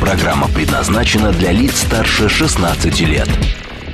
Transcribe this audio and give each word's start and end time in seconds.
Программа 0.00 0.48
предназначена 0.48 1.32
для 1.32 1.52
лиц 1.52 1.76
старше 1.76 2.28
16 2.28 3.00
лет. 3.00 3.28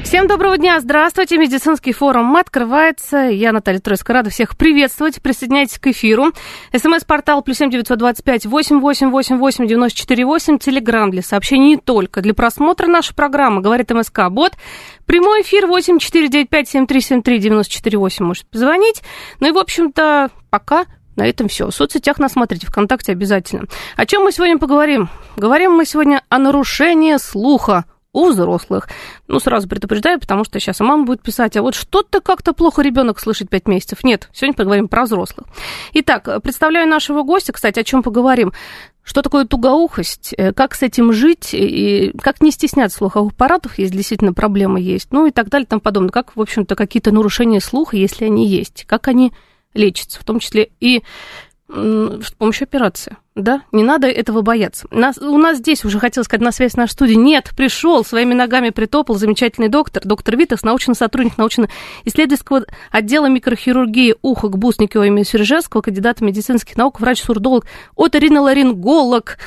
Всем 0.02 0.26
доброго 0.26 0.58
дня, 0.58 0.80
здравствуйте, 0.80 1.38
медицинский 1.38 1.92
форум 1.92 2.36
открывается. 2.36 3.28
Я 3.28 3.52
Наталья 3.52 3.78
Тройская, 3.78 4.14
рада 4.14 4.30
всех 4.30 4.56
приветствовать. 4.56 5.22
Присоединяйтесь 5.22 5.78
к 5.78 5.86
эфиру. 5.86 6.32
СМС-портал 6.76 7.42
плюс 7.42 7.58
семь 7.58 7.70
девятьсот 7.70 7.98
двадцать 7.98 8.24
пять 8.24 8.44
восемь 8.44 8.80
восемь 8.80 9.10
восемь 9.10 9.36
восемь 9.36 9.68
девяносто 9.68 9.98
четыре 9.98 10.24
восемь. 10.24 10.58
Телеграмм 10.58 11.12
для 11.12 11.22
сообщений 11.22 11.68
не 11.68 11.76
только. 11.76 12.22
Для 12.22 12.34
просмотра 12.34 12.88
нашей 12.88 13.14
программы, 13.14 13.60
говорит 13.60 13.90
МСК 13.90 14.30
Бот. 14.30 14.54
Прямой 15.06 15.42
эфир 15.42 15.68
восемь 15.68 15.98
четыре 15.98 16.28
девять 16.28 16.48
пять 16.48 16.68
семь 16.68 16.88
три 16.88 17.00
семь 17.00 17.22
три 17.22 17.38
девяносто 17.38 17.72
четыре 17.72 17.98
восемь. 17.98 18.24
Можете 18.24 18.48
позвонить. 18.50 19.02
Ну 19.38 19.48
и, 19.48 19.52
в 19.52 19.58
общем-то, 19.58 20.30
пока 20.50 20.86
на 21.20 21.26
этом 21.26 21.48
все. 21.48 21.66
В 21.66 21.74
соцсетях 21.74 22.18
нас 22.18 22.32
смотрите, 22.32 22.66
ВКонтакте 22.66 23.12
обязательно. 23.12 23.66
О 23.96 24.06
чем 24.06 24.24
мы 24.24 24.32
сегодня 24.32 24.58
поговорим? 24.58 25.10
Говорим 25.36 25.72
мы 25.72 25.84
сегодня 25.84 26.22
о 26.30 26.38
нарушении 26.38 27.16
слуха 27.18 27.84
у 28.12 28.30
взрослых. 28.30 28.88
Ну, 29.28 29.38
сразу 29.38 29.68
предупреждаю, 29.68 30.18
потому 30.18 30.44
что 30.44 30.58
сейчас 30.58 30.80
мама 30.80 31.04
будет 31.04 31.22
писать, 31.22 31.56
а 31.56 31.62
вот 31.62 31.74
что-то 31.74 32.20
как-то 32.20 32.54
плохо 32.54 32.82
ребенок 32.82 33.20
слышит 33.20 33.50
5 33.50 33.68
месяцев. 33.68 34.02
Нет, 34.02 34.30
сегодня 34.32 34.56
поговорим 34.56 34.88
про 34.88 35.04
взрослых. 35.04 35.46
Итак, 35.92 36.28
представляю 36.42 36.88
нашего 36.88 37.22
гостя, 37.22 37.52
кстати, 37.52 37.78
о 37.78 37.84
чем 37.84 38.02
поговорим. 38.02 38.52
Что 39.02 39.22
такое 39.22 39.44
тугоухость, 39.44 40.34
э, 40.36 40.52
как 40.52 40.74
с 40.74 40.82
этим 40.82 41.12
жить, 41.12 41.50
и 41.52 42.12
как 42.20 42.40
не 42.40 42.50
стесняться 42.50 42.98
слуховых 42.98 43.32
аппаратов, 43.32 43.78
если 43.78 43.96
действительно 43.96 44.32
проблемы 44.32 44.80
есть, 44.80 45.08
ну 45.12 45.26
и 45.26 45.30
так 45.30 45.48
далее 45.48 45.66
и 45.66 45.68
тому 45.68 45.80
подобное. 45.80 46.10
Как, 46.10 46.34
в 46.34 46.40
общем-то, 46.40 46.74
какие-то 46.76 47.12
нарушения 47.12 47.60
слуха, 47.60 47.96
если 47.96 48.24
они 48.24 48.46
есть, 48.46 48.84
как 48.86 49.08
они 49.08 49.32
лечатся, 49.74 50.20
в 50.20 50.24
том 50.24 50.40
числе 50.40 50.70
и 50.80 51.02
с 51.72 52.32
помощью 52.36 52.64
операции. 52.64 53.16
Да, 53.36 53.62
не 53.72 53.84
надо 53.84 54.08
этого 54.08 54.42
бояться. 54.42 54.86
Нас, 54.90 55.18
у 55.18 55.38
нас 55.38 55.58
здесь 55.58 55.84
уже, 55.84 55.98
хотел 55.98 56.24
сказать, 56.24 56.42
на 56.42 56.52
связь 56.52 56.74
нашей 56.74 56.92
студии. 56.92 57.14
Нет, 57.14 57.50
пришел, 57.56 58.04
своими 58.04 58.34
ногами 58.34 58.70
притопал 58.70 59.14
замечательный 59.14 59.68
доктор, 59.68 60.02
доктор 60.04 60.36
Витас, 60.36 60.62
научный 60.62 60.94
сотрудник 60.94 61.38
научно-исследовательского 61.38 62.64
отдела 62.90 63.26
микрохирургии 63.26 64.16
уха 64.20 64.48
Гбусникова 64.48 65.04
имени 65.04 65.22
Свержевского, 65.22 65.80
кандидат 65.80 66.20
медицинских 66.20 66.76
наук, 66.76 67.00
врач-сурдолог, 67.00 67.66
оториноларинголог. 67.96 69.38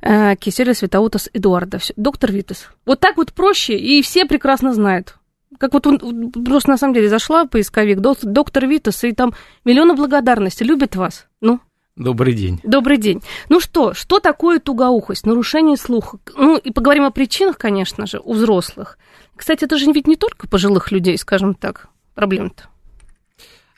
Э, 0.00 0.36
Киселя 0.36 0.74
Светаутас 0.74 1.28
Эдуарда. 1.32 1.80
Доктор 1.96 2.30
Витас. 2.30 2.68
Вот 2.86 3.00
так 3.00 3.16
вот 3.16 3.32
проще, 3.32 3.76
и 3.76 4.00
все 4.02 4.26
прекрасно 4.26 4.74
знают 4.74 5.16
как 5.64 5.72
вот 5.72 5.86
он 5.86 6.30
просто 6.30 6.68
на 6.68 6.76
самом 6.76 6.92
деле 6.92 7.08
зашла 7.08 7.44
в 7.44 7.48
поисковик, 7.48 8.00
доктор 8.00 8.66
Витас, 8.66 9.02
и 9.04 9.12
там 9.12 9.32
миллионы 9.64 9.94
благодарности, 9.94 10.62
любит 10.62 10.94
вас. 10.94 11.26
Ну, 11.40 11.60
Добрый 11.96 12.34
день. 12.34 12.60
Добрый 12.64 12.98
день. 12.98 13.22
Ну 13.48 13.60
что, 13.60 13.94
что 13.94 14.18
такое 14.18 14.58
тугоухость, 14.58 15.24
нарушение 15.24 15.78
слуха? 15.78 16.18
Ну, 16.36 16.58
и 16.58 16.70
поговорим 16.70 17.04
о 17.04 17.10
причинах, 17.12 17.56
конечно 17.56 18.06
же, 18.06 18.20
у 18.22 18.34
взрослых. 18.34 18.98
Кстати, 19.36 19.64
это 19.64 19.78
же 19.78 19.90
ведь 19.90 20.06
не 20.06 20.16
только 20.16 20.48
пожилых 20.48 20.92
людей, 20.92 21.16
скажем 21.16 21.54
так, 21.54 21.88
проблем-то. 22.14 22.64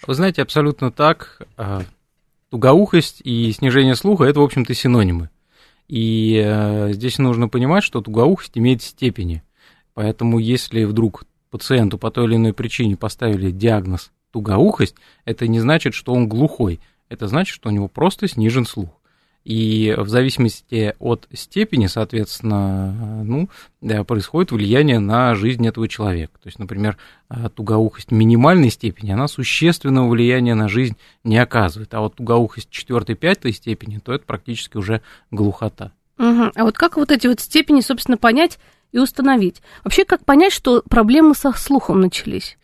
Вы 0.06 0.14
знаете, 0.14 0.42
абсолютно 0.42 0.90
так. 0.90 1.42
А, 1.56 1.82
тугоухость 2.50 3.20
и 3.22 3.52
снижение 3.52 3.94
слуха– 3.94 4.24
это, 4.24 4.40
в 4.40 4.44
общем-то, 4.44 4.74
синонимы. 4.74 5.30
И 5.86 6.42
э, 6.44 6.94
здесь 6.94 7.18
нужно 7.18 7.48
понимать, 7.48 7.84
что 7.84 8.00
тугоухость 8.00 8.58
имеет 8.58 8.82
степени. 8.82 9.44
Поэтому 9.94 10.38
если 10.38 10.84
вдруг 10.84 11.24
пациенту 11.56 11.98
по 11.98 12.10
той 12.10 12.26
или 12.26 12.36
иной 12.36 12.52
причине 12.52 12.96
поставили 12.96 13.50
диагноз 13.50 14.10
тугоухость, 14.32 14.96
это 15.24 15.48
не 15.48 15.60
значит, 15.60 15.94
что 15.94 16.12
он 16.12 16.28
глухой. 16.28 16.80
Это 17.08 17.28
значит, 17.28 17.54
что 17.54 17.68
у 17.68 17.72
него 17.72 17.88
просто 17.88 18.28
снижен 18.28 18.66
слух. 18.66 18.90
И 19.44 19.94
в 19.96 20.08
зависимости 20.08 20.94
от 20.98 21.28
степени, 21.32 21.86
соответственно, 21.86 23.22
ну, 23.22 23.48
происходит 24.04 24.50
влияние 24.50 24.98
на 24.98 25.36
жизнь 25.36 25.64
этого 25.66 25.86
человека. 25.86 26.32
То 26.42 26.48
есть, 26.48 26.58
например, 26.58 26.98
тугоухость 27.54 28.10
минимальной 28.10 28.70
степени, 28.70 29.12
она 29.12 29.28
существенного 29.28 30.08
влияния 30.08 30.56
на 30.56 30.68
жизнь 30.68 30.96
не 31.22 31.38
оказывает. 31.38 31.94
А 31.94 32.00
вот 32.00 32.16
тугоухость 32.16 32.70
четвертой-пятой 32.70 33.52
степени, 33.52 33.98
то 33.98 34.12
это 34.12 34.24
практически 34.26 34.78
уже 34.78 35.00
глухота. 35.30 35.92
Угу. 36.18 36.50
А 36.56 36.64
вот 36.64 36.76
как 36.76 36.96
вот 36.96 37.12
эти 37.12 37.28
вот 37.28 37.38
степени, 37.38 37.82
собственно, 37.82 38.16
понять, 38.16 38.58
и 38.92 38.98
установить. 38.98 39.62
Вообще, 39.84 40.04
как 40.04 40.24
понять, 40.24 40.52
что 40.52 40.82
проблемы 40.88 41.34
со 41.34 41.52
слухом 41.52 42.00
начались? 42.00 42.56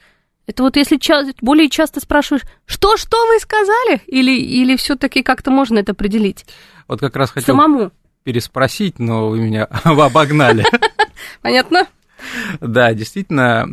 Это 0.47 0.63
вот 0.65 0.77
если 0.77 0.97
ча- 0.97 1.25
более 1.41 1.69
часто 1.69 2.01
спрашиваешь, 2.01 2.43
что, 2.67 2.97
что 2.97 3.17
вы 3.27 3.39
сказали? 3.39 4.01
Или, 4.07 4.33
или 4.33 4.77
все-таки 4.77 5.23
как-то 5.23 5.51
можно 5.51 5.79
это 5.79 5.93
определить? 5.93 6.45
Вот 6.89 7.01
как 7.01 7.15
раз 7.17 7.31
хотел 7.31 7.55
Самому. 7.55 7.93
переспросить, 8.25 8.99
но 8.99 9.29
вы 9.29 9.39
меня 9.41 9.65
обогнали. 9.85 10.65
Понятно? 11.43 11.87
Да, 12.61 12.93
действительно, 12.95 13.67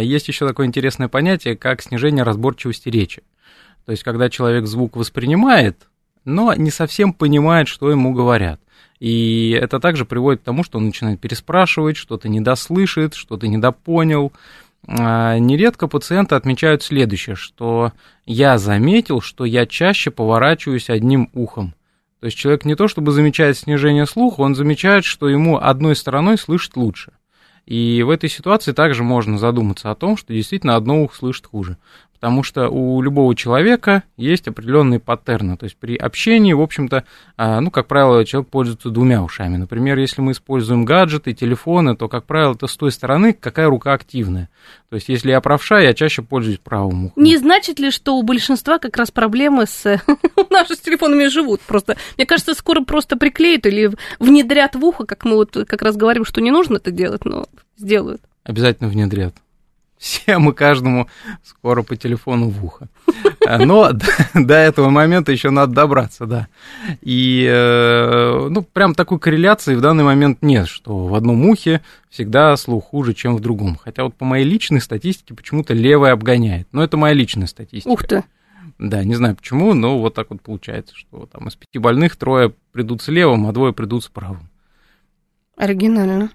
есть 0.00 0.28
еще 0.28 0.46
такое 0.46 0.66
интересное 0.66 1.08
понятие, 1.08 1.56
как 1.56 1.82
снижение 1.82 2.24
разборчивости 2.24 2.88
речи. 2.88 3.22
То 3.84 3.92
есть, 3.92 4.02
когда 4.02 4.28
человек 4.28 4.66
звук 4.66 4.96
воспринимает, 4.96 5.86
но 6.24 6.52
не 6.54 6.70
совсем 6.70 7.12
понимает, 7.12 7.68
что 7.68 7.90
ему 7.90 8.12
говорят. 8.12 8.60
И 8.98 9.50
это 9.50 9.78
также 9.78 10.04
приводит 10.04 10.40
к 10.40 10.44
тому, 10.44 10.64
что 10.64 10.78
он 10.78 10.86
начинает 10.86 11.20
переспрашивать, 11.20 11.96
что-то 11.96 12.28
недослышит, 12.28 13.14
что-то 13.14 13.46
недопонял. 13.48 14.32
А, 14.88 15.38
нередко 15.38 15.88
пациенты 15.88 16.34
отмечают 16.34 16.82
следующее, 16.82 17.36
что 17.36 17.92
я 18.24 18.56
заметил, 18.56 19.20
что 19.20 19.44
я 19.44 19.66
чаще 19.66 20.10
поворачиваюсь 20.10 20.90
одним 20.90 21.28
ухом. 21.34 21.74
То 22.20 22.26
есть 22.26 22.38
человек 22.38 22.64
не 22.64 22.74
то 22.74 22.88
чтобы 22.88 23.12
замечает 23.12 23.58
снижение 23.58 24.06
слуха, 24.06 24.40
он 24.40 24.54
замечает, 24.54 25.04
что 25.04 25.28
ему 25.28 25.58
одной 25.58 25.94
стороной 25.96 26.38
слышит 26.38 26.76
лучше. 26.76 27.12
И 27.66 28.02
в 28.04 28.10
этой 28.10 28.30
ситуации 28.30 28.72
также 28.72 29.02
можно 29.02 29.38
задуматься 29.38 29.90
о 29.90 29.96
том, 29.96 30.16
что 30.16 30.32
действительно 30.32 30.76
одно 30.76 31.02
ухо 31.02 31.16
слышит 31.16 31.46
хуже 31.46 31.76
потому 32.26 32.42
что 32.42 32.68
у 32.68 33.00
любого 33.02 33.36
человека 33.36 34.02
есть 34.16 34.48
определенные 34.48 34.98
паттерны. 34.98 35.56
То 35.56 35.62
есть 35.62 35.76
при 35.76 35.94
общении, 35.94 36.54
в 36.54 36.60
общем-то, 36.60 37.04
а, 37.36 37.60
ну, 37.60 37.70
как 37.70 37.86
правило, 37.86 38.24
человек 38.24 38.50
пользуется 38.50 38.90
двумя 38.90 39.22
ушами. 39.22 39.56
Например, 39.56 39.96
если 39.96 40.22
мы 40.22 40.32
используем 40.32 40.84
гаджеты, 40.84 41.34
телефоны, 41.34 41.94
то, 41.94 42.08
как 42.08 42.24
правило, 42.24 42.54
это 42.54 42.66
с 42.66 42.76
той 42.76 42.90
стороны, 42.90 43.32
какая 43.32 43.68
рука 43.68 43.92
активная. 43.92 44.48
То 44.90 44.96
есть 44.96 45.08
если 45.08 45.30
я 45.30 45.40
правша, 45.40 45.78
я 45.78 45.94
чаще 45.94 46.22
пользуюсь 46.22 46.58
правым 46.58 47.04
ухом. 47.06 47.22
Не 47.22 47.36
значит 47.36 47.78
ли, 47.78 47.92
что 47.92 48.16
у 48.16 48.24
большинства 48.24 48.80
как 48.80 48.96
раз 48.96 49.12
проблемы 49.12 49.66
с 49.68 49.84
наши 50.50 50.74
с 50.74 50.80
телефонами 50.80 51.28
живут? 51.28 51.60
Просто, 51.60 51.96
мне 52.16 52.26
кажется, 52.26 52.54
скоро 52.54 52.80
просто 52.80 53.16
приклеят 53.16 53.66
или 53.66 53.92
внедрят 54.18 54.74
в 54.74 54.84
ухо, 54.84 55.06
как 55.06 55.24
мы 55.24 55.36
вот 55.36 55.56
как 55.68 55.80
раз 55.80 55.94
говорим, 55.96 56.24
что 56.24 56.40
не 56.40 56.50
нужно 56.50 56.78
это 56.78 56.90
делать, 56.90 57.24
но 57.24 57.46
сделают. 57.76 58.20
Обязательно 58.42 58.88
внедрят 58.88 59.36
всем 59.98 60.50
и 60.50 60.52
каждому 60.52 61.08
скоро 61.42 61.82
по 61.82 61.96
телефону 61.96 62.48
в 62.48 62.64
ухо. 62.64 62.88
Но 63.46 63.92
до 64.34 64.54
этого 64.54 64.90
момента 64.90 65.32
еще 65.32 65.50
надо 65.50 65.72
добраться, 65.72 66.26
да. 66.26 66.48
И, 67.00 67.46
э, 67.48 68.48
ну, 68.50 68.62
прям 68.62 68.94
такой 68.94 69.18
корреляции 69.18 69.74
в 69.74 69.80
данный 69.80 70.04
момент 70.04 70.42
нет, 70.42 70.68
что 70.68 71.06
в 71.06 71.14
одном 71.14 71.48
ухе 71.48 71.82
всегда 72.10 72.56
слух 72.56 72.86
хуже, 72.86 73.14
чем 73.14 73.36
в 73.36 73.40
другом. 73.40 73.76
Хотя 73.76 74.04
вот 74.04 74.14
по 74.14 74.24
моей 74.24 74.44
личной 74.44 74.80
статистике 74.80 75.34
почему-то 75.34 75.74
левое 75.74 76.12
обгоняет. 76.12 76.68
Но 76.72 76.82
это 76.82 76.96
моя 76.96 77.14
личная 77.14 77.46
статистика. 77.46 77.92
Ух 77.92 78.04
ты. 78.04 78.24
Да, 78.78 79.04
не 79.04 79.14
знаю 79.14 79.36
почему, 79.36 79.72
но 79.72 79.98
вот 79.98 80.14
так 80.14 80.30
вот 80.30 80.42
получается, 80.42 80.94
что 80.94 81.26
там 81.26 81.48
из 81.48 81.56
пяти 81.56 81.78
больных 81.78 82.16
трое 82.16 82.52
придут 82.72 83.00
с 83.00 83.08
левым, 83.08 83.46
а 83.46 83.52
двое 83.52 83.72
придут 83.72 84.04
с 84.04 84.08
правым. 84.08 84.50
Оригинально. 85.56 86.30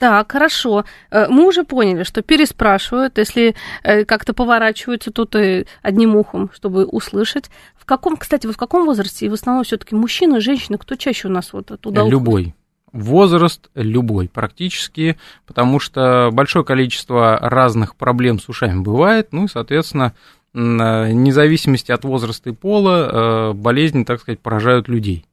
Так, 0.00 0.32
хорошо. 0.32 0.86
Э, 1.10 1.26
мы 1.28 1.46
уже 1.46 1.62
поняли, 1.62 2.04
что 2.04 2.22
переспрашивают, 2.22 3.18
если 3.18 3.54
э, 3.82 4.06
как-то 4.06 4.32
поворачиваются 4.32 5.10
тут 5.10 5.36
и 5.36 5.66
одним 5.82 6.16
ухом, 6.16 6.50
чтобы 6.54 6.86
услышать. 6.86 7.50
В 7.76 7.84
каком, 7.84 8.16
кстати, 8.16 8.46
вот 8.46 8.56
в 8.56 8.58
каком 8.58 8.86
возрасте? 8.86 9.26
И 9.26 9.28
в 9.28 9.34
основном 9.34 9.62
все-таки 9.62 9.94
мужчины, 9.94 10.40
женщины, 10.40 10.78
кто 10.78 10.94
чаще 10.94 11.28
у 11.28 11.30
нас 11.30 11.52
вот 11.52 11.78
туда 11.82 12.08
Любой. 12.08 12.54
Возраст 12.92 13.68
любой 13.74 14.30
практически, 14.30 15.18
потому 15.46 15.78
что 15.78 16.30
большое 16.32 16.64
количество 16.64 17.38
разных 17.38 17.94
проблем 17.94 18.40
с 18.40 18.48
ушами 18.48 18.80
бывает, 18.80 19.28
ну 19.32 19.44
и, 19.44 19.48
соответственно, 19.48 20.14
вне 20.54 21.32
зависимости 21.32 21.92
от 21.92 22.04
возраста 22.04 22.48
и 22.48 22.54
пола, 22.54 23.50
э, 23.50 23.52
болезни, 23.52 24.04
так 24.04 24.22
сказать, 24.22 24.40
поражают 24.40 24.88
людей. 24.88 25.26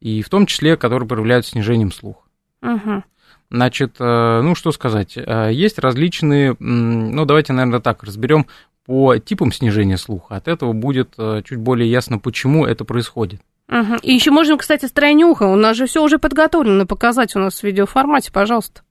И 0.00 0.22
в 0.22 0.30
том 0.30 0.46
числе, 0.46 0.78
которые 0.78 1.06
проявляют 1.06 1.46
снижением 1.46 1.92
слуха. 1.92 2.22
Угу. 2.62 3.04
Значит, 3.50 3.96
ну 3.98 4.54
что 4.54 4.72
сказать, 4.72 5.16
есть 5.16 5.78
различные, 5.78 6.56
ну 6.58 7.24
давайте, 7.24 7.52
наверное, 7.52 7.80
так 7.80 8.02
разберем 8.02 8.46
по 8.84 9.16
типам 9.18 9.52
снижения 9.52 9.98
слуха. 9.98 10.36
От 10.36 10.48
этого 10.48 10.72
будет 10.72 11.14
чуть 11.44 11.58
более 11.58 11.90
ясно, 11.90 12.18
почему 12.18 12.66
это 12.66 12.84
происходит. 12.84 13.40
Угу. 13.68 13.96
И 14.02 14.12
еще 14.12 14.30
можем, 14.30 14.58
кстати, 14.58 14.86
строение 14.86 15.26
уха. 15.26 15.44
У 15.44 15.56
нас 15.56 15.76
же 15.76 15.86
все 15.86 16.02
уже 16.02 16.18
подготовлено 16.18 16.86
показать 16.86 17.34
у 17.34 17.40
нас 17.40 17.60
в 17.60 17.62
видеоформате, 17.64 18.30
пожалуйста. 18.30 18.82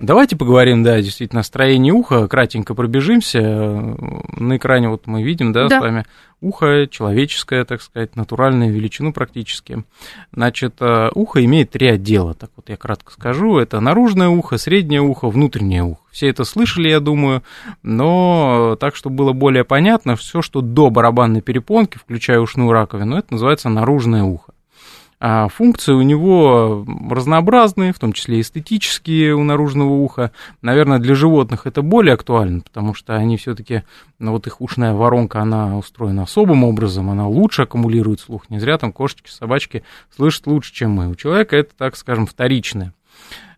Давайте 0.00 0.36
поговорим, 0.36 0.84
да, 0.84 1.00
действительно, 1.02 1.40
о 1.40 1.44
строении 1.44 1.90
уха, 1.90 2.28
кратенько 2.28 2.76
пробежимся. 2.76 3.40
На 3.40 4.56
экране 4.56 4.88
вот 4.88 5.08
мы 5.08 5.24
видим, 5.24 5.52
да, 5.52 5.66
да. 5.66 5.78
с 5.78 5.82
вами 5.82 6.06
ухо 6.40 6.86
человеческое, 6.88 7.64
так 7.64 7.82
сказать, 7.82 8.14
натуральную 8.14 8.72
величину 8.72 9.12
практически. 9.12 9.82
Значит, 10.32 10.76
э, 10.78 11.10
ухо 11.16 11.44
имеет 11.44 11.72
три 11.72 11.88
отдела, 11.88 12.34
так 12.34 12.50
вот 12.54 12.68
я 12.68 12.76
кратко 12.76 13.12
скажу. 13.12 13.58
Это 13.58 13.80
наружное 13.80 14.28
ухо, 14.28 14.56
среднее 14.56 15.00
ухо, 15.00 15.28
внутреннее 15.30 15.82
ухо. 15.82 16.00
Все 16.12 16.28
это 16.28 16.44
слышали, 16.44 16.88
я 16.88 17.00
думаю, 17.00 17.42
но 17.82 18.76
так, 18.78 18.94
чтобы 18.94 19.16
было 19.16 19.32
более 19.32 19.64
понятно, 19.64 20.14
все, 20.14 20.42
что 20.42 20.60
до 20.60 20.90
барабанной 20.90 21.40
перепонки, 21.40 21.98
включая 21.98 22.38
ушную 22.38 22.70
раковину, 22.70 23.16
это 23.16 23.32
называется 23.32 23.68
наружное 23.68 24.22
ухо. 24.22 24.52
А 25.20 25.48
функции 25.48 25.92
у 25.92 26.02
него 26.02 26.86
разнообразные, 27.10 27.92
в 27.92 27.98
том 27.98 28.12
числе 28.12 28.40
эстетические 28.40 29.34
у 29.34 29.42
наружного 29.42 29.90
уха. 29.90 30.30
Наверное, 30.62 31.00
для 31.00 31.16
животных 31.16 31.66
это 31.66 31.82
более 31.82 32.14
актуально, 32.14 32.60
потому 32.60 32.94
что 32.94 33.16
они 33.16 33.36
все-таки, 33.36 33.82
ну, 34.20 34.30
вот 34.32 34.46
их 34.46 34.60
ушная 34.60 34.94
воронка, 34.94 35.40
она 35.40 35.76
устроена 35.76 36.22
особым 36.22 36.62
образом, 36.62 37.10
она 37.10 37.26
лучше 37.26 37.62
аккумулирует 37.62 38.20
слух. 38.20 38.48
Не 38.48 38.60
зря 38.60 38.78
там 38.78 38.92
кошечки, 38.92 39.28
собачки 39.28 39.82
слышат 40.14 40.46
лучше, 40.46 40.72
чем 40.72 40.92
мы. 40.92 41.08
У 41.08 41.16
человека 41.16 41.56
это, 41.56 41.74
так 41.76 41.96
скажем, 41.96 42.26
вторичное. 42.26 42.94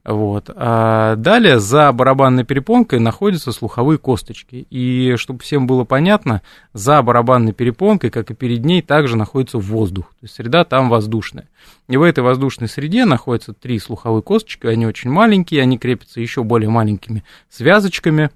Вот. 0.05 0.50
А 0.55 1.17
далее 1.17 1.61
за 1.61 1.93
барабанной 1.93 2.44
перепонкой 2.44 3.00
находятся 3.00 3.52
слуховые 3.52 3.99
косточки. 3.99 4.67
И 4.70 5.14
чтобы 5.17 5.41
всем 5.41 5.67
было 5.67 5.85
понятно, 5.85 6.43
за 6.73 7.02
барабанной 7.02 7.52
перепонкой, 7.52 8.11
как 8.11 8.31
и 8.31 8.35
перед 8.35 8.64
ней, 8.64 8.81
также 8.81 9.17
находится 9.17 9.58
воздух. 9.58 10.06
То 10.20 10.25
есть 10.25 10.35
среда 10.35 10.64
там 10.64 10.88
воздушная. 10.88 11.49
И 11.88 11.97
в 11.97 12.02
этой 12.02 12.25
воздушной 12.25 12.69
среде 12.69 13.05
находятся 13.05 13.52
три 13.52 13.79
слуховые 13.79 14.23
косточки, 14.23 14.67
они 14.67 14.87
очень 14.87 15.11
маленькие, 15.11 15.62
они 15.62 15.76
крепятся 15.76 16.20
еще 16.20 16.44
более 16.44 16.70
маленькими 16.70 17.23
связочками. 17.50 18.31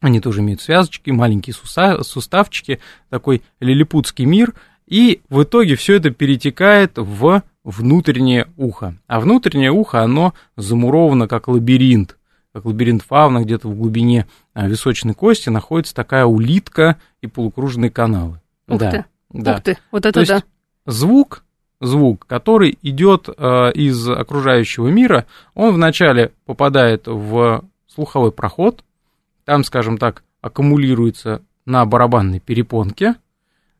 Они 0.00 0.20
тоже 0.20 0.40
имеют 0.40 0.60
связочки, 0.60 1.10
маленькие 1.10 1.54
суставчики, 1.54 2.80
такой 3.08 3.42
лилипутский 3.58 4.26
мир. 4.26 4.52
И 4.86 5.22
в 5.30 5.44
итоге 5.44 5.76
все 5.76 5.94
это 5.94 6.10
перетекает 6.10 6.98
в 6.98 7.42
внутреннее 7.64 8.48
ухо. 8.56 8.94
А 9.06 9.20
внутреннее 9.20 9.72
ухо, 9.72 10.02
оно 10.02 10.34
замуровано 10.56 11.26
как 11.26 11.48
лабиринт. 11.48 12.16
Как 12.52 12.66
лабиринт 12.66 13.02
фауна, 13.02 13.42
где-то 13.42 13.68
в 13.68 13.76
глубине 13.76 14.26
а, 14.52 14.68
височной 14.68 15.14
кости 15.14 15.48
находится 15.48 15.94
такая 15.94 16.24
улитка 16.24 16.98
и 17.20 17.26
полукружные 17.26 17.90
каналы. 17.90 18.40
Ух 18.68 18.78
да, 18.78 18.90
ты, 18.90 19.04
да. 19.30 19.54
ух 19.54 19.62
ты, 19.62 19.78
вот 19.90 20.06
это 20.06 20.20
То 20.20 20.26
да. 20.26 20.34
Есть 20.34 20.46
звук, 20.86 21.42
звук, 21.80 22.26
который 22.26 22.78
идет 22.82 23.28
э, 23.28 23.72
из 23.72 24.08
окружающего 24.08 24.88
мира, 24.88 25.26
он 25.54 25.74
вначале 25.74 26.32
попадает 26.46 27.06
в 27.06 27.64
слуховой 27.88 28.30
проход, 28.30 28.84
там, 29.44 29.64
скажем 29.64 29.98
так, 29.98 30.22
аккумулируется 30.40 31.42
на 31.66 31.84
барабанной 31.86 32.40
перепонке, 32.40 33.16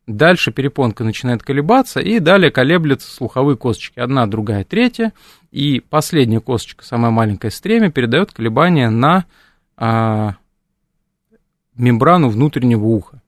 Дальше 0.06 0.52
перепонка 0.52 1.02
начинает 1.02 1.42
колебаться, 1.42 2.00
и 2.00 2.18
далее 2.18 2.50
колеблются 2.50 3.10
слуховые 3.10 3.56
косточки. 3.56 3.98
Одна, 3.98 4.26
другая, 4.26 4.64
третья. 4.64 5.12
И 5.50 5.80
последняя 5.80 6.40
косточка, 6.40 6.84
самая 6.84 7.10
маленькая 7.10 7.50
стремя, 7.50 7.90
передает 7.90 8.32
колебания 8.32 8.90
на 8.90 9.24
а, 9.76 10.34
мембрану 11.74 12.28
внутреннего 12.28 12.84
уха. 12.84 13.22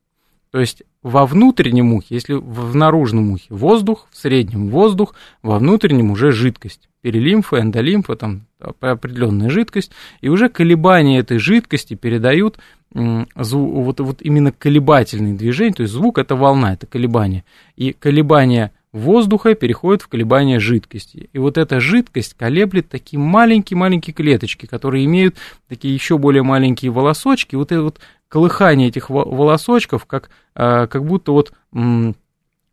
То 0.51 0.61
есть 0.61 0.83
во 1.07 1.25
внутреннем 1.25 1.93
ухе, 1.93 2.17
если 2.17 2.33
в 2.33 2.75
наружном 2.75 3.31
ухе 3.31 3.47
воздух, 3.51 4.09
в 4.11 4.17
среднем 4.17 4.71
воздух, 4.71 5.15
во 5.41 5.61
внутреннем 5.61 6.11
уже 6.11 6.33
жидкость. 6.33 6.89
Перелимфа, 7.01 7.61
эндолимфа, 7.61 8.17
там 8.17 8.47
определенная 8.81 9.49
жидкость. 9.49 9.93
И 10.21 10.29
уже 10.29 10.49
колебания 10.49 11.21
этой 11.21 11.39
жидкости 11.39 11.95
передают 11.95 12.59
вот, 12.93 14.01
вот 14.01 14.21
именно 14.21 14.51
колебательные 14.51 15.35
движения, 15.35 15.75
то 15.75 15.83
есть 15.83 15.95
звук 15.95 16.19
это 16.19 16.35
волна, 16.35 16.73
это 16.73 16.87
колебание. 16.87 17.45
И 17.77 17.93
колебания 17.93 18.73
воздуха 18.93 19.55
переходят 19.55 20.03
в 20.03 20.09
колебания 20.09 20.59
жидкости. 20.59 21.29
И 21.33 21.39
вот 21.39 21.59
эта 21.59 21.81
жидкость 21.81 22.35
колеблет 22.35 22.89
такие 22.89 23.19
маленькие-маленькие 23.19 24.15
клеточки, 24.15 24.67
которые 24.67 25.05
имеют 25.05 25.37
такие 25.69 25.93
еще 25.93 26.19
более 26.19 26.43
маленькие 26.43 26.91
волосочки. 26.91 27.57
Вот 27.57 27.73
это 27.73 27.83
вот 27.83 28.01
колыхание 28.29 28.89
этих 28.89 29.11
волосочков, 29.11 30.07
как, 30.07 30.31
а, 30.55 30.87
как 30.87 31.05
будто 31.05 31.33
вот 31.33 31.53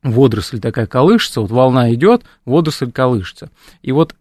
водоросль 0.01 0.59
такая 0.59 0.87
колышется, 0.87 1.41
вот 1.41 1.51
волна 1.51 1.93
идет, 1.93 2.23
водоросль 2.45 2.91
колышется. 2.91 3.49
И 3.81 3.91
вот 3.91 4.15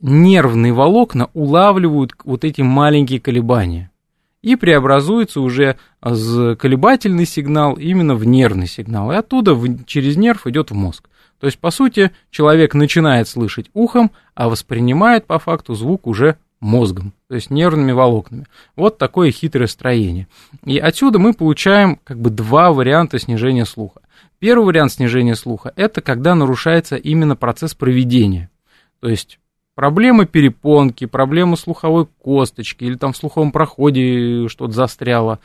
нервные 0.00 0.72
волокна 0.72 1.30
улавливают 1.34 2.12
вот 2.24 2.44
эти 2.44 2.62
маленькие 2.62 3.20
колебания 3.20 3.90
и 4.42 4.56
преобразуется 4.56 5.40
уже 5.40 5.76
колебательный 6.00 7.26
сигнал 7.26 7.74
именно 7.74 8.14
в 8.14 8.24
нервный 8.24 8.66
сигнал, 8.66 9.12
и 9.12 9.16
оттуда 9.16 9.54
в, 9.54 9.84
через 9.84 10.16
нерв 10.16 10.46
идет 10.46 10.70
в 10.70 10.74
мозг. 10.74 11.08
То 11.38 11.46
есть, 11.46 11.58
по 11.58 11.70
сути, 11.70 12.10
человек 12.30 12.74
начинает 12.74 13.28
слышать 13.28 13.70
ухом, 13.72 14.10
а 14.34 14.48
воспринимает 14.48 15.26
по 15.26 15.38
факту 15.38 15.74
звук 15.74 16.06
уже 16.06 16.36
мозгом, 16.60 17.14
то 17.28 17.34
есть 17.34 17.48
нервными 17.48 17.92
волокнами. 17.92 18.46
Вот 18.76 18.98
такое 18.98 19.30
хитрое 19.30 19.66
строение. 19.66 20.28
И 20.66 20.78
отсюда 20.78 21.18
мы 21.18 21.32
получаем 21.32 21.98
как 22.04 22.20
бы 22.20 22.28
два 22.28 22.70
варианта 22.72 23.18
снижения 23.18 23.64
слуха. 23.64 24.02
Первый 24.38 24.66
вариант 24.66 24.92
снижения 24.92 25.34
слуха– 25.34 25.72
это 25.76 26.02
когда 26.02 26.34
нарушается 26.34 26.96
именно 26.96 27.36
процесс 27.36 27.74
проведения. 27.74 28.50
То 29.00 29.08
есть 29.08 29.38
Проблемы 29.74 30.26
перепонки, 30.26 31.06
проблемы 31.06 31.56
слуховой 31.56 32.06
косточки 32.06 32.84
или 32.84 32.96
там 32.96 33.12
в 33.12 33.16
слуховом 33.16 33.52
проходе 33.52 34.48
что-то 34.48 34.72
застряло. 34.72 35.40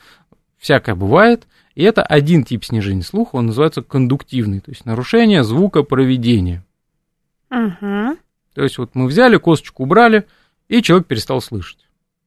Всякое 0.58 0.94
бывает. 0.94 1.46
И 1.74 1.82
это 1.82 2.02
один 2.02 2.42
тип 2.44 2.64
снижения 2.64 3.02
слуха, 3.02 3.36
он 3.36 3.46
называется 3.46 3.82
кондуктивный, 3.82 4.60
то 4.60 4.70
есть 4.70 4.86
нарушение 4.86 5.44
звукопроведения. 5.44 6.64
Угу. 7.50 8.16
То 8.54 8.62
есть 8.62 8.78
вот 8.78 8.94
мы 8.94 9.06
взяли 9.06 9.36
косточку, 9.36 9.82
убрали, 9.82 10.26
и 10.68 10.80
человек 10.80 11.06
перестал 11.06 11.42
слышать. 11.42 11.86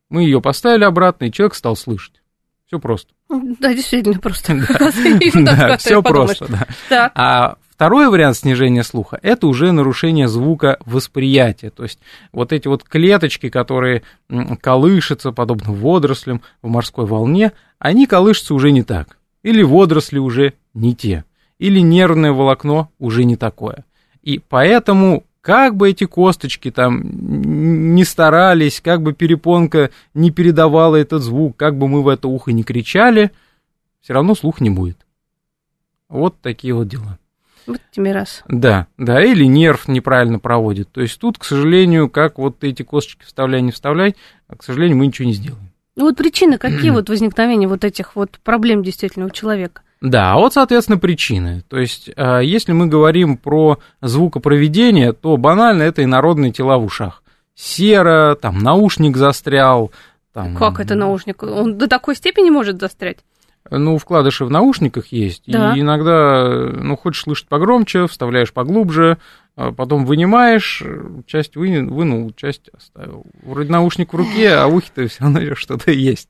Мы 0.09 0.23
ее 0.23 0.41
поставили 0.41 0.83
обратно, 0.83 1.25
и 1.25 1.31
человек 1.31 1.55
стал 1.55 1.75
слышать. 1.75 2.21
Все 2.67 2.79
просто. 2.79 3.11
Да, 3.29 3.73
действительно 3.73 4.19
просто. 4.19 4.55
Да, 5.33 5.77
все 5.79 6.03
просто, 6.03 6.47
да. 6.89 7.11
А 7.15 7.57
Второй 7.79 8.09
вариант 8.09 8.35
снижения 8.35 8.83
слуха– 8.83 9.17
это 9.21 9.47
уже 9.47 9.71
нарушение 9.71 10.27
звука 10.27 10.79
восприятия. 10.85 11.69
То 11.69 11.83
есть 11.83 11.99
вот 12.33 12.51
эти 12.51 12.67
вот 12.67 12.83
клеточки, 12.83 13.47
которые 13.47 14.03
колышутся, 14.59 15.31
подобно 15.31 15.71
водорослям 15.71 16.41
в 16.61 16.67
морской 16.67 17.05
волне, 17.05 17.53
они 17.77 18.05
колышутся 18.05 18.53
уже 18.53 18.71
не 18.71 18.83
так. 18.83 19.17
Или 19.43 19.63
водоросли 19.63 20.19
уже 20.19 20.55
не 20.73 20.93
те. 20.93 21.23
Или 21.57 21.79
нервное 21.79 22.33
волокно 22.33 22.89
уже 22.99 23.23
не 23.23 23.37
такое. 23.37 23.85
И 24.23 24.39
поэтому 24.39 25.23
как 25.39 25.77
бы 25.77 25.89
эти 25.89 26.03
косточки 26.03 26.71
там 26.71 27.01
не 27.01 28.03
старались, 28.03 28.81
как 28.81 29.01
бы 29.01 29.13
перепонка 29.13 29.89
не 30.13 30.31
передавала 30.31 30.97
этот 30.97 31.21
звук, 31.21 31.55
как 31.55 31.77
бы 31.77 31.87
мы 31.87 32.03
в 32.03 32.09
это 32.09 32.27
ухо 32.27 32.51
не 32.51 32.63
кричали, 32.63 33.31
все 34.01 34.11
равно 34.11 34.35
слух 34.35 34.59
не 34.59 34.69
будет. 34.69 34.97
Вот 36.09 36.41
такие 36.41 36.73
вот 36.73 36.89
дела. 36.89 37.17
Вот 37.69 37.81
тебе 37.91 38.13
раз. 38.13 38.41
Да, 38.47 38.87
да, 38.97 39.23
или 39.23 39.45
нерв 39.45 39.87
неправильно 39.87 40.39
проводит. 40.39 40.91
То 40.91 41.01
есть 41.01 41.19
тут, 41.19 41.37
к 41.37 41.43
сожалению, 41.43 42.09
как 42.09 42.39
вот 42.39 42.63
эти 42.63 42.81
косточки 42.81 43.23
вставляй, 43.23 43.61
не 43.61 43.71
вставляй, 43.71 44.15
а, 44.47 44.55
к 44.55 44.63
сожалению, 44.63 44.97
мы 44.97 45.05
ничего 45.05 45.27
не 45.27 45.33
сделаем. 45.33 45.69
Ну 45.95 46.05
вот 46.05 46.17
причины 46.17 46.57
какие 46.57 46.89
вот 46.89 47.09
возникновения 47.09 47.67
вот 47.67 47.83
этих 47.83 48.15
вот 48.15 48.39
проблем 48.43 48.81
действительно 48.81 49.27
у 49.27 49.29
человека? 49.29 49.83
Да, 50.01 50.35
вот, 50.35 50.53
соответственно, 50.53 50.97
причины. 50.97 51.63
То 51.67 51.77
есть, 51.77 52.09
а, 52.15 52.39
если 52.39 52.71
мы 52.71 52.87
говорим 52.87 53.37
про 53.37 53.77
звукопроведение, 54.01 55.13
то 55.13 55.37
банально 55.37 55.83
это 55.83 56.03
инородные 56.03 56.51
тела 56.51 56.79
в 56.79 56.85
ушах. 56.85 57.21
Сера, 57.53 58.35
там, 58.41 58.57
наушник 58.59 59.15
застрял. 59.15 59.91
Там... 60.33 60.55
Как 60.55 60.79
это 60.79 60.95
наушник? 60.95 61.43
Он 61.43 61.77
до 61.77 61.87
такой 61.87 62.15
степени 62.15 62.49
может 62.49 62.79
застрять? 62.79 63.19
Ну, 63.69 63.97
вкладыши 63.97 64.45
в 64.45 64.49
наушниках 64.49 65.07
есть, 65.07 65.43
да. 65.45 65.75
и 65.75 65.81
иногда, 65.81 66.69
ну, 66.73 66.97
хочешь 66.97 67.23
слышать 67.23 67.47
погромче, 67.47 68.07
вставляешь 68.07 68.51
поглубже, 68.51 69.17
а 69.55 69.73
потом 69.73 70.05
вынимаешь, 70.05 70.81
часть 71.27 71.57
вы, 71.57 71.83
вынул, 71.83 72.31
часть 72.35 72.69
оставил. 72.69 73.25
Вроде 73.43 73.69
наушник 73.69 74.13
в 74.13 74.15
руке, 74.15 74.53
а 74.53 74.67
в 74.67 74.75
ухе-то 74.75 75.05
все 75.07 75.23
равно 75.23 75.41
что-то 75.55 75.91
есть, 75.91 76.29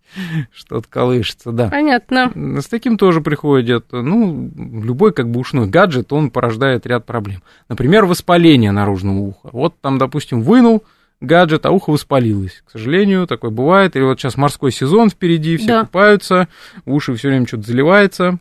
что-то 0.52 0.88
колышется, 0.90 1.52
да. 1.52 1.70
Понятно. 1.70 2.34
С 2.60 2.68
таким 2.68 2.98
тоже 2.98 3.22
приходит, 3.22 3.86
ну, 3.92 4.52
любой 4.84 5.14
как 5.14 5.30
бы 5.30 5.40
ушной 5.40 5.68
гаджет, 5.68 6.12
он 6.12 6.32
порождает 6.32 6.88
ряд 6.88 7.06
проблем. 7.06 7.44
Например, 7.70 8.06
воспаление 8.06 8.72
наружного 8.72 9.20
уха. 9.20 9.50
Вот 9.52 9.80
там, 9.80 10.00
допустим, 10.00 10.42
вынул, 10.42 10.84
гаджет, 11.22 11.66
а 11.66 11.72
ухо 11.72 11.92
воспалилось. 11.92 12.62
К 12.66 12.72
сожалению, 12.72 13.28
такое 13.28 13.52
бывает. 13.52 13.96
И 13.96 14.02
вот 14.02 14.20
сейчас 14.20 14.38
морской 14.38 14.72
сезон 14.72 15.10
впереди, 15.10 15.58
все 15.58 15.68
Да. 15.68 15.82
купаются, 15.86 16.48
уши 16.86 17.14
все 17.16 17.28
время 17.30 17.46
что-то 17.48 17.64
заливается, 17.64 18.40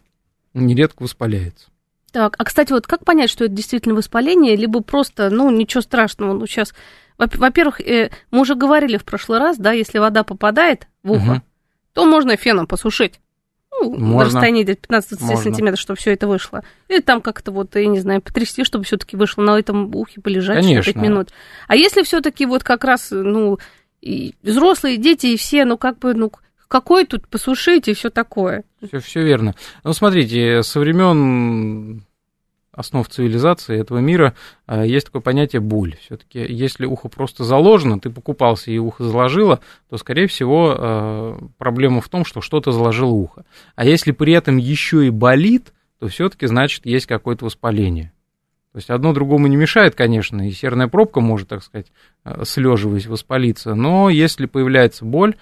нередко 0.55 1.03
воспаляется. 1.03 1.69
Так, 2.13 2.37
а, 2.39 2.45
кстати, 2.45 2.73
вот 2.73 2.87
как 2.87 3.05
понять, 3.05 3.31
что 3.31 3.45
это 3.45 3.53
действительно 3.55 3.95
воспаление, 3.95 4.57
либо 4.57 4.81
просто, 4.81 5.29
ну, 5.31 5.51
ничего 5.51 5.81
страшного, 5.83 6.33
ну, 6.33 6.47
сейчас... 6.47 6.73
Во-первых, 7.19 7.81
э, 7.81 8.11
мы 8.31 8.41
уже 8.43 8.55
говорили 8.55 8.97
в 8.97 9.05
прошлый 9.05 9.41
раз, 9.41 9.59
да, 9.59 9.73
если 9.73 9.99
вода 9.99 10.23
попадает 10.23 10.87
в 11.03 11.11
ухо, 11.11 11.21
Мгм. 11.33 11.43
то 11.93 12.07
можно 12.07 12.37
феном 12.37 12.69
посушить. 12.69 13.21
Ну, 13.71 13.97
на 13.97 13.99
Можно. 13.99 14.25
расстоянии 14.25 14.63
где-то 14.65 14.89
15-20 14.89 15.21
Можно. 15.21 15.37
сантиметров, 15.37 15.81
чтобы 15.81 15.99
все 15.99 16.13
это 16.13 16.27
вышло. 16.27 16.63
Или 16.89 17.01
там 17.01 17.21
как-то 17.21 17.53
вот, 17.53 17.77
я 17.77 17.87
не 17.87 18.01
знаю, 18.01 18.23
потрясти, 18.23 18.65
чтобы 18.65 18.85
все-таки 18.85 19.17
вышло 19.17 19.43
на 19.43 19.59
этом 19.59 19.95
ухе, 19.95 20.21
полежать 20.21 20.65
Конечно. 20.65 20.93
5 20.93 21.03
минут. 21.03 21.29
А 21.69 21.77
если 21.77 22.03
все-таки 22.03 22.47
вот 22.47 22.65
как 22.65 22.85
раз, 22.85 23.09
ну, 23.11 23.59
и 24.01 24.35
взрослые, 24.43 24.97
и 24.97 24.99
дети, 24.99 25.27
и 25.27 25.37
все, 25.37 25.65
ну, 25.65 25.77
как 25.77 25.99
бы, 25.99 26.15
ну, 26.15 26.33
какой 26.67 27.07
тут 27.07 27.29
посушить 27.29 27.89
и 27.89 27.95
все 27.95 28.11
такое? 28.11 28.65
Все, 28.87 29.01
все 29.01 29.23
верно. 29.23 29.55
Ну, 29.85 29.93
смотрите, 29.93 30.63
со 30.63 30.81
времен 30.81 32.05
основ 32.79 33.09
цивилизации 33.09 33.79
этого 33.79 33.99
мира 33.99 34.35
э, 34.67 34.87
есть 34.87 35.07
такое 35.07 35.21
понятие 35.21 35.61
боль. 35.61 35.97
Все-таки, 36.01 36.39
если 36.39 36.87
ухо 36.87 37.09
просто 37.09 37.45
заложено, 37.45 37.99
ты 37.99 38.09
покупался 38.09 38.71
и 38.71 38.79
ухо 38.79 39.05
заложило, 39.05 39.61
то, 39.91 39.97
скорее 39.97 40.29
всего, 40.29 40.75
э, 40.79 41.39
проблема 41.59 42.01
в 42.01 42.09
том, 42.09 42.25
что 42.25 42.41
что-то 42.41 42.71
заложило 42.71 43.11
ухо. 43.11 43.45
А 43.75 43.85
если 43.85 44.13
при 44.13 44.33
этом 44.33 44.57
еще 44.57 45.07
и 45.07 45.11
болит, 45.11 45.73
то 45.99 46.07
все-таки, 46.07 46.47
значит, 46.47 46.87
есть 46.87 47.07
какое-то 47.07 47.45
воспаление. 47.45 48.13
То 48.73 48.79
есть 48.79 48.91
одно 48.91 49.13
другому 49.13 49.49
не 49.49 49.57
мешает, 49.57 49.95
конечно, 49.95 50.47
и 50.47 50.53
серная 50.53 50.87
пробка 50.89 51.21
может, 51.21 51.49
так 51.49 51.65
сказать, 51.65 51.87
э, 52.25 52.45
слеживаясь, 52.45 53.07
воспалиться, 53.07 53.75
но 53.75 54.09
если 54.09 54.47
появляется 54.47 55.05
боль, 55.05 55.35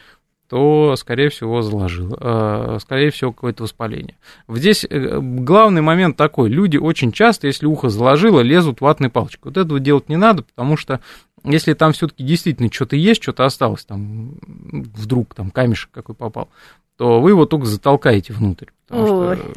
то, 0.49 0.95
скорее 0.97 1.29
всего, 1.29 1.63
заложил, 1.63 2.17
э, 2.21 2.79
скорее 2.81 3.11
всего, 3.11 3.33
какое-то 3.33 3.65
воспаление. 3.65 4.17
Здесь 4.49 4.87
э, 4.89 5.19
главный 5.21 5.83
момент 5.83 6.17
такой, 6.17 6.49
люди 6.49 6.77
очень 6.77 7.13
часто, 7.13 7.47
если 7.47 7.67
ухо 7.67 7.89
заложило, 7.89 8.41
лезут 8.41 8.81
ватной 8.81 9.11
палочкой. 9.11 9.51
Вот 9.51 9.57
этого 9.57 9.81
делать 9.81 10.09
не 10.09 10.17
надо, 10.17 10.43
потому 10.43 10.77
что 10.77 11.01
если 11.45 11.75
там 11.75 11.93
все-таки 11.93 12.25
действительно 12.25 12.73
что-то 12.73 12.97
есть, 12.97 13.23
что-то 13.23 13.45
осталось, 13.45 13.85
там 13.85 14.37
вдруг 14.43 15.35
там 15.35 15.51
камешек 15.51 15.91
какой 15.93 16.15
попал, 16.15 16.49
то 16.97 17.21
вы 17.21 17.31
его 17.31 17.45
только 17.45 17.67
затолкаете 17.67 18.33
внутрь. 18.33 18.67
Потому 18.87 19.07
что, 19.07 19.29
Ой. 19.29 19.39
э, 19.39 19.53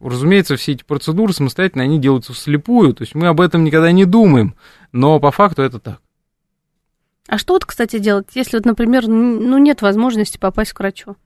разумеется, 0.00 0.56
все 0.56 0.72
эти 0.72 0.84
процедуры 0.84 1.32
самостоятельно, 1.32 1.84
они 1.84 1.98
делаются 1.98 2.32
вслепую, 2.32 2.94
то 2.94 3.02
есть 3.02 3.14
мы 3.14 3.26
об 3.26 3.40
этом 3.40 3.64
никогда 3.64 3.90
не 3.90 4.04
думаем, 4.04 4.54
но 4.92 5.18
по 5.18 5.30
факту 5.30 5.62
это 5.62 5.78
так. 5.78 6.00
А 7.28 7.38
что 7.38 7.54
вот, 7.54 7.64
кстати, 7.64 7.98
делать, 7.98 8.28
если 8.34 8.56
вот, 8.56 8.66
например, 8.66 9.08
ну, 9.08 9.58
нет 9.58 9.82
возможности 9.82 10.38
попасть 10.38 10.72
к 10.72 10.78
врачу? 10.78 11.16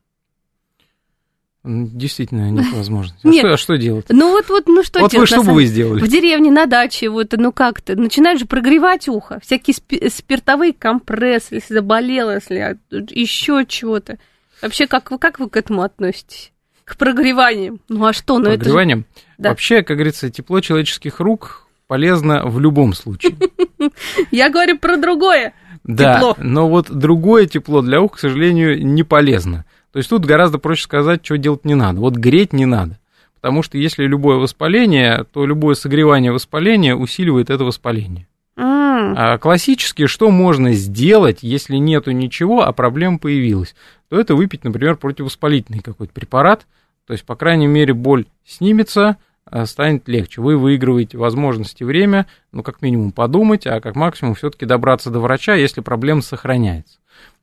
Действительно, 1.63 2.51
нет 2.51 2.73
возможности. 2.73 3.27
А 3.27 3.29
Нет. 3.29 3.41
что, 3.41 3.53
а 3.53 3.57
что 3.59 3.77
делать? 3.77 4.07
Ну 4.09 4.31
вот, 4.31 4.49
вот, 4.49 4.67
ну 4.67 4.83
что 4.83 5.01
вот 5.01 5.13
вы 5.13 5.17
делать? 5.17 5.29
что 5.29 5.37
на 5.37 5.43
бы 5.43 5.45
самом- 5.45 5.57
вы 5.57 5.65
сделали? 5.67 6.01
В 6.01 6.09
деревне, 6.09 6.51
на 6.51 6.65
даче, 6.65 7.11
вот, 7.11 7.35
ну 7.37 7.53
как-то, 7.53 7.97
начинают 7.97 8.41
же 8.41 8.47
прогревать 8.47 9.09
ухо, 9.09 9.41
всякие 9.43 9.75
спи- 9.75 10.09
спиртовые 10.09 10.73
компрессы, 10.73 11.57
если 11.57 11.75
заболело, 11.75 12.37
если 12.37 12.79
еще 12.91 13.67
чего-то. 13.69 14.19
Вообще, 14.63 14.87
как 14.87 15.11
вы, 15.11 15.19
как 15.19 15.39
вы 15.39 15.51
к 15.51 15.57
этому 15.57 15.83
относитесь? 15.83 16.53
К 16.85 16.97
прогреваниям? 16.97 17.81
Ну 17.91 18.07
а 18.07 18.15
что, 18.15 18.39
ну 18.39 18.47
это 18.47 18.53
же... 18.53 18.59
Прогреванием? 18.61 19.05
Да. 19.37 19.51
Вообще, 19.51 19.83
как 19.83 19.99
говорится, 19.99 20.31
тепло 20.31 20.61
человеческих 20.61 21.21
рук 21.21 21.67
полезно 21.87 22.47
в 22.47 22.59
любом 22.59 22.95
случае. 22.95 23.37
Я 24.31 24.49
говорю 24.49 24.79
про 24.79 24.97
другое. 24.97 25.53
Да, 25.95 26.17
Тепло. 26.17 26.37
но 26.39 26.69
вот 26.69 26.91
другое 26.91 27.47
тепло 27.47 27.83
для 27.83 28.01
уха, 28.01 28.17
к 28.17 28.21
сожалению, 28.21 28.85
не 28.85 29.03
полезно. 29.03 29.65
То 29.93 29.99
есть 29.99 30.09
тут 30.11 30.25
гораздо 30.25 30.59
проще 30.59 30.85
сказать, 30.85 31.25
что 31.25 31.37
делать 31.39 31.65
не 31.65 31.75
надо. 31.75 32.01
Вот 32.01 32.15
греть 32.17 32.53
не 32.53 32.67
надо. 32.67 32.99
Потому 33.41 33.63
что 33.63 33.79
если 33.79 34.05
любое 34.05 34.37
воспаление, 34.37 35.25
то 35.33 35.47
любое 35.47 35.75
согревание 35.75 36.31
воспаления 36.31 36.95
усиливает 36.95 37.49
это 37.51 37.65
воспаление. 37.65 38.27
М, 38.57 39.15
А 39.17 39.39
классически, 39.39 40.07
что 40.07 40.31
можно 40.31 40.73
сделать, 40.75 41.39
если 41.43 41.77
нету 41.77 42.11
ничего, 42.11 42.63
а 42.65 42.73
проблема 42.73 43.19
появилась? 43.19 43.75
То 44.11 44.21
это 44.21 44.35
выпить, 44.35 44.63
например, 44.65 44.97
противовоспалительный 44.97 45.81
какой-то 45.81 46.13
препарат. 46.13 46.67
То 47.07 47.15
есть, 47.15 47.25
по 47.25 47.35
крайней 47.35 47.67
мере, 47.67 47.95
боль 47.95 48.27
снимется, 48.47 49.17
станет 49.65 50.09
легче. 50.09 50.41
Вы 50.41 50.57
выигрываете 50.57 51.19
возможности 51.19 51.85
время, 51.85 52.27
ну, 52.53 52.63
как 52.63 52.83
минимум, 52.83 53.13
подумать, 53.13 53.67
а 53.67 53.81
как 53.81 53.97
максимум 53.97 54.35
все-таки 54.35 54.67
добраться 54.67 55.11
до 55.11 55.21
врача, 55.21 55.55
если 55.55 55.81
проблема 55.81 56.23
сохраняется. 56.23 56.99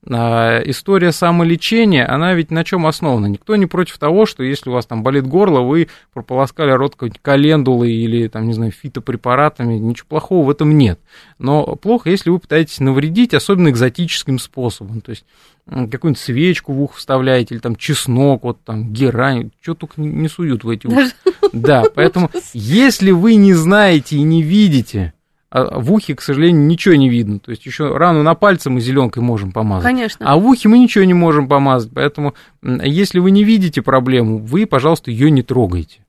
А, 0.09 0.61
История 0.63 1.11
самолечения, 1.11 2.09
она 2.09 2.33
ведь 2.33 2.51
на 2.51 2.63
чем 2.63 2.85
основана? 2.85 3.25
Никто 3.25 3.55
не 3.55 3.65
против 3.65 3.97
того, 3.97 4.25
что 4.25 4.43
если 4.43 4.69
у 4.69 4.73
вас 4.73 4.85
там 4.85 5.03
болит 5.03 5.27
горло, 5.27 5.61
вы 5.61 5.89
прополоскали 6.13 6.71
рот 6.71 6.93
какой-нибудь 6.93 7.21
календулой 7.21 7.91
или, 7.91 8.27
там, 8.27 8.47
не 8.47 8.53
знаю, 8.53 8.71
фитопрепаратами, 8.71 9.73
ничего 9.77 10.07
плохого 10.07 10.45
в 10.45 10.49
этом 10.49 10.77
нет. 10.77 10.99
Но 11.39 11.75
плохо, 11.75 12.09
если 12.09 12.29
вы 12.29 12.39
пытаетесь 12.39 12.79
навредить, 12.79 13.33
особенно 13.33 13.69
экзотическим 13.69 14.39
способом, 14.39 15.01
то 15.01 15.09
есть 15.09 15.25
какую-нибудь 15.65 16.19
свечку 16.19 16.71
в 16.71 16.81
ухо 16.81 16.97
вставляете, 16.97 17.55
или 17.55 17.59
там 17.59 17.75
чеснок, 17.75 18.43
вот 18.43 18.63
там 18.63 18.93
герань, 18.93 19.51
что 19.61 19.73
только 19.73 19.99
не- 19.99 20.07
не 20.07 20.29
суют 20.29 20.63
в 20.63 20.69
эти 20.69 20.87
уши. 20.87 21.11
Да, 21.51 21.83
поэтому 21.95 22.31
если 22.53 23.11
вы 23.11 23.35
не 23.35 23.53
знаете 23.53 24.15
и 24.15 24.21
не 24.21 24.41
видите, 24.41 25.13
а 25.49 25.79
в 25.79 25.91
ухе, 25.93 26.13
к 26.15 26.21
сожалению, 26.21 26.63
ничего 26.63 26.95
не 26.95 27.09
видно. 27.09 27.39
То 27.39 27.51
есть 27.51 27.65
еще 27.65 27.95
рану 27.95 28.21
на 28.21 28.35
пальце 28.35 28.69
мы 28.69 28.81
зеленкой 28.81 29.23
можем 29.23 29.51
помазать. 29.51 29.85
Конечно. 29.85 30.29
А 30.29 30.35
в 30.35 30.45
ухе 30.45 30.67
мы 30.67 30.77
ничего 30.77 31.05
не 31.05 31.13
можем 31.13 31.47
помазать. 31.47 31.91
Поэтому, 31.93 32.33
если 32.61 33.19
вы 33.19 33.31
не 33.31 33.43
видите 33.43 33.81
проблему, 33.81 34.39
вы, 34.39 34.65
пожалуйста, 34.65 35.09
ее 35.09 35.31
не 35.31 35.43
трогайте. 35.43 35.99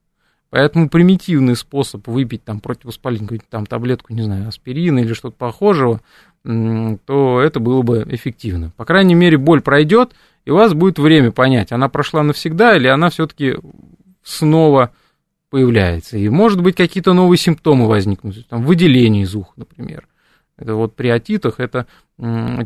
Поэтому 0.50 0.88
примитивный 0.88 1.56
способ 1.56 2.06
выпить 2.08 2.42
там 2.42 2.60
противовоспалительную 2.60 3.40
там 3.48 3.66
таблетку, 3.66 4.12
не 4.14 4.22
знаю, 4.22 4.48
аспирина 4.48 5.00
или 5.00 5.12
что-то 5.12 5.36
похожего, 5.36 6.00
то 6.42 7.40
это 7.40 7.60
было 7.60 7.82
бы 7.82 8.06
эффективно. 8.08 8.72
По 8.76 8.86
крайней 8.86 9.14
мере, 9.14 9.36
боль 9.36 9.60
пройдет, 9.60 10.14
и 10.46 10.50
у 10.50 10.56
вас 10.56 10.72
будет 10.72 10.98
время 10.98 11.32
понять, 11.32 11.70
она 11.70 11.90
прошла 11.90 12.22
навсегда 12.22 12.76
или 12.76 12.88
она 12.88 13.10
все-таки 13.10 13.56
снова 14.22 14.92
появляется. 15.50 16.18
И, 16.18 16.28
может 16.28 16.62
быть, 16.62 16.76
какие-то 16.76 17.12
новые 17.12 17.38
симптомы 17.38 17.86
возникнут, 17.86 18.46
там, 18.48 18.62
выделение 18.62 19.24
из 19.24 19.34
уха, 19.34 19.52
например. 19.56 20.06
Это 20.56 20.74
вот 20.74 20.96
при 20.96 21.08
отитах 21.08 21.60
это 21.60 21.86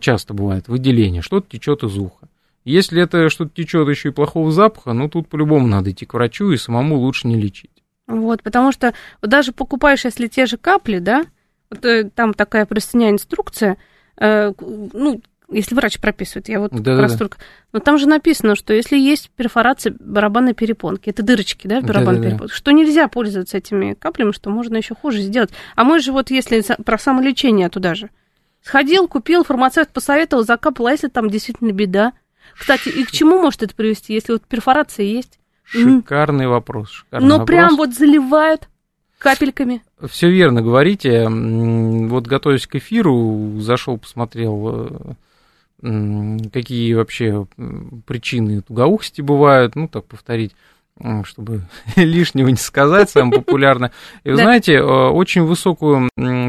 часто 0.00 0.34
бывает, 0.34 0.68
выделение, 0.68 1.22
что-то 1.22 1.50
течет 1.50 1.82
из 1.82 1.96
уха. 1.98 2.28
Если 2.64 3.02
это 3.02 3.28
что-то 3.28 3.50
течет 3.54 3.88
еще 3.88 4.10
и 4.10 4.12
плохого 4.12 4.50
запаха, 4.50 4.92
ну 4.92 5.08
тут 5.08 5.28
по-любому 5.28 5.66
надо 5.66 5.90
идти 5.90 6.06
к 6.06 6.14
врачу 6.14 6.50
и 6.52 6.56
самому 6.56 6.96
лучше 6.96 7.26
не 7.26 7.36
лечить. 7.36 7.70
Вот, 8.06 8.42
потому 8.42 8.72
что 8.72 8.94
даже 9.20 9.52
покупаешь, 9.52 10.04
если 10.04 10.26
те 10.26 10.46
же 10.46 10.56
капли, 10.56 10.98
да, 10.98 11.24
вот, 11.70 11.84
э, 11.84 12.10
там 12.10 12.34
такая 12.34 12.66
простыня 12.66 13.10
инструкция, 13.10 13.78
э, 14.16 14.52
ну, 14.60 15.20
если 15.52 15.74
врач 15.74 16.00
прописывает, 16.00 16.48
я 16.48 16.60
вот 16.60 16.70
как 16.70 16.80
Да-да-да. 16.82 17.02
раз 17.02 17.16
только... 17.16 17.38
Но 17.72 17.78
там 17.78 17.98
же 17.98 18.06
написано, 18.06 18.56
что 18.56 18.72
если 18.72 18.96
есть 18.98 19.30
перфорация 19.30 19.94
барабанной 19.98 20.54
перепонки, 20.54 21.10
это 21.10 21.22
дырочки, 21.22 21.66
да, 21.66 21.80
в 21.80 21.84
барабанной 21.84 22.18
Да-да-да. 22.18 22.30
перепонке, 22.30 22.54
что 22.54 22.70
нельзя 22.72 23.08
пользоваться 23.08 23.58
этими 23.58 23.94
каплями, 23.94 24.32
что 24.32 24.50
можно 24.50 24.76
еще 24.76 24.94
хуже 24.94 25.20
сделать. 25.20 25.50
А 25.76 25.84
мы 25.84 26.00
же 26.00 26.12
вот, 26.12 26.30
если 26.30 26.62
про 26.82 26.98
самолечение 26.98 27.68
туда 27.68 27.94
же, 27.94 28.10
сходил, 28.62 29.08
купил, 29.08 29.44
фармацевт 29.44 29.92
посоветовал, 29.92 30.44
закапал, 30.44 30.86
а 30.88 30.92
если 30.92 31.08
там 31.08 31.28
действительно 31.30 31.72
беда? 31.72 32.12
Кстати, 32.58 32.88
и 32.88 33.04
к 33.04 33.10
чему 33.10 33.40
может 33.40 33.62
это 33.62 33.74
привести, 33.74 34.12
если 34.14 34.32
вот 34.32 34.42
перфорация 34.42 35.06
есть? 35.06 35.38
Шикарный 35.64 36.48
вопрос. 36.48 36.90
Шикарный 36.90 37.28
Но 37.28 37.38
вопрос. 37.38 37.46
прям 37.46 37.76
вот 37.76 37.94
заливают 37.94 38.68
капельками. 39.18 39.82
Все 40.08 40.28
верно 40.30 40.62
говорите. 40.62 41.28
Вот 41.28 42.26
готовясь 42.26 42.66
к 42.66 42.74
эфиру, 42.74 43.58
зашел, 43.60 43.96
посмотрел, 43.96 44.68
э, 44.68 45.12
какие 45.82 46.94
вообще 46.94 47.46
причины 48.06 48.62
тугоухости 48.62 49.20
бывают. 49.20 49.74
Ну, 49.74 49.88
так 49.88 50.04
повторить, 50.04 50.54
чтобы 51.24 51.62
лишнего 51.96 52.48
не 52.48 52.56
сказать, 52.56 53.10
самое 53.10 53.42
популярное. 53.42 53.92
И 54.24 54.30
вы 54.30 54.36
знаете, 54.36 54.74
э, 54.74 54.82
очень 54.82 55.42
высокую 55.42 56.08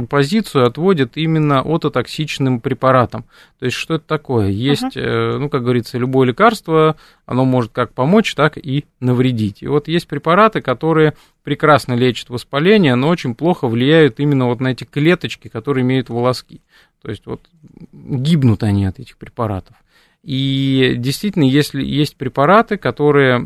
позицию 0.09 0.67
отводят 0.67 1.17
именно 1.17 1.61
ототоксичным 1.61 2.59
препаратам. 2.59 3.25
То 3.59 3.65
есть, 3.65 3.77
что 3.77 3.95
это 3.95 4.05
такое? 4.05 4.49
Есть, 4.49 4.95
э, 4.95 5.37
ну, 5.39 5.49
как 5.49 5.63
говорится, 5.63 5.97
любое 5.97 6.27
лекарство, 6.27 6.95
оно 7.25 7.45
может 7.45 7.71
как 7.71 7.93
помочь, 7.93 8.35
так 8.35 8.57
и 8.57 8.85
навредить. 8.99 9.63
И 9.63 9.67
вот 9.67 9.87
есть 9.87 10.07
препараты, 10.07 10.61
которые 10.61 11.13
прекрасно 11.43 11.93
лечат 11.93 12.29
воспаление, 12.29 12.95
но 12.95 13.09
очень 13.09 13.35
плохо 13.35 13.67
влияют 13.67 14.19
именно 14.19 14.47
вот 14.47 14.59
на 14.59 14.69
эти 14.69 14.83
клеточки, 14.83 15.47
которые 15.47 15.83
имеют 15.83 16.09
волоски. 16.09 16.61
То 17.03 17.11
есть 17.11 17.25
вот 17.25 17.41
гибнут 17.91 18.63
они 18.63 18.85
от 18.85 18.99
этих 18.99 19.17
препаратов. 19.17 19.75
И 20.23 20.95
действительно, 20.97 21.43
если 21.43 21.83
есть 21.83 22.15
препараты, 22.15 22.77
которые 22.77 23.39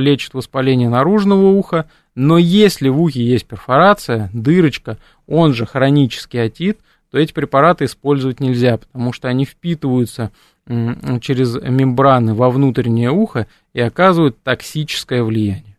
лечат 0.00 0.32
воспаление 0.32 0.88
наружного 0.88 1.50
уха, 1.50 1.84
но 2.14 2.38
если 2.38 2.88
в 2.88 2.98
ухе 2.98 3.22
есть 3.22 3.46
перфорация, 3.46 4.30
дырочка, 4.32 4.96
он 5.26 5.52
же 5.52 5.66
хронический 5.66 6.38
отит, 6.38 6.78
то 7.10 7.18
эти 7.18 7.34
препараты 7.34 7.84
использовать 7.84 8.40
нельзя, 8.40 8.78
потому 8.78 9.12
что 9.12 9.28
они 9.28 9.44
впитываются 9.44 10.32
через 10.66 11.56
мембраны 11.56 12.34
во 12.34 12.48
внутреннее 12.48 13.10
ухо 13.10 13.46
и 13.74 13.80
оказывают 13.80 14.42
токсическое 14.42 15.22
влияние. 15.22 15.76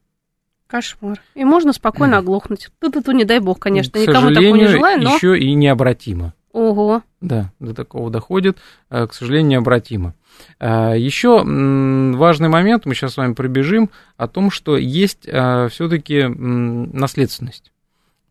Кошмар. 0.68 1.20
И 1.34 1.44
можно 1.44 1.74
спокойно 1.74 2.20
оглохнуть. 2.20 2.70
Тут-тут, 2.80 3.08
не 3.16 3.26
дай 3.26 3.40
бог, 3.40 3.58
конечно, 3.58 3.92
К 3.94 3.96
никому 3.96 4.30
такого 4.30 4.56
не 4.56 4.68
желаю, 4.68 5.02
но... 5.02 5.16
еще 5.16 5.40
и 5.40 5.56
необратимо. 5.56 6.35
Ого. 6.56 7.04
Да, 7.20 7.52
до 7.60 7.74
такого 7.74 8.10
доходит, 8.10 8.60
э, 8.90 9.08
к 9.08 9.14
сожалению, 9.14 9.50
необратимо. 9.50 10.14
Э, 10.58 10.94
еще 10.98 11.44
важный 11.44 12.48
момент, 12.48 12.86
мы 12.86 12.96
сейчас 12.96 13.16
с 13.16 13.18
вами 13.18 13.34
пробежим, 13.34 13.90
о 14.16 14.30
том, 14.30 14.50
что 14.50 14.78
есть 14.78 15.28
э, 15.28 15.68
все-таки 15.70 16.24
наследственность. 16.24 17.74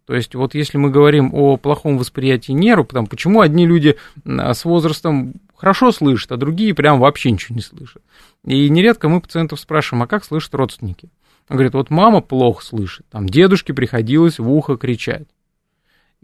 То 0.07 0.15
есть 0.15 0.35
вот 0.35 0.55
если 0.55 0.79
мы 0.79 0.89
говорим 0.89 1.35
о 1.35 1.59
плохом 1.59 1.99
восприятии 1.99 2.53
нервов, 2.53 2.89
потому 2.89 3.09
почему 3.09 3.43
одни 3.43 3.67
люди 3.67 3.99
с 4.25 4.65
возрастом 4.65 5.35
хорошо 5.55 5.93
слышат, 5.93 6.33
а 6.33 6.39
другие 6.39 6.75
прям 6.75 7.01
вообще 7.01 7.31
ничего 7.31 7.57
не 7.57 7.63
слышат. 7.63 8.03
И 8.47 8.71
нередко 8.71 9.11
мы 9.11 9.21
пациентов 9.21 9.61
спрашиваем, 9.61 10.03
а 10.03 10.07
как 10.07 10.25
слышат 10.25 10.55
родственники? 10.55 11.11
Он 11.51 11.57
говорит, 11.57 11.75
вот 11.75 11.91
мама 11.91 12.23
плохо 12.23 12.65
слышит, 12.65 13.05
там 13.11 13.29
дедушке 13.29 13.75
приходилось 13.75 14.39
в 14.39 14.51
ухо 14.51 14.79
кричать. 14.79 15.29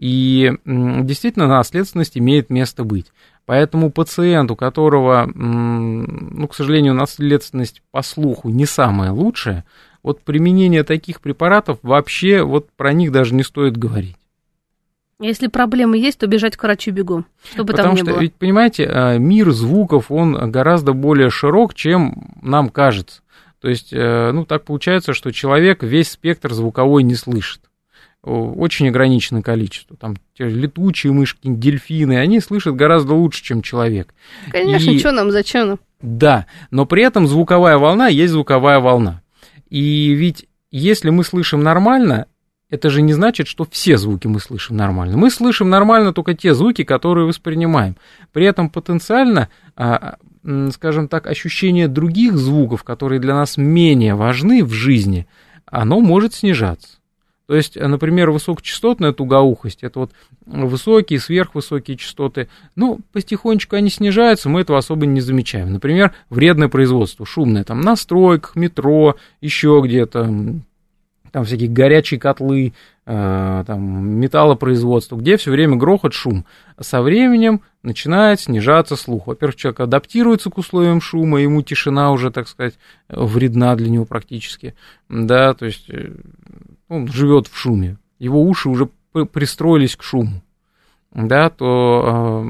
И 0.01 0.51
действительно 0.65 1.47
наследственность 1.47 2.17
имеет 2.17 2.49
место 2.49 2.83
быть. 2.83 3.13
Поэтому 3.45 3.91
пациент, 3.91 4.49
у 4.49 4.55
которого, 4.55 5.29
ну, 5.33 6.47
к 6.47 6.55
сожалению, 6.55 6.95
наследственность 6.95 7.83
по 7.91 8.01
слуху 8.01 8.49
не 8.49 8.65
самая 8.65 9.11
лучшая, 9.11 9.63
вот 10.01 10.21
применение 10.21 10.83
таких 10.83 11.21
препаратов 11.21 11.77
вообще 11.83 12.41
вот 12.41 12.71
про 12.75 12.93
них 12.93 13.11
даже 13.11 13.35
не 13.35 13.43
стоит 13.43 13.77
говорить. 13.77 14.15
Если 15.19 15.45
проблемы 15.45 15.99
есть, 15.99 16.17
то 16.17 16.25
бежать 16.25 16.57
к 16.57 16.63
врачу 16.63 16.89
бегом, 16.89 17.27
чтобы 17.53 17.73
Потому 17.73 17.89
там 17.89 17.95
не 17.95 18.01
что, 18.01 18.11
было. 18.13 18.21
ведь, 18.21 18.33
понимаете, 18.33 18.87
а, 18.89 19.17
мир 19.19 19.51
звуков, 19.51 20.09
он 20.09 20.49
гораздо 20.49 20.93
более 20.93 21.29
широк, 21.29 21.75
чем 21.75 22.31
нам 22.41 22.69
кажется. 22.69 23.21
То 23.59 23.69
есть, 23.69 23.93
э, 23.93 24.31
ну, 24.31 24.45
так 24.45 24.63
получается, 24.63 25.13
что 25.13 25.31
человек 25.31 25.83
весь 25.83 26.09
спектр 26.09 26.51
звуковой 26.53 27.03
не 27.03 27.13
слышит. 27.13 27.61
Очень 28.23 28.89
ограниченное 28.89 29.41
количество. 29.41 29.97
Там 29.97 30.15
те 30.37 30.47
летучие 30.47 31.11
мышки, 31.11 31.39
дельфины, 31.43 32.17
они 32.19 32.39
слышат 32.39 32.75
гораздо 32.75 33.15
лучше, 33.15 33.43
чем 33.43 33.63
человек. 33.63 34.13
Конечно, 34.51 34.91
И... 34.91 34.99
что 34.99 35.11
нам, 35.11 35.31
зачем 35.31 35.67
нам? 35.69 35.79
Да, 36.01 36.45
но 36.69 36.85
при 36.85 37.03
этом 37.03 37.27
звуковая 37.27 37.77
волна 37.77 38.07
есть 38.07 38.33
звуковая 38.33 38.79
волна. 38.79 39.21
И 39.69 40.13
ведь 40.13 40.47
если 40.71 41.09
мы 41.09 41.23
слышим 41.23 41.63
нормально, 41.63 42.27
это 42.69 42.89
же 42.89 43.01
не 43.01 43.13
значит, 43.13 43.47
что 43.47 43.67
все 43.69 43.97
звуки 43.97 44.27
мы 44.27 44.39
слышим 44.39 44.77
нормально. 44.77 45.17
Мы 45.17 45.29
слышим 45.29 45.69
нормально 45.69 46.13
только 46.13 46.33
те 46.33 46.53
звуки, 46.53 46.83
которые 46.83 47.27
воспринимаем. 47.27 47.97
При 48.31 48.45
этом 48.45 48.69
потенциально, 48.69 49.49
а, 49.75 50.15
скажем 50.71 51.07
так, 51.07 51.27
ощущение 51.27 51.87
других 51.89 52.37
звуков, 52.37 52.83
которые 52.83 53.19
для 53.19 53.35
нас 53.35 53.57
менее 53.57 54.15
важны 54.15 54.63
в 54.63 54.71
жизни, 54.71 55.27
оно 55.65 55.99
может 55.99 56.33
снижаться. 56.33 57.00
То 57.47 57.55
есть, 57.55 57.75
например, 57.75 58.31
высокочастотная 58.31 59.11
тугоухость, 59.11 59.83
это 59.83 59.99
вот 59.99 60.11
высокие, 60.45 61.19
сверхвысокие 61.19 61.97
частоты, 61.97 62.47
ну, 62.75 62.99
потихонечку 63.11 63.75
они 63.75 63.89
снижаются, 63.89 64.47
мы 64.47 64.61
этого 64.61 64.77
особо 64.77 65.05
не 65.05 65.21
замечаем. 65.21 65.73
Например, 65.73 66.13
вредное 66.29 66.69
производство, 66.69 67.25
шумное, 67.25 67.63
там, 67.63 67.81
на 67.81 67.95
стройках, 67.95 68.55
метро, 68.55 69.17
еще 69.41 69.81
где-то, 69.83 70.23
там 71.31 71.45
всякие 71.45 71.69
горячие 71.69 72.19
котлы, 72.19 72.73
э, 73.05 73.63
там, 73.65 74.09
металлопроизводство, 74.19 75.15
где 75.15 75.37
все 75.37 75.51
время 75.51 75.77
грохот, 75.77 76.13
шум. 76.13 76.45
Со 76.79 77.01
временем 77.01 77.61
начинает 77.83 78.39
снижаться 78.39 78.95
слух. 78.95 79.27
Во-первых, 79.27 79.55
человек 79.55 79.79
адаптируется 79.79 80.49
к 80.49 80.57
условиям 80.57 81.01
шума, 81.01 81.41
ему 81.41 81.61
тишина 81.61 82.11
уже, 82.11 82.31
так 82.31 82.47
сказать, 82.47 82.75
вредна 83.09 83.75
для 83.75 83.89
него 83.89 84.05
практически. 84.05 84.75
Да, 85.09 85.53
то 85.53 85.65
есть 85.65 85.89
э, 85.89 86.11
он 86.91 87.07
живет 87.07 87.47
в 87.47 87.57
шуме, 87.57 87.97
его 88.19 88.43
уши 88.43 88.67
уже 88.67 88.89
пристроились 89.31 89.95
к 89.95 90.03
шуму, 90.03 90.41
да, 91.13 91.49
то, 91.49 92.45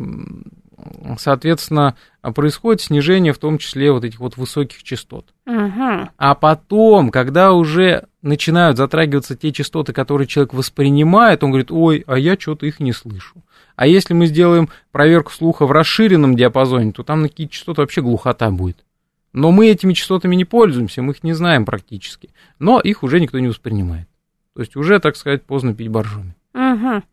соответственно, 1.19 1.95
происходит 2.21 2.82
снижение 2.82 3.34
в 3.34 3.38
том 3.38 3.60
числе 3.60 3.91
вот 3.91 4.04
этих 4.04 4.19
вот 4.19 4.38
высоких 4.38 4.82
частот. 4.82 5.27
Угу. 5.45 6.10
А 6.17 6.36
потом, 6.36 7.12
когда 7.12 7.54
уже 7.54 8.08
начинают 8.23 8.77
затрагиваться 8.77 9.36
те 9.36 9.51
частоты, 9.51 9.93
которые 9.93 10.27
человек 10.27 10.56
воспринимает, 10.56 11.43
он 11.43 11.51
говорит, 11.51 11.71
ой, 11.71 12.04
а 12.08 12.17
я 12.17 12.36
что-то 12.38 12.65
их 12.65 12.80
не 12.80 12.93
слышу. 12.93 13.43
А 13.75 13.86
если 13.86 14.15
мы 14.15 14.25
сделаем 14.25 14.69
проверку 14.91 15.32
слуха 15.32 15.67
в 15.67 15.71
расширенном 15.71 16.36
диапазоне, 16.36 16.93
то 16.93 17.04
там 17.04 17.21
на 17.21 17.30
какие 17.30 17.47
частоты 17.47 17.82
вообще 17.82 18.01
глухота 18.01 18.49
будет. 18.49 18.86
Но 19.34 19.51
мы 19.51 19.67
этими 19.67 19.93
частотами 19.93 20.36
не 20.36 20.45
пользуемся, 20.45 21.04
мы 21.04 21.13
их 21.13 21.23
не 21.23 21.34
знаем 21.34 21.63
практически. 21.63 22.32
Но 22.58 22.80
их 22.80 23.04
уже 23.04 23.19
никто 23.19 23.38
не 23.39 23.47
воспринимает. 23.47 24.08
То 24.53 24.61
есть 24.61 24.75
уже, 24.75 24.99
так 24.99 25.15
сказать, 25.15 25.43
поздно 25.43 25.73
пить 25.73 25.89
боржоми. 25.89 26.35
Угу. 26.53 27.03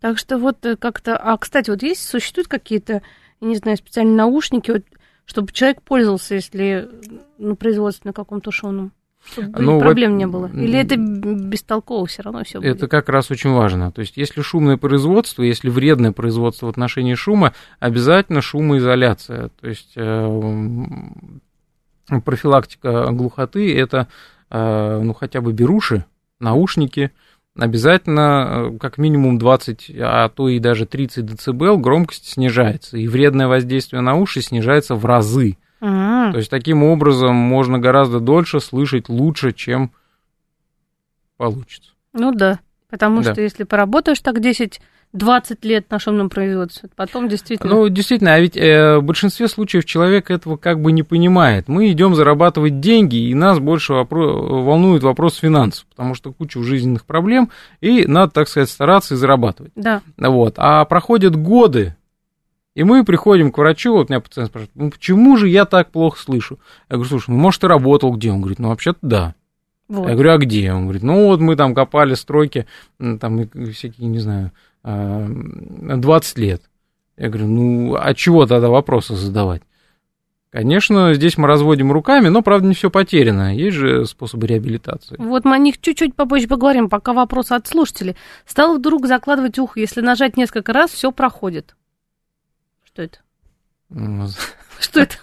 Так 0.00 0.18
что 0.18 0.38
вот 0.38 0.64
э, 0.64 0.76
как-то... 0.76 1.16
А, 1.16 1.36
кстати, 1.36 1.70
вот 1.70 1.82
есть, 1.82 2.06
существуют 2.06 2.48
какие-то, 2.48 3.02
я 3.40 3.48
не 3.48 3.56
знаю, 3.56 3.76
специальные 3.76 4.16
наушники, 4.16 4.70
вот, 4.70 4.84
чтобы 5.24 5.52
человек 5.52 5.82
пользовался, 5.82 6.34
если 6.34 6.88
ну, 7.38 7.56
производстве 7.56 8.10
на 8.10 8.12
каком-то 8.12 8.50
шоном? 8.50 8.92
Чтобы 9.24 9.60
ну, 9.60 9.80
проблем 9.80 10.12
вот, 10.12 10.18
не 10.18 10.26
было. 10.26 10.46
Или 10.46 10.78
это 10.78 10.96
бестолково 10.96 12.06
все 12.06 12.22
равно 12.22 12.44
все 12.44 12.60
будет? 12.60 12.76
Это 12.76 12.86
как 12.86 13.08
раз 13.08 13.30
очень 13.32 13.50
важно. 13.50 13.90
То 13.90 14.00
есть, 14.00 14.16
если 14.16 14.40
шумное 14.40 14.76
производство, 14.76 15.42
если 15.42 15.68
вредное 15.68 16.12
производство 16.12 16.66
в 16.66 16.68
отношении 16.68 17.14
шума, 17.14 17.52
обязательно 17.80 18.40
шумоизоляция. 18.40 19.50
То 19.60 19.66
есть, 19.66 19.94
э, 19.96 20.40
профилактика 22.24 23.10
глухоты 23.10 23.76
это 23.76 24.06
э, 24.50 25.00
ну, 25.02 25.12
хотя 25.12 25.40
бы 25.40 25.52
беруши, 25.52 26.04
наушники, 26.38 27.12
обязательно 27.56 28.70
э, 28.74 28.78
как 28.78 28.98
минимум 28.98 29.38
20, 29.38 29.90
а 30.00 30.28
то 30.28 30.48
и 30.48 30.58
даже 30.58 30.86
30 30.86 31.24
дБ 31.26 31.80
громкость 31.80 32.32
снижается, 32.32 32.96
и 32.96 33.08
вредное 33.08 33.48
воздействие 33.48 34.02
на 34.02 34.14
уши 34.16 34.42
снижается 34.42 34.94
в 34.94 35.04
разы. 35.04 35.56
Mm-hmm. 35.80 36.32
То 36.32 36.38
есть 36.38 36.50
таким 36.50 36.82
образом 36.82 37.34
можно 37.34 37.78
гораздо 37.78 38.20
дольше 38.20 38.60
слышать 38.60 39.08
лучше, 39.08 39.52
чем 39.52 39.92
получится. 41.36 41.92
Ну 42.12 42.32
да, 42.32 42.60
потому 42.90 43.22
да. 43.22 43.32
что 43.32 43.42
если 43.42 43.64
поработаешь 43.64 44.20
так 44.20 44.40
10 44.40 44.80
20 45.12 45.64
лет 45.64 45.90
на 45.90 45.98
шумном 45.98 46.28
производстве. 46.28 46.88
Потом 46.94 47.28
действительно... 47.28 47.72
Ну, 47.72 47.88
действительно, 47.88 48.34
а 48.34 48.40
ведь 48.40 48.56
э, 48.56 48.98
в 48.98 49.02
большинстве 49.02 49.48
случаев 49.48 49.84
человек 49.84 50.30
этого 50.30 50.56
как 50.56 50.80
бы 50.80 50.92
не 50.92 51.02
понимает. 51.02 51.68
Мы 51.68 51.90
идем 51.90 52.14
зарабатывать 52.14 52.80
деньги, 52.80 53.16
и 53.16 53.34
нас 53.34 53.58
больше 53.58 53.94
вопро- 53.94 54.62
волнует 54.62 55.02
вопрос 55.02 55.36
финансов, 55.36 55.86
потому 55.86 56.14
что 56.14 56.32
куча 56.32 56.62
жизненных 56.62 57.04
проблем, 57.04 57.50
и 57.80 58.06
надо, 58.06 58.32
так 58.32 58.48
сказать, 58.48 58.68
стараться 58.68 59.14
и 59.14 59.16
зарабатывать. 59.16 59.72
Да. 59.74 60.02
Вот. 60.18 60.54
А 60.58 60.84
проходят 60.84 61.34
годы, 61.34 61.96
и 62.74 62.84
мы 62.84 63.04
приходим 63.04 63.52
к 63.52 63.58
врачу, 63.58 63.92
вот 63.92 64.10
меня 64.10 64.20
пациент 64.20 64.50
спрашивает, 64.50 64.76
ну 64.76 64.90
почему 64.90 65.38
же 65.38 65.48
я 65.48 65.64
так 65.64 65.90
плохо 65.90 66.20
слышу? 66.20 66.58
Я 66.90 66.96
говорю, 66.96 67.08
слушай, 67.08 67.30
ну 67.30 67.38
может 67.38 67.62
ты 67.62 67.68
работал 67.68 68.12
где? 68.12 68.30
Он 68.30 68.40
говорит, 68.40 68.58
ну 68.58 68.68
вообще-то 68.68 68.98
да. 69.00 69.34
Вот. 69.88 70.08
Я 70.08 70.14
говорю, 70.14 70.32
а 70.32 70.38
где? 70.38 70.72
Он 70.72 70.82
говорит, 70.82 71.02
ну 71.02 71.26
вот 71.26 71.40
мы 71.40 71.56
там 71.56 71.74
копали 71.74 72.12
стройки, 72.14 72.66
там 72.98 73.48
всякие, 73.72 74.08
не 74.08 74.18
знаю, 74.18 74.52
20 74.86 76.38
лет. 76.38 76.62
Я 77.16 77.28
говорю, 77.28 77.48
ну, 77.48 77.96
а 77.98 78.14
чего 78.14 78.46
тогда 78.46 78.68
вопросы 78.68 79.16
задавать? 79.16 79.62
Конечно, 80.50 81.12
здесь 81.12 81.36
мы 81.36 81.48
разводим 81.48 81.92
руками, 81.92 82.28
но, 82.28 82.40
правда, 82.40 82.68
не 82.68 82.74
все 82.74 82.88
потеряно. 82.90 83.54
Есть 83.54 83.76
же 83.76 84.06
способы 84.06 84.46
реабилитации. 84.46 85.16
Вот 85.18 85.44
мы 85.44 85.54
о 85.56 85.58
них 85.58 85.80
чуть-чуть 85.80 86.14
попозже 86.14 86.46
поговорим, 86.46 86.88
пока 86.88 87.12
вопрос 87.12 87.50
от 87.52 87.66
слушателей. 87.66 88.16
Стал 88.46 88.78
вдруг 88.78 89.06
закладывать 89.06 89.58
ухо, 89.58 89.80
если 89.80 90.00
нажать 90.00 90.36
несколько 90.36 90.72
раз, 90.72 90.92
все 90.92 91.10
проходит. 91.12 91.76
Что 92.84 93.02
это? 93.02 93.18
Что 94.80 95.00
это? 95.00 95.16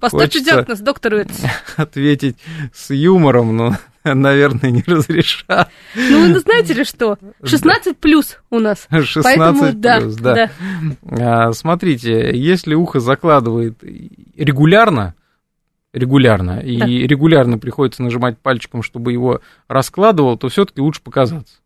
Поставьте 0.00 0.40
диагноз, 0.40 0.80
доктор 0.80 1.26
Ответить 1.76 2.36
с 2.72 2.90
юмором, 2.90 3.56
но 3.56 3.76
наверное, 4.04 4.70
не 4.70 4.82
разрешат. 4.86 5.70
Ну, 5.94 6.32
вы 6.32 6.38
знаете 6.40 6.74
ли 6.74 6.84
что? 6.84 7.18
16 7.42 7.98
плюс 7.98 8.38
у 8.50 8.58
нас. 8.58 8.86
16 8.90 9.22
Поэтому, 9.22 9.60
плюс, 9.60 9.74
да. 10.16 10.34
да. 10.34 10.50
да. 11.02 11.52
смотрите, 11.52 12.30
если 12.36 12.74
ухо 12.74 13.00
закладывает 13.00 13.82
регулярно, 14.36 15.14
регулярно, 15.92 16.60
и 16.60 17.06
регулярно 17.06 17.58
приходится 17.58 18.02
нажимать 18.02 18.38
пальчиком, 18.38 18.82
чтобы 18.82 19.12
его 19.12 19.40
раскладывал, 19.68 20.38
то 20.38 20.48
все-таки 20.48 20.80
лучше 20.80 21.02
показаться. 21.02 21.56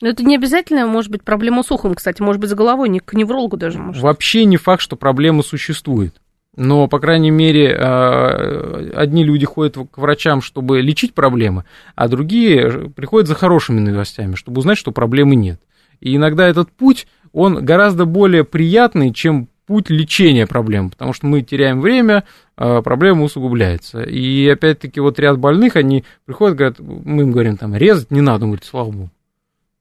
Но 0.00 0.08
это 0.08 0.22
не 0.22 0.36
обязательно, 0.36 0.86
может 0.86 1.10
быть, 1.10 1.22
проблема 1.22 1.62
с 1.62 1.70
ухом, 1.70 1.94
кстати, 1.94 2.20
может 2.20 2.40
быть, 2.40 2.50
с 2.50 2.54
головой, 2.54 2.88
не 2.88 3.00
к 3.00 3.14
неврологу 3.14 3.56
даже 3.56 3.78
может. 3.78 4.02
Вообще 4.02 4.44
не 4.44 4.56
факт, 4.56 4.82
что 4.82 4.96
проблема 4.96 5.42
существует. 5.42 6.20
Но, 6.56 6.86
по 6.86 7.00
крайней 7.00 7.30
мере, 7.30 7.76
а, 7.76 8.90
одни 8.94 9.24
люди 9.24 9.44
ходят 9.44 9.76
к 9.90 9.98
врачам, 9.98 10.40
чтобы 10.40 10.80
лечить 10.80 11.12
проблемы, 11.12 11.64
а 11.96 12.08
другие 12.08 12.90
приходят 12.90 13.28
за 13.28 13.34
хорошими 13.34 13.80
новостями, 13.80 14.36
чтобы 14.36 14.60
узнать, 14.60 14.78
что 14.78 14.92
проблемы 14.92 15.34
нет. 15.34 15.60
И 16.00 16.14
иногда 16.14 16.46
этот 16.46 16.70
путь, 16.70 17.06
он 17.32 17.64
гораздо 17.64 18.04
более 18.04 18.44
приятный, 18.44 19.12
чем 19.12 19.48
путь 19.66 19.90
лечения 19.90 20.46
проблем, 20.46 20.90
потому 20.90 21.12
что 21.12 21.26
мы 21.26 21.42
теряем 21.42 21.80
время, 21.80 22.24
а 22.56 22.82
проблема 22.82 23.24
усугубляется. 23.24 24.02
И 24.02 24.46
опять-таки 24.48 25.00
вот 25.00 25.18
ряд 25.18 25.38
больных, 25.38 25.76
они 25.76 26.04
приходят, 26.24 26.56
говорят, 26.56 26.78
мы 26.78 27.22
им 27.22 27.32
говорим, 27.32 27.56
там, 27.56 27.74
резать 27.74 28.10
не 28.10 28.20
надо, 28.20 28.44
он 28.44 28.50
говорит, 28.50 28.64
слава 28.64 28.90
богу. 28.90 29.10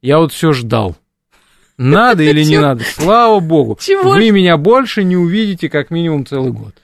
Я 0.01 0.19
вот 0.19 0.31
все 0.31 0.53
ждал. 0.53 0.95
Надо 1.77 2.23
или 2.23 2.43
не 2.43 2.59
надо? 2.59 2.83
Слава 2.83 3.39
богу. 3.39 3.77
Вы 4.03 4.31
меня 4.31 4.57
больше 4.57 5.03
не 5.03 5.17
увидите 5.17 5.69
как 5.69 5.91
минимум 5.91 6.25
целый 6.25 6.51
год. 6.51 6.75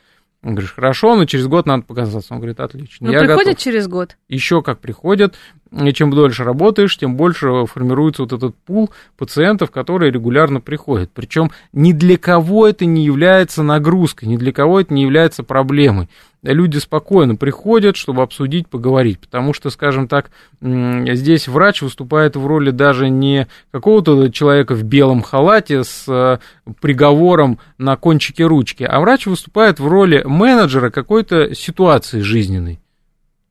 Он 0.42 0.52
говорит, 0.52 0.72
хорошо, 0.72 1.16
но 1.16 1.26
через 1.26 1.48
год 1.48 1.66
надо 1.66 1.84
показаться. 1.84 2.34
Он 2.34 2.40
говорит, 2.40 2.62
отлично. 2.62 3.08
Ну, 3.08 3.12
приходят 3.12 3.46
готов. 3.46 3.58
через 3.58 3.88
год? 3.88 4.16
Еще 4.30 4.62
как 4.62 4.80
приходят. 4.80 5.36
И 5.72 5.94
чем 5.94 6.12
дольше 6.12 6.44
работаешь, 6.44 6.98
тем 6.98 7.16
больше 7.16 7.66
формируется 7.66 8.24
вот 8.24 8.34
этот 8.34 8.56
пул 8.56 8.90
пациентов, 9.18 9.72
которые 9.72 10.12
регулярно 10.12 10.62
приходят. 10.62 11.12
Причем 11.14 11.52
ни 11.74 11.94
для 11.94 12.18
кого 12.18 12.68
это 12.68 12.86
не 12.86 13.04
является 13.04 13.62
нагрузкой, 13.62 14.28
ни 14.28 14.38
для 14.38 14.52
кого 14.52 14.80
это 14.80 14.94
не 14.94 15.04
является 15.04 15.44
проблемой 15.44 16.10
люди 16.44 16.78
спокойно 16.78 17.36
приходят, 17.36 17.96
чтобы 17.96 18.22
обсудить, 18.22 18.68
поговорить. 18.68 19.20
Потому 19.20 19.54
что, 19.54 19.70
скажем 19.70 20.08
так, 20.08 20.32
здесь 20.62 21.48
врач 21.48 21.82
выступает 21.82 22.36
в 22.36 22.46
роли 22.46 22.72
даже 22.72 23.10
не 23.10 23.48
какого-то 23.72 24.32
человека 24.32 24.76
в 24.76 24.84
белом 24.84 25.22
халате 25.22 25.84
с 25.84 26.06
э, 26.08 26.40
приговором 26.82 27.60
на 27.78 27.96
кончике 27.98 28.46
ручки, 28.46 28.84
а 28.84 29.00
врач 29.00 29.26
выступает 29.26 29.80
в 29.80 29.88
роли 29.88 30.24
менеджера 30.26 30.90
какой-то 30.90 31.54
ситуации 31.54 32.22
жизненной. 32.22 32.80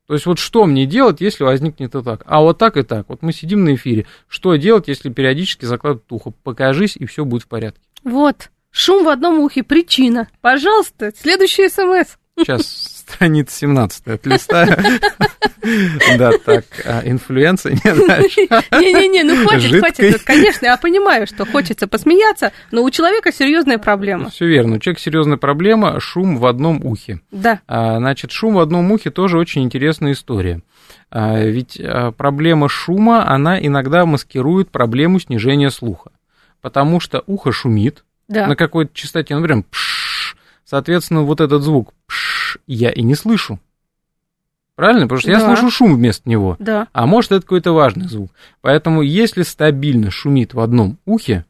То 0.08 0.14
есть 0.14 0.24
вот 0.24 0.38
что 0.38 0.64
мне 0.64 0.86
делать, 0.86 1.20
если 1.20 1.44
возникнет 1.44 1.94
и 1.94 2.02
так? 2.02 2.22
А 2.24 2.40
вот 2.40 2.56
так 2.56 2.78
и 2.78 2.82
так. 2.82 3.10
Вот 3.10 3.20
мы 3.20 3.30
сидим 3.30 3.64
на 3.64 3.74
эфире. 3.74 4.06
Что 4.26 4.56
делать, 4.56 4.88
если 4.88 5.10
периодически 5.10 5.66
закладывают 5.66 6.10
ухо? 6.10 6.32
Покажись, 6.42 6.96
и 6.96 7.04
все 7.04 7.26
будет 7.26 7.42
в 7.42 7.46
порядке. 7.46 7.82
Вот. 8.04 8.50
Шум 8.70 9.04
в 9.04 9.08
одном 9.10 9.38
ухе. 9.40 9.62
Причина. 9.62 10.28
Пожалуйста, 10.40 11.12
следующий 11.14 11.68
смс. 11.68 12.16
Сейчас 12.38 12.97
страница 13.08 13.56
17 13.56 14.06
от 14.08 14.26
листа. 14.26 14.66
Да, 16.16 16.30
так, 16.44 16.64
а 16.86 17.02
инфлюенция 17.04 17.72
не 17.72 18.06
дальше. 18.06 18.40
Не-не-не, 18.72 19.24
ну 19.24 19.44
хватит, 19.44 19.80
хватит. 19.80 20.22
Конечно, 20.22 20.66
я 20.66 20.76
понимаю, 20.76 21.26
что 21.26 21.44
хочется 21.44 21.86
посмеяться, 21.86 22.52
но 22.70 22.82
у 22.82 22.90
человека 22.90 23.32
серьезная 23.32 23.76
проблема. 23.78 24.30
Все 24.30 24.46
верно, 24.46 24.76
у 24.76 24.78
человека 24.78 25.02
серьезная 25.02 25.36
проблема, 25.36 26.00
шум 26.00 26.38
в 26.38 26.46
одном 26.46 26.86
ухе. 26.86 27.20
Да. 27.32 27.60
А, 27.66 27.98
значит, 27.98 28.30
шум 28.30 28.54
в 28.54 28.60
одном 28.60 28.90
ухе 28.92 29.10
тоже 29.10 29.36
очень 29.36 29.62
интересная 29.62 30.12
история. 30.12 30.62
А, 31.10 31.38
ведь 31.38 31.78
проблема 32.16 32.68
шума, 32.68 33.28
она 33.28 33.58
иногда 33.60 34.06
маскирует 34.06 34.70
проблему 34.70 35.20
снижения 35.20 35.70
слуха. 35.70 36.12
Потому 36.62 37.00
что 37.00 37.24
ухо 37.26 37.52
шумит 37.52 38.04
на 38.28 38.56
какой-то 38.56 38.92
частоте, 38.94 39.36
ну, 39.36 39.42
прям 39.42 39.64
пш, 39.64 40.36
соответственно, 40.64 41.22
вот 41.22 41.40
этот 41.40 41.62
звук 41.62 41.92
пш, 42.06 42.27
я 42.66 42.90
и 42.90 43.02
не 43.02 43.14
слышу. 43.14 43.58
Правильно? 44.74 45.02
Потому 45.02 45.20
что 45.20 45.32
да. 45.32 45.38
я 45.38 45.44
слышу 45.44 45.70
шум 45.70 45.96
вместо 45.96 46.28
него. 46.30 46.56
Да. 46.60 46.86
А 46.92 47.06
может, 47.06 47.32
это 47.32 47.42
какой-то 47.42 47.72
важный 47.72 48.06
звук. 48.06 48.30
Поэтому, 48.60 49.02
если 49.02 49.42
стабильно 49.42 50.10
шумит 50.10 50.54
в 50.54 50.60
одном 50.60 50.98
ухе, 51.04 51.44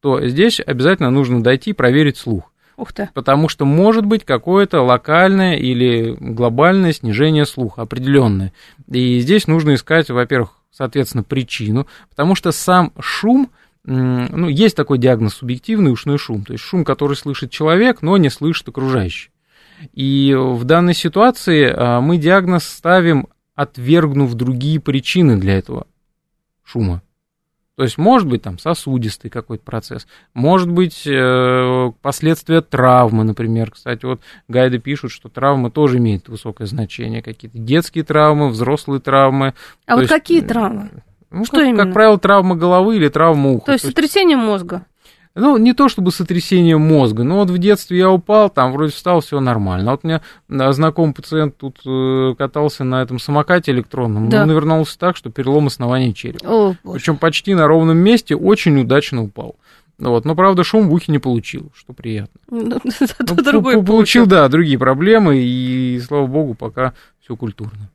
то 0.00 0.26
здесь 0.26 0.60
обязательно 0.60 1.10
нужно 1.10 1.42
дойти 1.42 1.70
и 1.70 1.74
проверить 1.74 2.16
слух. 2.16 2.52
Ух 2.76 2.92
ты. 2.92 3.08
Потому 3.14 3.48
что 3.48 3.64
может 3.64 4.04
быть 4.04 4.24
какое-то 4.24 4.82
локальное 4.82 5.54
или 5.54 6.16
глобальное 6.18 6.92
снижение 6.92 7.46
слуха, 7.46 7.82
определенное. 7.82 8.52
И 8.90 9.20
здесь 9.20 9.46
нужно 9.46 9.74
искать, 9.74 10.10
во-первых, 10.10 10.58
соответственно, 10.72 11.22
причину, 11.22 11.86
потому 12.10 12.34
что 12.34 12.50
сам 12.50 12.92
шум, 12.98 13.50
ну, 13.84 14.48
есть 14.48 14.74
такой 14.76 14.98
диагноз 14.98 15.34
субъективный 15.34 15.92
ушной 15.92 16.18
шум, 16.18 16.44
то 16.44 16.52
есть 16.52 16.64
шум, 16.64 16.84
который 16.84 17.16
слышит 17.16 17.50
человек, 17.50 18.02
но 18.02 18.16
не 18.16 18.30
слышит 18.30 18.68
окружающий. 18.68 19.30
И 19.92 20.34
в 20.34 20.64
данной 20.64 20.94
ситуации 20.94 21.72
а, 21.74 22.00
мы 22.00 22.18
диагноз 22.18 22.64
ставим, 22.64 23.28
отвергнув 23.54 24.34
другие 24.34 24.80
причины 24.80 25.36
для 25.36 25.58
этого 25.58 25.86
шума. 26.64 27.02
То 27.76 27.84
есть, 27.84 27.96
может 27.96 28.28
быть, 28.28 28.42
там 28.42 28.58
сосудистый 28.58 29.30
какой-то 29.30 29.64
процесс, 29.64 30.06
может 30.34 30.70
быть, 30.70 31.06
э, 31.06 31.90
последствия 32.02 32.60
травмы, 32.60 33.24
например. 33.24 33.70
Кстати, 33.70 34.04
вот 34.04 34.20
гайды 34.46 34.78
пишут, 34.78 35.10
что 35.10 35.30
травмы 35.30 35.70
тоже 35.70 35.96
имеют 35.96 36.28
высокое 36.28 36.66
значение. 36.66 37.22
Какие-то 37.22 37.58
детские 37.58 38.04
травмы, 38.04 38.50
взрослые 38.50 39.00
травмы. 39.00 39.54
А 39.86 39.94
вот 39.94 40.02
есть, 40.02 40.12
какие 40.12 40.42
травмы? 40.42 40.90
Ну, 41.30 41.46
что 41.46 41.56
как, 41.56 41.66
именно? 41.66 41.84
как 41.84 41.94
правило, 41.94 42.18
травма 42.18 42.56
головы 42.56 42.96
или 42.96 43.08
травма 43.08 43.50
уха. 43.52 43.66
То 43.66 43.72
есть, 43.72 43.82
То 43.84 43.88
есть 43.88 43.96
сотрясение 43.96 44.36
мозга? 44.36 44.84
Ну, 45.34 45.56
не 45.56 45.72
то 45.72 45.88
чтобы 45.88 46.12
сотрясение 46.12 46.76
мозга, 46.76 47.24
но 47.24 47.36
вот 47.38 47.50
в 47.50 47.56
детстве 47.56 47.98
я 47.98 48.10
упал, 48.10 48.50
там 48.50 48.72
вроде 48.72 48.92
встал, 48.92 49.20
все 49.20 49.40
нормально. 49.40 49.92
Вот 49.92 50.00
у 50.02 50.06
меня 50.06 50.20
знакомый 50.72 51.14
пациент 51.14 51.56
тут 51.56 51.78
э, 51.86 52.34
катался 52.36 52.84
на 52.84 53.02
этом 53.02 53.18
самокате 53.18 53.72
электронном, 53.72 54.28
да. 54.28 54.42
он 54.42 54.48
навернулся 54.48 54.98
так, 54.98 55.16
что 55.16 55.30
перелом 55.30 55.68
основания 55.68 56.12
черепа. 56.12 56.76
Причем 56.92 57.16
почти 57.16 57.54
на 57.54 57.66
ровном 57.66 57.96
месте 57.96 58.36
очень 58.36 58.78
удачно 58.78 59.22
упал. 59.22 59.56
Вот, 59.98 60.24
но, 60.24 60.34
правда, 60.34 60.64
шум 60.64 60.88
в 60.88 60.94
ухе 60.94 61.12
не 61.12 61.18
получил, 61.18 61.70
что 61.74 61.92
приятно. 61.92 62.40
Ну, 62.50 62.80
ну, 63.20 63.34
другой 63.36 63.82
получил, 63.82 64.26
да, 64.26 64.48
другие 64.48 64.78
проблемы, 64.78 65.38
и, 65.38 66.00
слава 66.00 66.26
богу, 66.26 66.54
пока 66.54 66.92
все 67.20 67.36
культурно. 67.36 67.88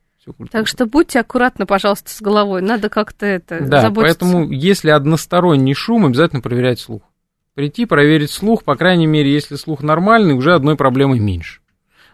Так 0.52 0.68
что 0.68 0.86
будьте 0.86 1.20
аккуратны, 1.22 1.66
пожалуйста, 1.66 2.10
с 2.10 2.22
головой. 2.22 2.62
Надо 2.62 2.90
как-то 2.90 3.26
это 3.26 3.62
да, 3.62 3.82
заботиться. 3.82 4.20
поэтому 4.20 4.52
если 4.52 4.90
односторонний 4.90 5.74
шум, 5.74 6.06
обязательно 6.06 6.42
проверять 6.42 6.80
слух 6.80 7.02
прийти, 7.58 7.88
проверить 7.88 8.30
слух, 8.30 8.64
по 8.64 8.76
крайней 8.76 9.08
мере, 9.08 9.34
если 9.34 9.56
слух 9.56 9.82
нормальный, 9.82 10.36
уже 10.36 10.54
одной 10.54 10.76
проблемы 10.76 11.18
меньше. 11.18 11.60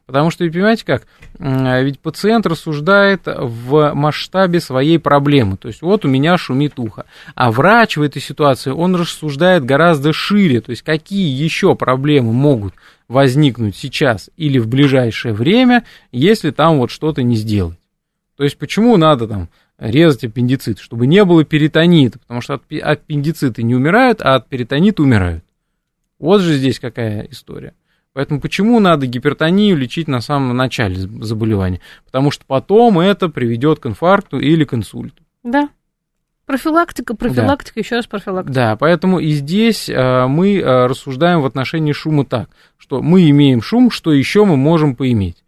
Потому 0.05 0.31
что, 0.31 0.49
понимаете 0.49 0.85
как, 0.85 1.05
ведь 1.37 1.99
пациент 1.99 2.45
рассуждает 2.45 3.23
в 3.25 3.93
масштабе 3.93 4.61
своей 4.61 4.99
проблемы. 4.99 5.57
То 5.57 5.67
есть, 5.67 5.81
вот 5.81 6.05
у 6.05 6.07
меня 6.07 6.37
шумит 6.37 6.79
ухо. 6.79 7.07
А 7.35 7.51
врач 7.51 7.97
в 7.97 8.01
этой 8.01 8.21
ситуации, 8.21 8.71
он 8.71 8.95
рассуждает 8.95 9.65
гораздо 9.65 10.13
шире. 10.13 10.61
То 10.61 10.69
есть, 10.69 10.81
какие 10.81 11.27
еще 11.27 11.75
проблемы 11.75 12.31
могут 12.31 12.73
возникнуть 13.09 13.75
сейчас 13.75 14.29
или 14.37 14.59
в 14.59 14.69
ближайшее 14.69 15.33
время, 15.33 15.83
если 16.13 16.51
там 16.51 16.77
вот 16.77 16.89
что-то 16.89 17.21
не 17.21 17.35
сделать. 17.35 17.77
То 18.37 18.45
есть, 18.45 18.57
почему 18.57 18.95
надо 18.95 19.27
там 19.27 19.49
резать 19.77 20.23
аппендицит, 20.23 20.79
чтобы 20.79 21.07
не 21.07 21.23
было 21.25 21.43
перитонита, 21.43 22.19
потому 22.19 22.41
что 22.41 22.55
от 22.55 22.63
аппендицита 22.81 23.63
не 23.63 23.75
умирают, 23.75 24.21
а 24.21 24.35
от 24.35 24.47
перитонита 24.47 25.01
умирают. 25.03 25.43
Вот 26.19 26.41
же 26.41 26.53
здесь 26.53 26.79
какая 26.79 27.23
история. 27.31 27.73
Поэтому 28.13 28.39
почему 28.39 28.79
надо 28.79 29.07
гипертонию 29.07 29.75
лечить 29.75 30.07
на 30.07 30.21
самом 30.21 30.55
начале 30.55 30.95
заболевания? 30.95 31.81
Потому 32.05 32.29
что 32.29 32.45
потом 32.45 32.99
это 32.99 33.27
приведет 33.27 33.79
к 33.79 33.87
инфаркту 33.87 34.39
или 34.39 34.63
к 34.65 34.73
инсульту. 34.73 35.23
Да. 35.41 35.69
Профилактика, 36.45 37.15
профилактика, 37.15 37.75
да. 37.75 37.81
еще 37.81 37.95
раз 37.95 38.05
профилактика. 38.05 38.53
Да, 38.53 38.75
поэтому 38.75 39.19
и 39.19 39.31
здесь 39.31 39.89
а, 39.89 40.27
мы 40.27 40.61
а, 40.61 40.87
рассуждаем 40.87 41.41
в 41.41 41.45
отношении 41.45 41.93
шума 41.93 42.25
так, 42.25 42.49
что 42.77 43.01
мы 43.01 43.29
имеем 43.29 43.61
шум, 43.61 43.89
что 43.89 44.11
еще 44.11 44.43
мы 44.45 44.57
можем 44.57 44.95
поиметь. 44.95 45.42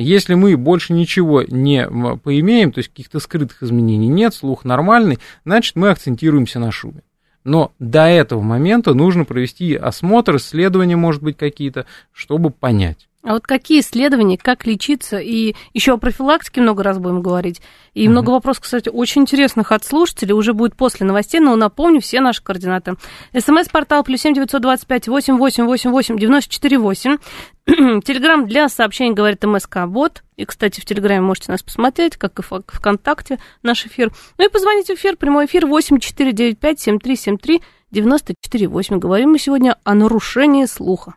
Если 0.00 0.32
мы 0.32 0.56
больше 0.56 0.94
ничего 0.94 1.42
не 1.42 1.86
поимеем, 2.22 2.72
то 2.72 2.78
есть 2.78 2.88
каких-то 2.88 3.20
скрытых 3.20 3.62
изменений 3.62 4.08
нет, 4.08 4.32
слух 4.32 4.64
нормальный, 4.64 5.18
значит 5.44 5.76
мы 5.76 5.90
акцентируемся 5.90 6.58
на 6.58 6.72
шуме. 6.72 7.02
Но 7.44 7.72
до 7.78 8.06
этого 8.06 8.40
момента 8.40 8.94
нужно 8.94 9.26
провести 9.26 9.74
осмотр, 9.74 10.36
исследования, 10.36 10.96
может 10.96 11.22
быть, 11.22 11.36
какие-то, 11.36 11.84
чтобы 12.12 12.50
понять. 12.50 13.09
А 13.22 13.34
вот 13.34 13.46
какие 13.46 13.80
исследования, 13.80 14.38
как 14.38 14.66
лечиться, 14.66 15.18
и 15.18 15.54
еще 15.74 15.92
о 15.92 15.98
профилактике 15.98 16.62
много 16.62 16.82
раз 16.82 16.98
будем 16.98 17.20
говорить. 17.20 17.60
И 17.92 18.04
угу. 18.04 18.12
много 18.12 18.30
вопросов, 18.30 18.62
кстати, 18.62 18.88
очень 18.88 19.22
интересных 19.22 19.72
от 19.72 19.84
слушателей, 19.84 20.32
уже 20.32 20.54
будет 20.54 20.74
после 20.74 21.06
новостей, 21.06 21.38
но 21.38 21.54
напомню 21.54 22.00
все 22.00 22.20
наши 22.20 22.42
координаты. 22.42 22.94
СМС-портал 23.38 24.04
плюс 24.04 24.22
семь 24.22 24.32
девятьсот 24.32 24.62
двадцать 24.62 24.86
пять 24.86 25.06
восемь 25.06 25.36
восемь 25.36 25.64
восемь 25.64 25.90
восемь 25.90 26.18
девяносто 26.18 26.50
четыре 26.50 26.78
восемь. 26.78 27.18
Телеграмм 27.66 28.46
для 28.46 28.70
сообщений 28.70 29.12
говорит 29.12 29.44
МСК 29.44 29.86
Бот. 29.86 30.22
И, 30.36 30.46
кстати, 30.46 30.80
в 30.80 30.86
Телеграме 30.86 31.20
можете 31.20 31.52
нас 31.52 31.62
посмотреть, 31.62 32.16
как 32.16 32.38
и 32.38 32.42
в 32.42 32.62
ВКонтакте 32.66 33.38
наш 33.62 33.84
эфир. 33.84 34.10
Ну 34.38 34.46
и 34.46 34.50
позвоните 34.50 34.94
в 34.94 34.98
эфир, 34.98 35.16
прямой 35.16 35.44
эфир 35.44 35.66
восемь 35.66 35.98
четыре 35.98 36.32
девять 36.32 36.58
пять 36.58 36.80
семь 36.80 36.98
три 36.98 37.16
семь 37.16 37.36
три 37.36 37.60
девяносто 37.90 38.32
четыре 38.40 38.66
восемь. 38.66 38.98
Говорим 38.98 39.32
мы 39.32 39.38
сегодня 39.38 39.76
о 39.84 39.94
нарушении 39.94 40.64
слуха. 40.64 41.16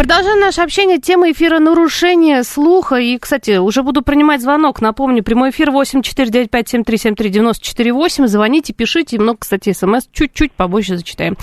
Продолжаем 0.00 0.40
наше 0.40 0.62
общение. 0.62 0.96
Тема 0.96 1.30
эфира 1.30 1.58
«Нарушение 1.58 2.42
слуха». 2.42 2.96
И, 2.96 3.18
кстати, 3.18 3.58
уже 3.58 3.82
буду 3.82 4.00
принимать 4.00 4.40
звонок. 4.40 4.80
Напомню, 4.80 5.22
прямой 5.22 5.50
эфир 5.50 5.68
8495-7373-94-8. 5.68 8.24
Звоните, 8.24 8.72
пишите. 8.72 9.16
И 9.16 9.18
много, 9.18 9.40
кстати, 9.40 9.72
смс 9.72 10.08
чуть-чуть 10.10 10.52
побольше 10.52 10.96
зачитаем. 10.96 11.34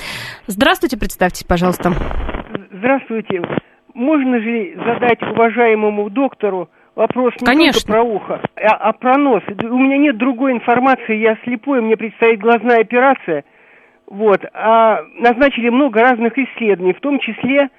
Здравствуйте, 0.47 0.97
представьтесь, 0.97 1.43
пожалуйста. 1.43 1.91
Здравствуйте. 2.71 3.43
Можно 3.93 4.39
же 4.39 4.73
задать 4.83 5.21
уважаемому 5.21 6.09
доктору 6.09 6.71
вопрос 6.95 7.35
не 7.39 7.45
Конечно. 7.45 7.81
только 7.81 7.91
про 7.91 8.01
ухо, 8.01 8.41
а, 8.55 8.89
а 8.89 8.93
про 8.93 9.19
нос? 9.19 9.43
У 9.49 9.77
меня 9.77 9.99
нет 9.99 10.17
другой 10.17 10.53
информации, 10.53 11.17
я 11.17 11.37
слепой, 11.43 11.81
мне 11.81 11.95
предстоит 11.95 12.39
глазная 12.39 12.79
операция. 12.79 13.43
Вот. 14.07 14.43
А 14.55 15.01
назначили 15.19 15.69
много 15.69 16.01
разных 16.01 16.35
исследований, 16.39 16.93
в 16.93 17.01
том 17.01 17.19
числе 17.19 17.69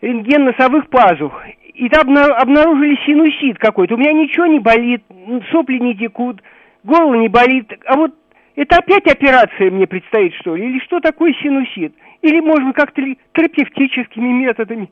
рентген 0.00 0.44
носовых 0.44 0.88
пазух. 0.88 1.42
И 1.74 1.88
там 1.88 2.08
обна- 2.08 2.34
обнаружили 2.36 2.96
синусит 3.04 3.58
какой-то. 3.58 3.94
У 3.94 3.98
меня 3.98 4.12
ничего 4.12 4.46
не 4.46 4.60
болит, 4.60 5.02
сопли 5.50 5.78
не 5.78 5.96
текут, 5.96 6.40
горло 6.84 7.14
не 7.14 7.28
болит. 7.28 7.72
А 7.86 7.96
вот 7.96 8.14
это 8.54 8.76
опять 8.76 9.06
операция 9.06 9.70
мне 9.70 9.86
предстоит, 9.86 10.34
что 10.34 10.54
ли? 10.54 10.68
Или 10.68 10.78
что 10.80 11.00
такое 11.00 11.34
синусит? 11.42 11.94
Или 12.22 12.40
можно 12.40 12.72
как-то 12.72 13.02
терапевтическими 13.32 14.28
методами 14.28 14.88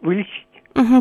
вылечить? 0.00 0.46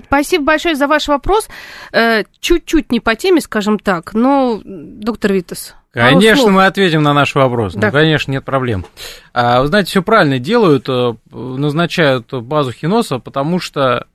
Спасибо 0.06 0.44
большое 0.46 0.76
за 0.76 0.88
ваш 0.88 1.08
вопрос. 1.08 1.50
Э, 1.92 2.24
Чуть-чуть 2.40 2.92
не 2.92 3.00
по 3.00 3.16
теме, 3.16 3.42
скажем 3.42 3.80
так, 3.80 4.14
но, 4.14 4.62
доктор 4.64 5.34
Витас, 5.34 5.76
Конечно, 5.92 6.50
мы 6.52 6.66
ответим 6.68 7.04
на 7.04 7.14
наш 7.14 7.36
вопрос. 7.36 7.74
Да. 7.74 7.88
Ну, 7.88 7.92
конечно, 7.94 8.32
нет 8.32 8.46
проблем. 8.46 8.86
А, 9.34 9.62
вы 9.62 9.68
знаете, 9.68 9.90
все 9.90 10.02
правильно 10.02 10.40
делают, 10.40 10.88
э, 10.88 11.16
назначают 11.32 12.28
пазухи 12.50 12.86
носа, 12.86 13.20
потому 13.20 13.60
что 13.60 14.08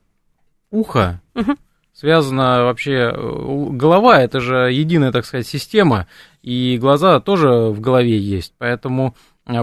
ухо 0.70 1.20
Мгм. 1.34 1.58
связано 1.92 2.64
вообще... 2.64 3.12
э, 3.14 3.66
Голова– 3.72 4.20
это 4.22 4.40
же 4.40 4.72
единая, 4.72 5.12
так 5.12 5.26
сказать, 5.26 5.46
система, 5.46 6.06
и 6.42 6.78
глаза 6.80 7.20
тоже 7.20 7.48
в 7.48 7.80
голове 7.80 8.16
есть. 8.18 8.54
Поэтому 8.56 9.14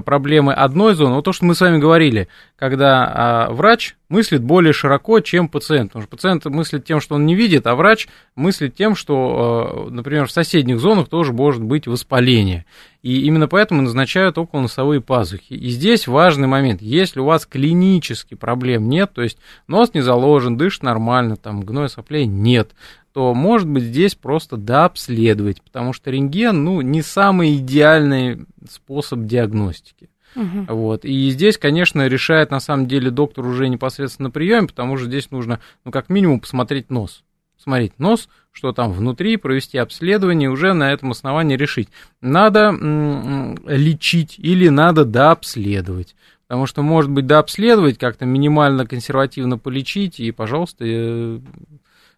проблемы 0.06 0.54
одной 0.54 0.93
зоны, 0.93 1.15
вот 1.15 1.26
то, 1.26 1.34
что 1.34 1.46
мы 1.46 1.56
с 1.56 1.62
вами 1.62 1.78
говорили, 1.78 2.30
когда 2.56 3.04
а, 3.06 3.52
врач 3.52 3.96
мыслит 4.08 4.41
более 4.41 4.72
широко, 4.72 5.19
чем 5.19 5.50
пациент. 5.50 5.89
Потому 5.89 6.04
что 6.04 6.10
пациент 6.10 6.46
мыслит 6.46 6.86
тем, 6.86 7.02
что 7.02 7.15
он 7.15 7.26
не 7.26 7.36
видит, 7.36 7.67
а 7.67 7.76
врач 7.76 8.08
мыслит 8.36 8.76
тем, 8.76 8.96
что, 8.96 9.88
а, 9.88 9.89
например, 9.89 10.28
в 10.28 10.32
соседних 10.32 10.80
зонах 10.80 11.10
тоже 11.10 11.34
может 11.34 11.62
быть 11.62 11.86
воспаление. 11.86 12.65
И 13.02 13.26
именно 13.26 13.50
поэтому 13.50 13.82
назначают 13.82 14.38
околоносовые 14.38 15.02
пазухи. 15.02 15.54
И 15.54 15.67
здесь 15.67 16.08
важный 16.08 16.48
момент. 16.48 16.82
Если 16.82 17.19
у 17.19 17.26
вас 17.26 17.46
клинически 17.46 18.36
проблем 18.36 18.88
нет, 18.88 19.12
то 19.13 19.22
есть 19.22 19.38
нос 19.67 19.93
не 19.93 20.00
заложен, 20.00 20.56
дышит 20.56 20.84
нормально, 20.84 21.36
там 21.36 21.62
гной 21.62 21.89
соплей 21.89 22.26
нет, 22.26 22.72
то, 23.13 23.34
может 23.36 23.67
быть, 23.67 23.84
здесь 23.84 24.15
просто 24.15 24.58
дообследовать, 24.58 25.62
потому 25.62 25.93
что 25.93 26.10
рентген, 26.10 26.63
ну, 26.63 26.82
не 26.82 27.04
самый 27.04 27.58
идеальный 27.58 28.45
способ 28.69 29.21
диагностики. 29.26 30.10
Мгм. 30.36 30.65
Вот. 30.67 31.06
И 31.06 31.30
здесь, 31.30 31.60
конечно, 31.60 32.08
решает 32.08 32.49
на 32.49 32.60
самом 32.60 32.88
деле 32.88 33.12
доктор 33.12 33.45
уже 33.45 33.69
непосредственно 33.69 34.30
на 34.30 34.32
приеме, 34.32 34.67
потому 34.67 34.97
что 34.97 35.06
здесь 35.06 35.30
нужно, 35.30 35.60
ну, 35.86 35.91
как 35.91 36.10
минимум, 36.10 36.39
посмотреть 36.39 36.89
нос. 36.89 37.23
Смотреть 37.56 37.99
нос, 37.99 38.28
что 38.52 38.71
там 38.73 38.91
внутри, 38.91 39.38
провести 39.38 39.78
обследование, 39.78 40.49
уже 40.49 40.73
на 40.73 40.91
этом 40.91 41.12
основании 41.12 41.56
решить, 41.56 41.89
надо 42.19 42.62
м, 42.69 43.58
лечить 43.67 44.36
или 44.39 44.69
надо 44.69 45.06
дообследовать. 45.06 46.15
Потому 46.47 46.65
что, 46.65 46.82
может 46.82 47.12
быть, 47.12 47.26
дообследовать, 47.28 47.97
как-то 47.99 48.26
минимально 48.26 48.86
консервативно 48.86 49.58
полечить, 49.58 50.19
и, 50.19 50.32
пожалуйста, 50.32 50.84
э, 50.86 51.39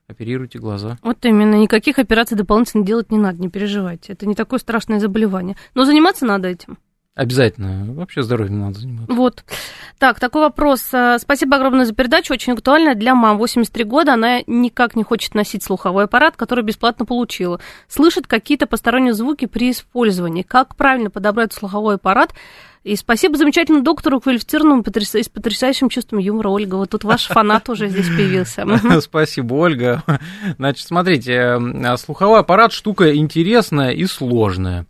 оперируйте 0.07 0.59
глаза. 0.59 0.97
Вот 1.01 1.23
именно, 1.25 1.55
никаких 1.55 1.99
операций 1.99 2.37
дополнительно 2.37 2.85
делать 2.85 3.11
не 3.11 3.17
надо, 3.17 3.41
не 3.41 3.49
переживайте. 3.49 4.13
Это 4.13 4.25
не 4.25 4.35
такое 4.35 4.59
страшное 4.59 4.99
заболевание. 4.99 5.55
Но 5.73 5.85
заниматься 5.85 6.25
надо 6.25 6.47
этим. 6.47 6.77
Обязательно. 7.15 7.93
Вообще 7.93 8.23
здоровьем 8.23 8.59
надо 8.59 8.79
заниматься. 8.79 9.13
Вот. 9.13 9.45
Так, 9.99 10.19
такой 10.19 10.41
вопрос. 10.41 10.89
Э, 10.91 11.17
Спасибо 11.17 11.55
огромное 11.55 11.85
за 11.85 11.93
передачу. 11.95 12.33
Очень 12.33 12.53
актуально 12.53 12.93
для 12.93 13.15
мам. 13.15 13.37
83 13.37 13.85
года. 13.85 14.13
Она 14.15 14.39
никак 14.47 14.97
не 14.97 15.03
хочет 15.03 15.33
носить 15.33 15.63
слуховой 15.63 16.03
аппарат, 16.05 16.35
который 16.35 16.65
бесплатно 16.65 17.05
получила. 17.05 17.61
Слышит 17.87 18.27
какие-то 18.27 18.67
посторонние 18.67 19.13
звуки 19.13 19.45
при 19.45 19.71
использовании. 19.71 20.41
Как 20.41 20.75
правильно 20.75 21.09
подобрать 21.09 21.53
слуховой 21.53 21.95
аппарат? 21.95 22.33
И 22.83 22.97
спасибо 22.97 23.37
замечательному 23.37 23.83
доктору, 23.83 24.19
квалифицированному 24.19 24.83
потряс- 24.83 25.15
с 25.15 25.29
потрясающим 25.29 25.87
чувством 25.89 26.19
юмора, 26.19 26.49
Ольга. 26.49 26.75
Вот 26.75 26.89
тут 26.89 27.05
ваш 27.05 27.25
фанат 27.27 27.69
уже 27.69 27.87
здесь 27.87 28.07
появился. 28.07 28.65
Спасибо, 29.01 29.53
Ольга. 29.53 30.03
Значит, 30.57 30.85
смотрите, 30.85 31.57
э, 31.59 31.97
слуховой 31.97 32.41
аппарат 32.41 32.73
штука 32.73 33.15
интересная 33.15 33.91
и 33.91 34.05
сложная. 34.05 34.85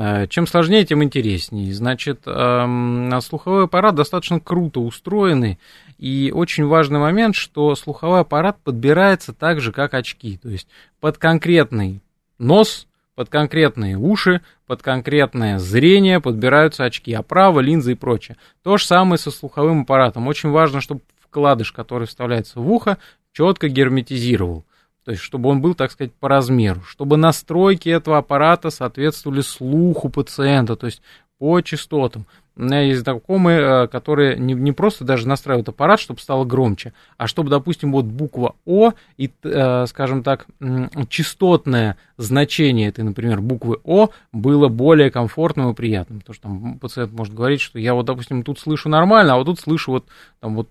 Э, 0.00 0.28
Чем 0.28 0.46
сложнее, 0.46 0.84
тем 0.84 1.02
интереснее. 1.02 1.74
Значит, 1.74 2.20
эм, 2.26 3.10
слуховой 3.20 3.64
аппарат 3.64 3.96
достаточно 3.96 4.38
круто 4.38 4.78
устроенный, 4.78 5.58
и 5.98 6.32
очень 6.32 6.66
важный 6.66 7.00
момент, 7.00 7.34
что 7.34 7.74
слуховой 7.74 8.20
аппарат 8.20 8.58
подбирается 8.62 9.32
так 9.32 9.60
же, 9.60 9.72
как 9.72 9.94
очки, 9.94 10.38
то 10.40 10.48
есть 10.48 10.68
под 11.00 11.18
конкретный 11.18 12.00
нос, 12.38 12.86
под 13.16 13.28
конкретные 13.28 13.96
уши, 13.96 14.40
под 14.68 14.82
конкретное 14.82 15.58
зрение 15.58 16.20
подбираются 16.20 16.84
очки, 16.84 17.12
оправа, 17.12 17.58
линзы 17.58 17.92
и 17.92 17.96
прочее. 17.96 18.36
То 18.62 18.76
же 18.76 18.84
самое 18.84 19.18
со 19.18 19.32
слуховым 19.32 19.80
аппаратом. 19.80 20.28
Очень 20.28 20.50
важно, 20.50 20.80
чтобы 20.80 21.00
вкладыш, 21.18 21.72
который 21.72 22.06
вставляется 22.06 22.60
в 22.60 22.70
ухо, 22.70 22.98
четко 23.32 23.68
герметизировал. 23.68 24.64
То 25.08 25.12
есть, 25.12 25.24
чтобы 25.24 25.48
он 25.48 25.62
был, 25.62 25.74
так 25.74 25.90
сказать, 25.90 26.12
по 26.12 26.28
размеру. 26.28 26.82
Чтобы 26.82 27.16
настройки 27.16 27.88
этого 27.88 28.18
аппарата 28.18 28.68
соответствовали 28.68 29.40
слуху 29.40 30.10
пациента, 30.10 30.76
то 30.76 30.84
есть 30.84 31.00
по 31.38 31.62
частотам. 31.62 32.26
У 32.56 32.64
меня 32.64 32.82
есть 32.82 33.00
знакомые, 33.00 33.60
э, 33.60 33.88
которые 33.88 34.36
не, 34.38 34.52
не 34.52 34.72
просто 34.72 35.06
даже 35.06 35.26
настраивают 35.26 35.70
аппарат, 35.70 35.98
чтобы 35.98 36.20
стало 36.20 36.44
громче, 36.44 36.92
а 37.16 37.26
чтобы, 37.26 37.48
допустим, 37.48 37.90
вот 37.90 38.04
буква 38.04 38.54
О 38.66 38.92
и, 39.16 39.30
э, 39.44 39.86
скажем 39.86 40.22
так, 40.22 40.46
частотное 41.08 41.96
значение 42.18 42.90
этой, 42.90 43.02
например, 43.02 43.40
буквы 43.40 43.78
О 43.84 44.10
было 44.32 44.68
более 44.68 45.10
комфортным 45.10 45.70
и 45.70 45.74
приятным. 45.74 46.20
Потому 46.20 46.34
что 46.34 46.42
там 46.42 46.78
пациент 46.80 47.12
может 47.12 47.32
говорить, 47.32 47.62
что 47.62 47.78
я 47.78 47.94
вот, 47.94 48.04
допустим, 48.04 48.42
тут 48.42 48.58
слышу 48.58 48.90
нормально, 48.90 49.32
а 49.32 49.36
вот 49.38 49.44
тут 49.44 49.58
слышу 49.58 49.90
вот, 49.90 50.04
там 50.40 50.54
вот 50.54 50.68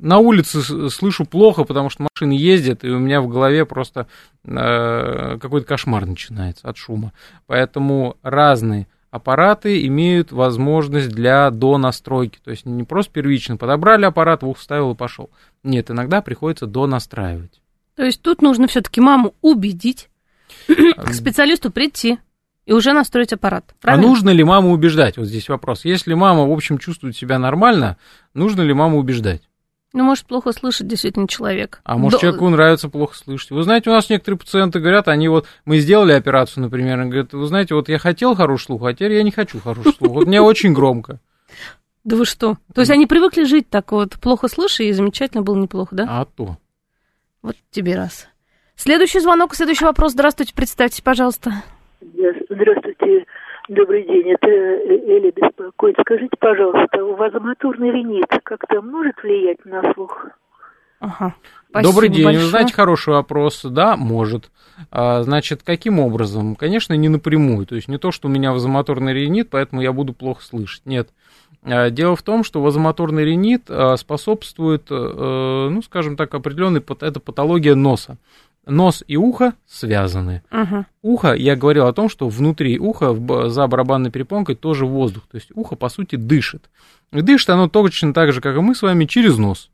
на 0.00 0.18
улице 0.18 0.62
слышу 0.90 1.24
плохо, 1.24 1.64
потому 1.64 1.90
что 1.90 2.06
машины 2.12 2.32
ездят, 2.32 2.84
и 2.84 2.90
у 2.90 2.98
меня 2.98 3.20
в 3.20 3.28
голове 3.28 3.64
просто 3.64 4.06
э, 4.44 5.38
какой-то 5.40 5.66
кошмар 5.66 6.06
начинается 6.06 6.68
от 6.68 6.76
шума. 6.76 7.12
Поэтому 7.46 8.16
разные 8.22 8.86
аппараты 9.10 9.86
имеют 9.86 10.32
возможность 10.32 11.10
для 11.10 11.50
донастройки. 11.50 12.38
То 12.44 12.50
есть 12.50 12.66
не 12.66 12.84
просто 12.84 13.12
первично 13.12 13.56
подобрали 13.56 14.04
аппарат, 14.04 14.42
в 14.42 14.48
ухо 14.48 14.60
вставил 14.60 14.92
и 14.92 14.96
пошел. 14.96 15.30
Нет, 15.62 15.90
иногда 15.90 16.20
приходится 16.22 16.66
донастраивать. 16.66 17.60
То 17.96 18.04
есть 18.04 18.22
тут 18.22 18.42
нужно 18.42 18.68
все-таки 18.68 19.00
маму 19.00 19.34
убедить, 19.40 20.08
к 20.66 21.12
специалисту 21.12 21.70
прийти 21.70 22.18
и 22.64 22.72
уже 22.72 22.92
настроить 22.92 23.32
аппарат. 23.32 23.64
А 23.68 23.74
Правильно? 23.82 24.06
нужно 24.06 24.30
ли 24.30 24.44
маму 24.44 24.72
убеждать? 24.72 25.16
Вот 25.16 25.26
здесь 25.26 25.48
вопрос. 25.48 25.84
Если 25.84 26.14
мама, 26.14 26.46
в 26.46 26.52
общем, 26.52 26.78
чувствует 26.78 27.16
себя 27.16 27.38
нормально, 27.38 27.96
нужно 28.34 28.62
ли 28.62 28.74
маму 28.74 28.98
убеждать? 28.98 29.47
Ну, 29.94 30.04
может, 30.04 30.26
плохо 30.26 30.52
слышит 30.52 30.86
действительно 30.86 31.26
человек. 31.26 31.80
А 31.84 31.96
может, 31.96 32.18
До- 32.18 32.26
человеку 32.26 32.48
нравится 32.50 32.88
плохо 32.90 33.16
слышать. 33.16 33.50
Вы 33.50 33.62
знаете, 33.62 33.88
у 33.88 33.94
нас 33.94 34.10
некоторые 34.10 34.38
пациенты 34.38 34.80
говорят, 34.80 35.08
они 35.08 35.28
вот, 35.28 35.46
мы 35.64 35.78
сделали 35.78 36.12
операцию, 36.12 36.62
например, 36.64 37.00
и 37.00 37.04
говорят, 37.04 37.32
вы 37.32 37.46
знаете, 37.46 37.74
вот 37.74 37.88
я 37.88 37.98
хотел 37.98 38.34
хороший 38.34 38.64
слух, 38.66 38.84
а 38.84 38.92
теперь 38.92 39.12
я 39.14 39.22
не 39.22 39.30
хочу 39.30 39.60
хороший 39.60 39.92
слух. 39.94 40.12
Вот 40.12 40.26
мне 40.26 40.40
очень 40.40 40.72
громко. 40.72 41.20
Да 42.04 42.16
вы 42.16 42.24
что? 42.24 42.56
То 42.74 42.80
есть 42.80 42.90
они 42.90 43.06
привыкли 43.06 43.44
жить 43.44 43.68
так 43.68 43.92
вот, 43.92 44.18
плохо 44.18 44.48
слыша, 44.48 44.82
и 44.82 44.92
замечательно 44.92 45.42
было 45.42 45.56
неплохо, 45.56 45.94
да? 45.94 46.06
А 46.08 46.24
то. 46.24 46.56
Вот 47.42 47.54
тебе 47.70 47.96
раз. 47.96 48.28
Следующий 48.76 49.20
звонок, 49.20 49.54
следующий 49.54 49.84
вопрос. 49.84 50.12
Здравствуйте, 50.12 50.54
представьтесь, 50.54 51.02
пожалуйста. 51.02 51.64
Здравствуйте, 52.00 53.26
добрый 53.68 54.04
день. 54.04 54.30
Это 54.30 54.48
э, 54.48 54.98
Эля 55.06 55.32
беспокоит. 55.32 55.96
Скажите, 56.00 56.36
пожалуйста, 56.38 57.04
вазомоторный 57.04 57.90
ринит 57.90 58.26
как-то 58.42 58.82
может 58.82 59.22
влиять 59.22 59.64
на 59.64 59.92
слух? 59.94 60.26
Ага. 61.00 61.34
Спасибо 61.70 61.92
Добрый 61.92 62.08
день. 62.08 62.24
большое. 62.24 62.44
Вы 62.44 62.50
знаете, 62.50 62.74
хороший 62.74 63.14
вопрос. 63.14 63.62
Да, 63.64 63.96
может. 63.96 64.50
А, 64.90 65.22
значит, 65.22 65.62
каким 65.62 66.00
образом? 66.00 66.56
Конечно, 66.56 66.94
не 66.94 67.08
напрямую. 67.08 67.66
То 67.66 67.76
есть 67.76 67.88
не 67.88 67.98
то, 67.98 68.10
что 68.10 68.28
у 68.28 68.30
меня 68.30 68.52
вазомоторный 68.52 69.12
ринит, 69.12 69.48
поэтому 69.50 69.80
я 69.80 69.92
буду 69.92 70.12
плохо 70.12 70.42
слышать. 70.42 70.82
Нет. 70.86 71.10
А, 71.62 71.90
Дело 71.90 72.16
в 72.16 72.22
том, 72.22 72.42
что 72.42 72.60
вазомоторный 72.60 73.24
ринит 73.24 73.64
а, 73.68 73.96
способствует, 73.96 74.86
э, 74.90 75.68
ну, 75.70 75.82
скажем 75.82 76.16
так, 76.16 76.34
определенной, 76.34 76.82
это 77.00 77.20
патология 77.20 77.74
носа. 77.74 78.16
Нос 78.68 79.02
и 79.06 79.16
ухо 79.16 79.54
связаны. 79.66 80.42
Угу. 80.52 80.86
Ухо, 81.02 81.34
я 81.34 81.56
говорил 81.56 81.86
о 81.86 81.92
том, 81.92 82.08
что 82.08 82.28
внутри 82.28 82.78
уха, 82.78 83.14
за 83.48 83.66
барабанной 83.66 84.10
перепонкой 84.10 84.54
тоже 84.54 84.86
воздух. 84.86 85.24
То 85.30 85.36
есть 85.36 85.50
ухо, 85.54 85.74
по 85.76 85.88
сути, 85.88 86.16
дышит. 86.16 86.70
И 87.12 87.20
дышит 87.22 87.50
оно 87.50 87.68
точно 87.68 88.12
так 88.12 88.32
же, 88.32 88.40
как 88.40 88.56
и 88.56 88.60
мы 88.60 88.74
с 88.74 88.82
вами, 88.82 89.06
через 89.06 89.38
нос. 89.38 89.70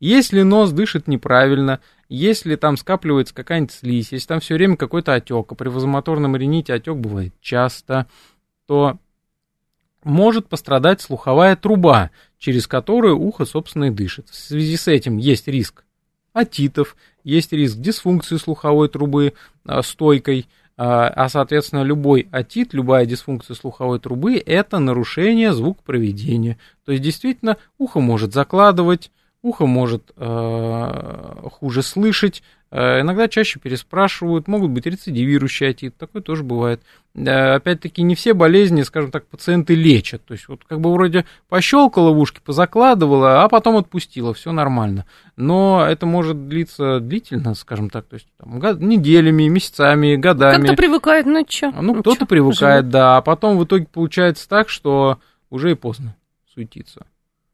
Если 0.00 0.42
нос 0.42 0.72
дышит 0.72 1.06
неправильно, 1.06 1.78
если 2.08 2.56
там 2.56 2.76
скапливается 2.76 3.34
какая-нибудь 3.34 3.72
слизь, 3.72 4.12
если 4.12 4.26
там 4.26 4.40
все 4.40 4.54
время 4.54 4.76
какой-то 4.76 5.14
отек, 5.14 5.52
а 5.52 5.54
при 5.54 5.68
вазомоторном 5.68 6.36
рините 6.36 6.74
отек 6.74 6.96
бывает 6.96 7.32
часто, 7.40 8.06
то 8.66 8.98
может 10.02 10.48
пострадать 10.48 11.00
слуховая 11.00 11.54
труба, 11.54 12.10
через 12.38 12.66
которую 12.66 13.18
ухо, 13.18 13.44
собственно, 13.44 13.84
и 13.84 13.90
дышит. 13.90 14.28
В 14.28 14.34
связи 14.34 14.76
с 14.76 14.88
этим 14.88 15.18
есть 15.18 15.46
риск 15.46 15.84
отитов, 16.32 16.96
есть 17.24 17.52
риск 17.52 17.76
дисфункции 17.76 18.36
слуховой 18.36 18.88
трубы 18.88 19.34
а, 19.64 19.82
стойкой, 19.82 20.46
а, 20.76 21.08
а, 21.08 21.28
соответственно, 21.28 21.82
любой 21.82 22.28
отит, 22.32 22.72
любая 22.72 23.06
дисфункция 23.06 23.54
слуховой 23.54 24.00
трубы– 24.00 24.36
это 24.46 24.78
нарушение 24.78 25.52
звукопроведения. 25.52 26.58
То 26.84 26.92
есть, 26.92 27.04
действительно, 27.04 27.56
ухо 27.78 28.00
может 28.00 28.32
закладывать, 28.32 29.10
ухо 29.42 29.66
может 29.66 30.12
э, 30.16 31.48
хуже 31.52 31.82
слышать, 31.82 32.38
э, 32.40 32.61
иногда 33.02 33.28
чаще 33.28 33.60
переспрашивают, 33.60 34.48
могут 34.48 34.70
быть 34.70 34.86
рецидивирующий 34.86 35.68
отит, 35.68 35.96
такое 35.98 36.22
тоже 36.22 36.42
бывает. 36.42 36.80
Э, 37.14 37.56
Опять-таки, 37.56 38.02
не 38.02 38.14
все 38.14 38.32
болезни, 38.32 38.80
скажем 38.82 39.10
так, 39.10 39.26
пациенты 39.26 39.74
лечат. 39.74 40.24
То 40.24 40.32
есть, 40.32 40.48
вот 40.48 40.62
как 40.66 40.80
бы 40.80 40.90
вроде 40.92 41.26
пощелкала 41.50 42.10
в 42.12 42.18
ушки, 42.18 42.40
позакладывала, 42.44 43.42
а 43.44 43.48
потом 43.48 43.76
отпустила, 43.76 44.32
все 44.32 44.52
нормально. 44.52 45.04
Но 45.36 45.84
это 45.86 46.06
может 46.06 46.48
длиться 46.48 47.00
длительно, 47.00 47.54
скажем 47.54 47.90
так, 47.90 48.06
то 48.06 48.14
есть 48.14 48.26
там, 48.38 48.58
год- 48.58 48.80
неделями, 48.80 49.48
месяцами, 49.48 50.16
годами. 50.16 50.68
Как-то 50.68 50.76
привыкает, 50.76 51.26
ну 51.26 51.44
чё? 51.44 51.70
Ну, 51.72 52.00
кто-то 52.00 52.20
чё, 52.20 52.26
привыкает, 52.26 52.84
живут. 52.84 52.92
да, 52.92 53.16
а 53.18 53.20
потом 53.20 53.58
в 53.58 53.64
итоге 53.64 53.86
получается 53.92 54.48
так, 54.48 54.70
что 54.70 55.18
уже 55.50 55.72
и 55.72 55.74
поздно 55.74 56.16
суетиться. 56.54 57.04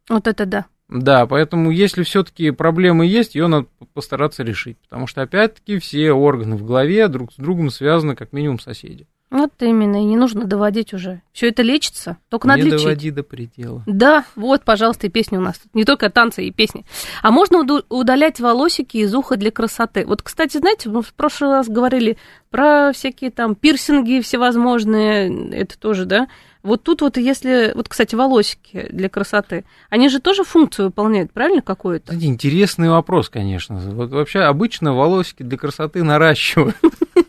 Вот 0.09 0.29
это 0.29 0.47
да. 0.47 0.67
Да, 0.89 1.27
поэтому 1.27 1.71
если 1.71 2.03
все-таки 2.03 2.51
проблемы 2.51 3.07
есть, 3.07 3.35
ее 3.35 3.47
надо 3.47 3.67
постараться 3.93 4.43
решить. 4.43 4.79
Потому 4.79 5.07
что, 5.07 5.23
опять-таки, 5.23 5.79
все 5.79 6.13
органы 6.13 6.57
в 6.57 6.65
голове 6.65 7.09
друг 7.09 7.33
с 7.33 7.37
другом 7.37 7.71
связаны, 7.71 8.17
как 8.17 8.33
минимум, 8.33 8.59
соседи. 8.59 9.07
Вот 9.31 9.53
именно, 9.61 9.97
и 9.97 10.05
не 10.05 10.17
нужно 10.17 10.45
доводить 10.45 10.95
уже. 10.95 11.21
Все 11.33 11.49
это 11.49 11.61
лечится, 11.61 12.17
только 12.31 12.49
надо 12.49 12.63
Не 12.63 12.71
лечить. 12.71 12.83
доводи 12.83 13.11
до 13.11 13.23
предела. 13.23 13.83
Да, 13.87 14.25
вот, 14.37 14.65
пожалуйста, 14.65 15.07
и 15.07 15.11
песни 15.11 15.37
у 15.37 15.43
нас. 15.43 15.61
Не 15.75 15.85
только 15.85 16.09
танцы 16.09 16.45
и 16.45 16.51
песни. 16.51 16.87
А 17.23 17.31
можно 17.31 17.59
удалять 17.91 18.41
волосики 18.41 18.97
из 18.97 19.15
уха 19.15 19.37
для 19.37 19.51
красоты. 19.51 20.07
Вот, 20.07 20.23
кстати, 20.23 20.57
знаете, 20.57 20.89
мы 20.89 21.03
в 21.03 21.13
прошлый 21.13 21.51
раз 21.51 21.69
говорили 21.69 22.17
про 22.51 22.93
всякие 22.95 23.31
там 23.31 23.55
пирсинги 23.55 24.23
всевозможные, 24.23 25.51
это 25.53 25.79
тоже, 25.79 26.07
да? 26.07 26.29
Вот 26.63 26.83
тут 26.83 27.03
вот 27.03 27.17
если, 27.17 27.73
вот, 27.75 27.89
кстати, 27.89 28.15
волосики 28.15 28.89
для 28.91 29.09
красоты, 29.09 29.65
они 29.91 30.09
же 30.09 30.21
тоже 30.21 30.45
функцию 30.45 30.87
выполняют, 30.87 31.33
правильно, 31.33 31.63
какую-то? 31.63 32.15
Интересный 32.15 32.91
вопрос, 32.91 33.29
конечно. 33.29 33.77
Вот 33.77 34.11
вообще 34.11 34.41
обычно 34.41 34.95
волосики 34.95 35.43
для 35.43 35.57
красоты 35.57 36.03
наращивают, 36.03 36.77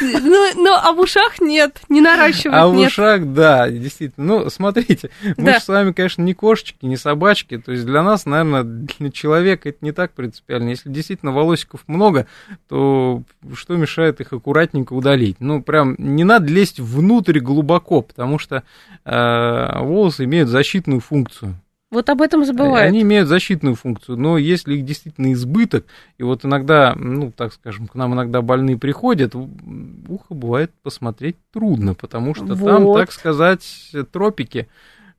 Ну, 0.00 0.50
ну, 0.54 0.74
а 0.74 0.92
в 0.92 1.00
ушах 1.00 1.40
нет, 1.40 1.80
не 1.88 2.00
наращивают, 2.00 2.54
а 2.54 2.68
в 2.68 2.74
нет. 2.74 2.88
ушах, 2.88 3.32
да, 3.32 3.68
действительно. 3.70 4.26
Ну, 4.26 4.50
смотрите, 4.50 5.10
мы 5.36 5.54
же 5.54 5.60
с 5.60 5.68
вами, 5.68 5.92
конечно, 5.92 6.22
не 6.22 6.34
кошечки, 6.34 6.84
не 6.84 6.96
собачки, 6.96 7.58
то 7.58 7.72
есть 7.72 7.84
для 7.84 8.02
нас, 8.02 8.26
наверное, 8.26 8.62
для 8.62 9.10
человека 9.10 9.68
это 9.68 9.78
не 9.80 9.92
так 9.92 10.12
принципиально. 10.12 10.70
Если 10.70 10.88
действительно 10.88 11.32
волосиков 11.32 11.82
много, 11.86 12.26
то 12.68 13.22
что 13.54 13.76
мешает 13.76 14.20
их 14.20 14.32
аккуратненько 14.32 14.92
удалить? 14.92 15.36
Ну, 15.40 15.62
прям 15.62 15.94
не 15.98 16.24
надо 16.24 16.46
лезть 16.46 16.80
внутрь 16.80 17.40
глубоко, 17.40 18.02
потому 18.02 18.38
что 18.38 18.62
э, 19.04 19.78
волосы 19.80 20.24
имеют 20.24 20.48
защитную 20.48 21.00
функцию. 21.00 21.56
Вот 21.92 22.08
об 22.08 22.22
этом 22.22 22.46
забывают. 22.46 22.88
Они 22.88 23.02
имеют 23.02 23.28
защитную 23.28 23.74
функцию, 23.74 24.16
но 24.16 24.38
если 24.38 24.76
их 24.76 24.86
действительно 24.86 25.34
избыток, 25.34 25.84
и 26.16 26.22
вот 26.22 26.42
иногда, 26.42 26.94
ну, 26.96 27.30
так 27.30 27.52
скажем, 27.52 27.86
к 27.86 27.94
нам 27.94 28.14
иногда 28.14 28.40
больные 28.40 28.78
приходят, 28.78 29.34
ухо 29.34 30.32
бывает 30.34 30.72
посмотреть 30.82 31.36
трудно, 31.52 31.92
потому 31.92 32.34
что 32.34 32.56
там, 32.56 32.84
Вот. 32.84 32.98
так 32.98 33.12
сказать, 33.12 33.92
тропики, 34.10 34.68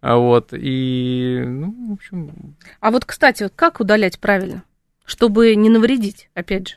а 0.01 0.15
вот, 0.15 0.49
и, 0.51 1.43
ну, 1.45 1.89
в 1.89 1.93
общем, 1.93 2.55
А 2.79 2.89
вот, 2.89 3.05
кстати, 3.05 3.43
вот 3.43 3.53
как 3.55 3.79
удалять 3.79 4.19
правильно, 4.19 4.63
чтобы 5.05 5.55
не 5.55 5.69
навредить, 5.69 6.31
опять 6.33 6.69
же? 6.69 6.75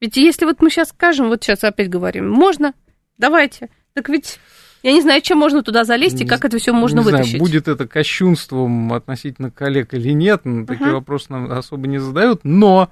Ведь 0.00 0.16
если 0.16 0.44
вот 0.44 0.60
мы 0.60 0.70
сейчас 0.70 0.88
скажем, 0.88 1.28
вот 1.28 1.44
сейчас 1.44 1.62
опять 1.62 1.88
говорим, 1.88 2.28
можно, 2.28 2.74
давайте, 3.16 3.70
так 3.92 4.08
ведь 4.08 4.40
я 4.82 4.92
не 4.92 5.02
знаю, 5.02 5.20
чем 5.22 5.38
можно 5.38 5.62
туда 5.62 5.84
залезть 5.84 6.20
и 6.20 6.24
Не 6.24 6.28
как 6.30 6.44
это 6.44 6.58
все 6.58 6.72
можно 6.72 6.98
не 6.98 7.04
знаю, 7.04 7.16
вытащить. 7.18 7.38
будет 7.40 7.68
это 7.68 7.86
кощунством 7.86 8.92
относительно 8.92 9.50
коллег 9.50 9.94
или 9.94 10.12
нет, 10.12 10.42
ну, 10.44 10.66
такие 10.66 10.92
вопросы 10.92 11.26
нам 11.30 11.50
особо 11.50 11.86
не 11.88 11.98
задают, 11.98 12.40
но 12.44 12.90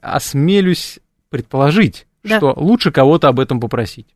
осмелюсь 0.00 0.98
предположить, 1.28 2.06
Да. 2.24 2.38
что 2.38 2.54
лучше 2.56 2.90
кого-то 2.92 3.28
об 3.28 3.40
этом 3.40 3.60
попросить. 3.60 4.06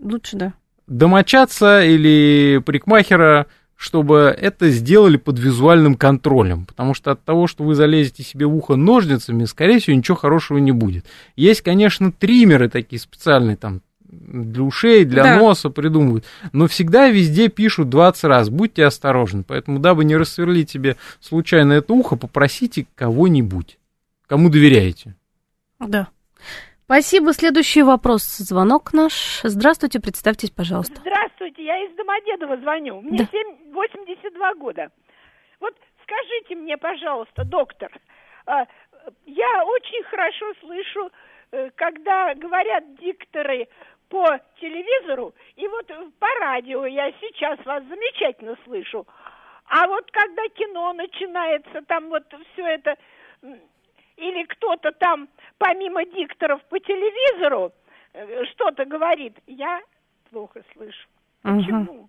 Лучше, 0.00 0.36
да. 0.36 0.52
домочадца 0.86 1.82
или 1.84 2.62
парикмахера, 2.64 3.46
чтобы 3.74 4.34
это 4.38 4.70
сделали 4.70 5.16
под 5.16 5.38
визуальным 5.38 5.96
контролем. 5.96 6.64
Потому 6.64 6.94
что 6.94 7.10
от 7.10 7.24
того, 7.24 7.46
что 7.46 7.64
вы 7.64 7.74
залезете 7.74 8.22
себе 8.22 8.46
в 8.46 8.54
ухо 8.54 8.76
ножницами, 8.76 9.44
скорее 9.44 9.80
всего, 9.80 9.96
ничего 9.96 10.16
хорошего 10.16 10.58
не 10.58 10.72
будет. 10.72 11.04
Есть, 11.34 11.62
конечно, 11.62 12.12
триммеры 12.12 12.68
такие 12.70 13.00
специальные, 13.00 13.56
там, 13.56 13.82
для 14.08 14.62
ушей, 14.62 15.04
для 15.04 15.22
Да. 15.22 15.36
носа 15.38 15.70
придумывают. 15.70 16.24
Но 16.52 16.66
всегда 16.66 17.08
везде 17.08 17.48
пишут 17.48 17.88
20 17.88 18.24
раз. 18.24 18.48
Будьте 18.50 18.84
осторожны. 18.84 19.42
Поэтому, 19.46 19.78
дабы 19.78 20.04
не 20.04 20.16
рассверлить 20.16 20.70
себе 20.70 20.96
случайно 21.20 21.74
это 21.74 21.92
ухо, 21.92 22.16
попросите 22.16 22.86
кого-нибудь. 22.94 23.78
Кому 24.26 24.48
доверяете. 24.50 25.14
Да. 25.78 26.08
Спасибо. 26.84 27.32
Следующий 27.32 27.82
вопрос. 27.82 28.22
Звонок 28.24 28.92
наш. 28.92 29.40
Здравствуйте, 29.42 30.00
представьтесь, 30.00 30.50
пожалуйста. 30.50 30.94
Здравствуйте, 31.00 31.64
я 31.64 31.84
из 31.84 31.96
Домодедова 31.96 32.56
звоню. 32.58 33.00
Мне 33.00 33.18
Да. 33.18 33.28
7, 33.30 33.72
82 33.72 34.54
года. 34.54 34.88
Вот 35.60 35.74
скажите 36.04 36.54
мне, 36.54 36.76
пожалуйста, 36.76 37.44
доктор, 37.44 37.90
а, 38.46 38.64
я 39.26 39.64
очень 39.64 40.04
хорошо 40.10 40.46
слышу, 40.60 41.10
э, 41.52 41.70
когда 41.76 42.34
говорят 42.34 42.84
дикторы 43.00 43.66
по 44.08 44.38
телевизору, 44.60 45.34
и 45.56 45.66
вот 45.68 45.90
э, 45.90 46.10
по 46.18 46.28
радио 46.40 46.86
я 46.86 47.10
сейчас 47.20 47.58
вас 47.64 47.82
замечательно 47.84 48.56
слышу. 48.64 49.06
А 49.68 49.86
вот 49.88 50.08
когда 50.12 50.42
кино 50.54 50.92
начинается, 50.92 51.82
там 51.86 52.08
вот 52.08 52.22
все 52.52 52.66
это, 52.66 52.96
или 54.16 54.44
кто-то 54.44 54.92
там, 54.92 55.28
помимо 55.58 56.04
дикторов 56.04 56.62
по 56.68 56.78
телевизору, 56.78 57.72
э, 58.12 58.44
что-то 58.52 58.84
говорит, 58.84 59.36
я 59.46 59.80
плохо 60.30 60.62
слышу. 60.72 61.08
Почему? 61.42 62.08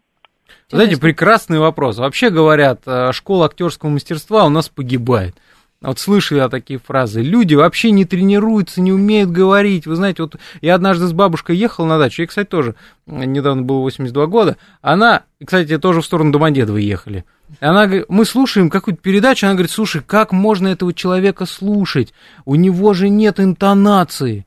Знаете, 0.70 1.00
прекрасный 1.00 1.60
вопрос. 1.60 1.98
Вообще 1.98 2.30
говорят, 2.30 2.82
э, 2.86 3.12
школа 3.12 3.46
актерского 3.46 3.90
мастерства 3.90 4.46
у 4.46 4.50
нас 4.50 4.70
погибает. 4.70 5.36
Вот 5.82 6.00
слышали 6.00 6.40
я 6.40 6.50
такие 6.50 6.80
фразы. 6.80 7.22
Люди 7.22 7.54
вообще 7.54 7.92
не 7.92 8.04
тренируются, 8.04 8.82
не 8.82 8.92
умеют 8.92 9.30
говорить. 9.30 9.86
Вы 9.86 9.96
знаете, 9.96 10.24
вот 10.24 10.36
я 10.62 10.74
однажды 10.74 11.06
с 11.06 11.14
бабушкой 11.14 11.56
ехал 11.56 11.86
на 11.86 12.00
дачу, 12.00 12.24
ей, 12.24 12.28
кстати, 12.28 12.48
тоже 12.48 12.76
м, 13.06 13.32
недавно 13.32 13.62
было 13.62 13.80
82 13.82 14.26
года. 14.26 14.58
Она, 14.82 15.24
кстати, 15.44 15.78
тоже 15.78 16.02
в 16.02 16.06
сторону 16.06 16.32
Домодедова 16.32 16.78
ехали. 16.78 17.26
Она 17.60 17.86
говорит, 17.86 18.06
мы 18.10 18.26
слушаем 18.26 18.70
какую-то 18.70 19.02
передачу, 19.02 19.46
она 19.46 19.54
говорит, 19.54 19.72
слушай, 19.72 20.02
как 20.06 20.32
можно 20.32 20.68
этого 20.68 20.94
человека 20.94 21.46
слушать? 21.46 22.12
У 22.46 22.56
него 22.56 22.94
же 22.94 23.10
нет 23.10 23.40
интонации. 23.40 24.46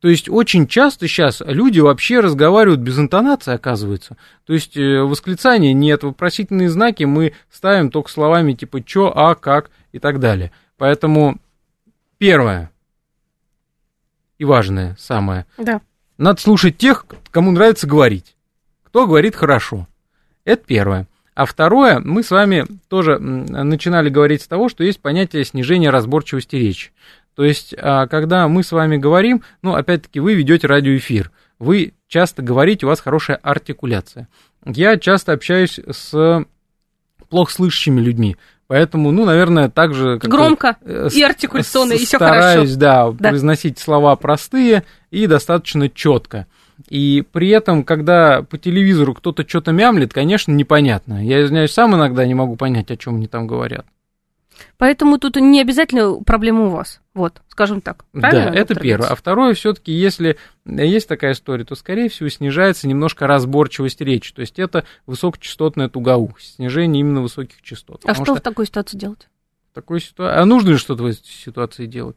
То 0.00 0.08
есть 0.08 0.28
очень 0.28 0.68
часто 0.68 1.08
сейчас 1.08 1.42
люди 1.44 1.80
вообще 1.80 2.20
разговаривают 2.20 2.80
без 2.80 2.98
интонации, 2.98 3.54
оказывается. 3.54 4.16
То 4.46 4.52
есть 4.52 4.76
э, 4.76 5.00
восклицания 5.02 5.72
нет, 5.72 6.04
вопросительные 6.04 6.68
знаки 6.68 7.02
мы 7.04 7.32
ставим 7.50 7.90
только 7.90 8.10
словами 8.10 8.52
типа 8.52 8.82
чё, 8.82 9.12
а, 9.14 9.34
как 9.34 9.70
и 9.98 10.00
так 10.00 10.20
далее. 10.20 10.52
Поэтому 10.76 11.38
первое 12.18 12.70
и 14.38 14.44
важное 14.44 14.94
самое, 14.98 15.44
Да. 15.58 15.80
надо 16.16 16.40
слушать 16.40 16.78
тех, 16.78 17.04
кому 17.32 17.50
нравится 17.50 17.86
говорить. 17.86 18.36
Кто 18.84 19.06
говорит 19.06 19.34
хорошо. 19.34 19.88
Это 20.44 20.64
первое. 20.64 21.06
А 21.34 21.44
второе, 21.44 21.98
мы 22.00 22.22
с 22.22 22.30
вами 22.30 22.64
тоже 22.88 23.18
начинали 23.18 24.08
говорить 24.08 24.42
с 24.42 24.46
того, 24.48 24.68
что 24.68 24.82
есть 24.84 25.00
понятие 25.00 25.44
снижения 25.44 25.90
разборчивости 25.90 26.56
речи. 26.56 26.92
То 27.34 27.44
есть, 27.44 27.74
а, 27.76 28.06
когда 28.08 28.48
мы 28.48 28.62
с 28.64 28.72
вами 28.72 28.96
говорим, 28.96 29.42
ну, 29.62 29.74
опять-таки, 29.74 30.18
вы 30.20 30.34
ведете 30.34 30.66
радиоэфир, 30.66 31.30
вы 31.58 31.92
часто 32.08 32.42
говорите, 32.42 32.86
у 32.86 32.88
вас 32.88 33.00
хорошая 33.00 33.36
артикуляция. 33.36 34.28
Я 34.64 34.96
часто 34.96 35.32
общаюсь 35.32 35.78
с 35.78 36.44
плохо 37.28 37.52
слышащими 37.52 38.00
людьми, 38.00 38.36
Поэтому, 38.68 39.10
ну, 39.12 39.24
наверное, 39.24 39.70
также... 39.70 40.18
как-то, 40.18 40.28
Громко 40.28 40.76
э, 40.82 41.08
и 41.10 41.22
артикуляционно, 41.22 41.94
и 41.94 41.98
все 41.98 42.18
стараюсь, 42.18 42.76
хорошо. 42.76 42.78
да, 42.78 43.10
Да. 43.12 43.28
произносить 43.30 43.78
слова 43.78 44.14
простые 44.14 44.84
и 45.10 45.26
достаточно 45.26 45.88
четко. 45.88 46.46
И 46.88 47.24
при 47.32 47.48
этом, 47.48 47.82
когда 47.82 48.42
по 48.42 48.58
телевизору 48.58 49.14
кто-то 49.14 49.48
что-то 49.48 49.72
мямлит, 49.72 50.12
конечно, 50.12 50.52
непонятно. 50.52 51.24
Я, 51.24 51.42
извиняюсь, 51.42 51.72
сам 51.72 51.96
иногда 51.96 52.26
не 52.26 52.34
могу 52.34 52.56
понять, 52.56 52.90
о 52.90 52.96
чем 52.98 53.16
они 53.16 53.26
там 53.26 53.46
говорят. 53.46 53.86
Поэтому 54.76 55.18
тут 55.18 55.36
не 55.36 55.60
обязательно 55.60 56.14
проблема 56.24 56.66
у 56.66 56.70
вас. 56.70 57.00
Вот, 57.14 57.42
скажем 57.48 57.80
так. 57.80 58.04
Правильно, 58.12 58.46
да, 58.46 58.50
это 58.50 58.74
доктор 58.74 58.82
первое. 58.82 59.08
А 59.08 59.14
второе, 59.14 59.54
все-таки, 59.54 59.92
если 59.92 60.36
есть 60.66 61.08
такая 61.08 61.32
история, 61.32 61.64
то, 61.64 61.74
скорее 61.74 62.08
всего, 62.08 62.28
снижается 62.28 62.86
немножко 62.86 63.26
разборчивость 63.26 64.00
речи. 64.00 64.32
То 64.32 64.40
есть 64.40 64.58
это 64.58 64.84
высокочастотная 65.06 65.88
тугоухость, 65.88 66.56
снижение 66.56 67.00
именно 67.00 67.22
высоких 67.22 67.62
частот. 67.62 68.04
А 68.04 68.08
Потому 68.08 68.24
что 68.24 68.34
в 68.36 68.40
такой 68.40 68.66
ситуации 68.66 68.96
делать? 68.96 69.28
в 69.70 69.74
такой 69.74 70.00
ситуации... 70.00 70.40
А 70.40 70.44
нужно 70.44 70.70
ли 70.70 70.76
что-то 70.76 71.02
в 71.02 71.06
этой 71.06 71.24
ситуации 71.24 71.86
делать? 71.86 72.16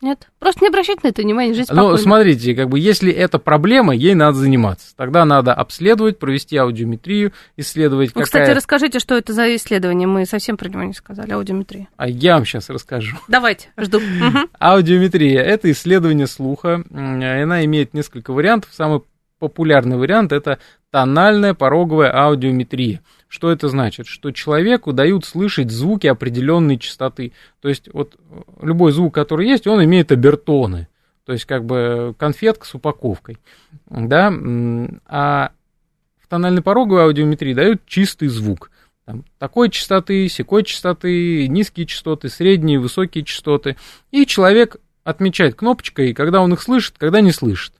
Нет? 0.00 0.28
Просто 0.38 0.60
не 0.62 0.68
обращать 0.68 1.02
на 1.02 1.08
это 1.08 1.22
внимания, 1.22 1.54
жить 1.54 1.68
Ну, 1.70 1.74
спокойно. 1.74 1.98
смотрите, 1.98 2.54
как 2.54 2.68
бы, 2.68 2.78
если 2.78 3.12
это 3.12 3.40
проблема, 3.40 3.92
ей 3.94 4.14
надо 4.14 4.38
заниматься. 4.38 4.94
Тогда 4.96 5.24
надо 5.24 5.52
обследовать, 5.52 6.20
провести 6.20 6.56
аудиометрию, 6.56 7.32
исследовать, 7.56 8.10
Вы, 8.10 8.22
какая... 8.22 8.24
кстати, 8.24 8.56
расскажите, 8.56 9.00
что 9.00 9.16
это 9.16 9.32
за 9.32 9.56
исследование. 9.56 10.06
Мы 10.06 10.24
совсем 10.24 10.56
про 10.56 10.68
него 10.68 10.84
не 10.84 10.92
сказали, 10.94 11.32
аудиометрия. 11.32 11.88
А 11.96 12.08
я 12.08 12.34
вам 12.34 12.44
сейчас 12.44 12.70
расскажу. 12.70 13.16
Давайте, 13.26 13.70
жду. 13.76 14.00
Аудиометрия– 14.60 15.42
это 15.42 15.70
исследование 15.70 16.26
слуха. 16.26 16.84
Она 16.92 17.64
имеет 17.64 17.92
несколько 17.94 18.32
вариантов. 18.32 18.70
Самый 18.72 19.00
популярный 19.38 19.96
вариант– 19.96 20.32
это 20.32 20.58
тональная 20.90 21.54
пороговая 21.54 22.14
аудиометрия. 22.14 23.00
Что 23.28 23.52
это 23.52 23.68
значит? 23.68 24.06
Что 24.06 24.30
человеку 24.32 24.92
дают 24.92 25.26
слышать 25.26 25.70
звуки 25.70 26.06
определенной 26.06 26.78
частоты. 26.78 27.32
То 27.60 27.68
есть 27.68 27.92
вот 27.92 28.16
э, 28.18 28.42
любой 28.62 28.92
звук, 28.92 29.14
который 29.14 29.46
есть, 29.46 29.66
он 29.66 29.84
имеет 29.84 30.10
обертоны. 30.10 30.88
То 31.26 31.32
есть 31.32 31.44
как 31.44 31.66
бы 31.66 32.14
конфетка 32.18 32.66
с 32.66 32.74
упаковкой. 32.74 33.36
Да? 33.86 34.32
А 35.06 35.52
в 36.22 36.26
тональной 36.26 36.62
пороговой 36.62 37.02
аудиометрии 37.02 37.52
дают 37.52 37.82
чистый 37.84 38.28
звук. 38.28 38.70
Там, 39.04 39.24
такой 39.38 39.68
частоты, 39.68 40.26
секой 40.28 40.64
частоты, 40.64 41.48
низкие 41.48 41.84
частоты, 41.84 42.30
средние, 42.30 42.78
высокие 42.78 43.24
частоты. 43.24 43.76
И 44.10 44.24
человек 44.24 44.76
отмечает 45.04 45.54
кнопочкой, 45.54 46.14
когда 46.14 46.40
он 46.40 46.54
их 46.54 46.62
слышит, 46.62 46.94
когда 46.96 47.20
не 47.20 47.32
слышит. 47.32 47.74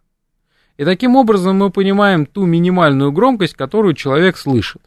И 0.77 0.85
таким 0.85 1.17
образом 1.17 1.57
мы 1.57 1.71
понимаем 1.71 2.27
ту 2.27 2.45
минимальную 2.45 3.13
громкость, 3.13 3.55
которую 3.55 3.95
человек 3.95 4.37
слышит. 4.37 4.83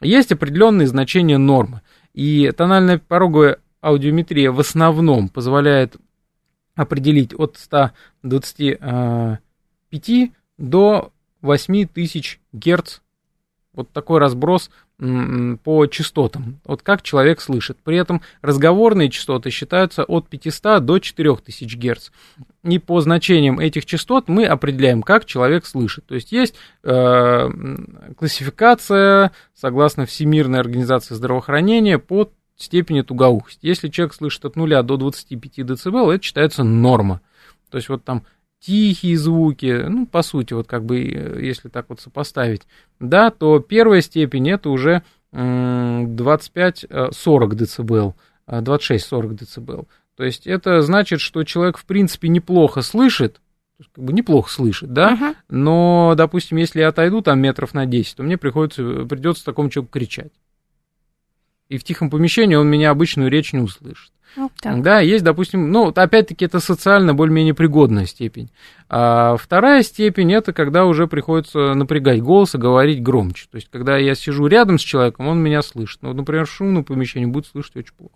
Есть 0.00 0.32
определенные 0.32 0.86
значения 0.86 1.38
нормы. 1.38 1.82
И 2.14 2.52
тональная 2.56 2.98
пороговая 2.98 3.58
аудиометрия 3.82 4.50
в 4.50 4.60
основном 4.60 5.28
позволяет 5.28 5.96
определить 6.74 7.34
от 7.34 7.56
125 7.56 9.40
до 10.58 11.12
8000 11.42 12.40
Гц. 12.52 13.00
Вот 13.72 13.90
такой 13.90 14.18
разброс 14.18 14.70
по 14.98 15.86
частотам. 15.86 16.60
Вот 16.64 16.82
как 16.82 17.02
человек 17.02 17.40
слышит. 17.40 17.78
При 17.84 17.96
этом 17.96 18.20
разговорные 18.42 19.10
частоты 19.10 19.50
считаются 19.50 20.02
от 20.02 20.28
500 20.28 20.84
до 20.84 20.98
4000 20.98 21.76
Гц. 21.76 22.10
И 22.64 22.78
по 22.80 23.00
значениям 23.00 23.60
этих 23.60 23.86
частот 23.86 24.28
мы 24.28 24.44
определяем, 24.44 25.02
как 25.02 25.24
человек 25.24 25.66
слышит. 25.66 26.04
То 26.06 26.16
есть 26.16 26.32
есть 26.32 26.56
э, 26.82 27.48
классификация, 28.16 29.30
согласно 29.54 30.04
Всемирной 30.04 30.58
организации 30.58 31.14
здравоохранения, 31.14 32.00
по 32.00 32.30
степени 32.56 33.02
тугоухости. 33.02 33.66
Если 33.66 33.88
человек 33.88 34.14
слышит 34.14 34.44
от 34.44 34.56
0 34.56 34.82
до 34.82 34.96
25 34.96 35.64
дБ, 35.64 35.94
это 36.12 36.22
считается 36.22 36.64
норма. 36.64 37.20
То 37.70 37.76
есть 37.76 37.88
вот 37.88 38.02
там 38.02 38.24
тихие 38.60 39.16
звуки, 39.16 39.84
ну, 39.88 40.06
по 40.06 40.22
сути, 40.22 40.52
вот 40.54 40.66
как 40.66 40.84
бы, 40.84 41.00
э, 41.02 41.40
если 41.44 41.68
так 41.68 41.86
вот 41.88 42.00
сопоставить, 42.00 42.62
да, 43.00 43.30
то 43.30 43.60
первая 43.60 44.00
степень 44.00 44.50
это 44.50 44.70
уже 44.70 45.02
м, 45.32 46.16
25-40 46.16 47.54
дБ, 47.54 48.14
26-40 48.46 49.34
дБ. 49.34 49.86
То 50.16 50.24
есть 50.24 50.46
это 50.46 50.82
значит, 50.82 51.20
что 51.20 51.44
человек, 51.44 51.76
в 51.78 51.84
принципе, 51.84 52.28
неплохо 52.28 52.82
слышит, 52.82 53.40
как 53.94 54.04
бы 54.04 54.12
неплохо 54.12 54.50
слышит, 54.50 54.92
да, 54.92 55.10
Мгм. 55.12 55.34
но, 55.48 56.14
допустим, 56.16 56.56
если 56.56 56.80
я 56.80 56.88
отойду 56.88 57.20
там 57.20 57.40
метров 57.40 57.74
на 57.74 57.86
10, 57.86 58.16
то 58.16 58.22
мне 58.24 58.36
приходится, 58.36 58.82
придется 59.04 59.44
такому 59.44 59.70
человеку 59.70 59.92
кричать. 59.92 60.32
И 61.68 61.78
в 61.78 61.84
тихом 61.84 62.10
помещении 62.10 62.54
он 62.54 62.68
меня 62.68 62.90
обычную 62.90 63.30
речь 63.30 63.52
не 63.52 63.60
услышит. 63.60 64.12
Ну, 64.36 64.50
так. 64.60 64.82
Да, 64.82 65.00
есть, 65.00 65.24
допустим, 65.24 65.70
ну, 65.70 65.88
опять-таки, 65.88 66.44
это 66.44 66.60
социально 66.60 67.14
более-менее 67.14 67.54
пригодная 67.54 68.06
степень. 68.06 68.50
А 68.88 69.36
вторая 69.36 69.82
степень 69.82 70.32
это 70.32 70.52
когда 70.52 70.84
уже 70.84 71.06
приходится 71.06 71.74
напрягать 71.74 72.22
голос 72.22 72.54
и 72.54 72.58
говорить 72.58 73.02
громче. 73.02 73.46
То 73.50 73.56
есть, 73.56 73.68
когда 73.70 73.96
я 73.98 74.14
сижу 74.14 74.46
рядом 74.46 74.78
с 74.78 74.82
человеком, 74.82 75.26
он 75.28 75.40
меня 75.40 75.62
слышит. 75.62 76.02
Ну, 76.02 76.08
вот, 76.08 76.16
например, 76.16 76.46
в 76.46 76.52
шумном 76.52 76.84
помещении 76.84 77.26
будет 77.26 77.46
слышать 77.46 77.76
очень 77.76 77.94
плохо. 77.94 78.14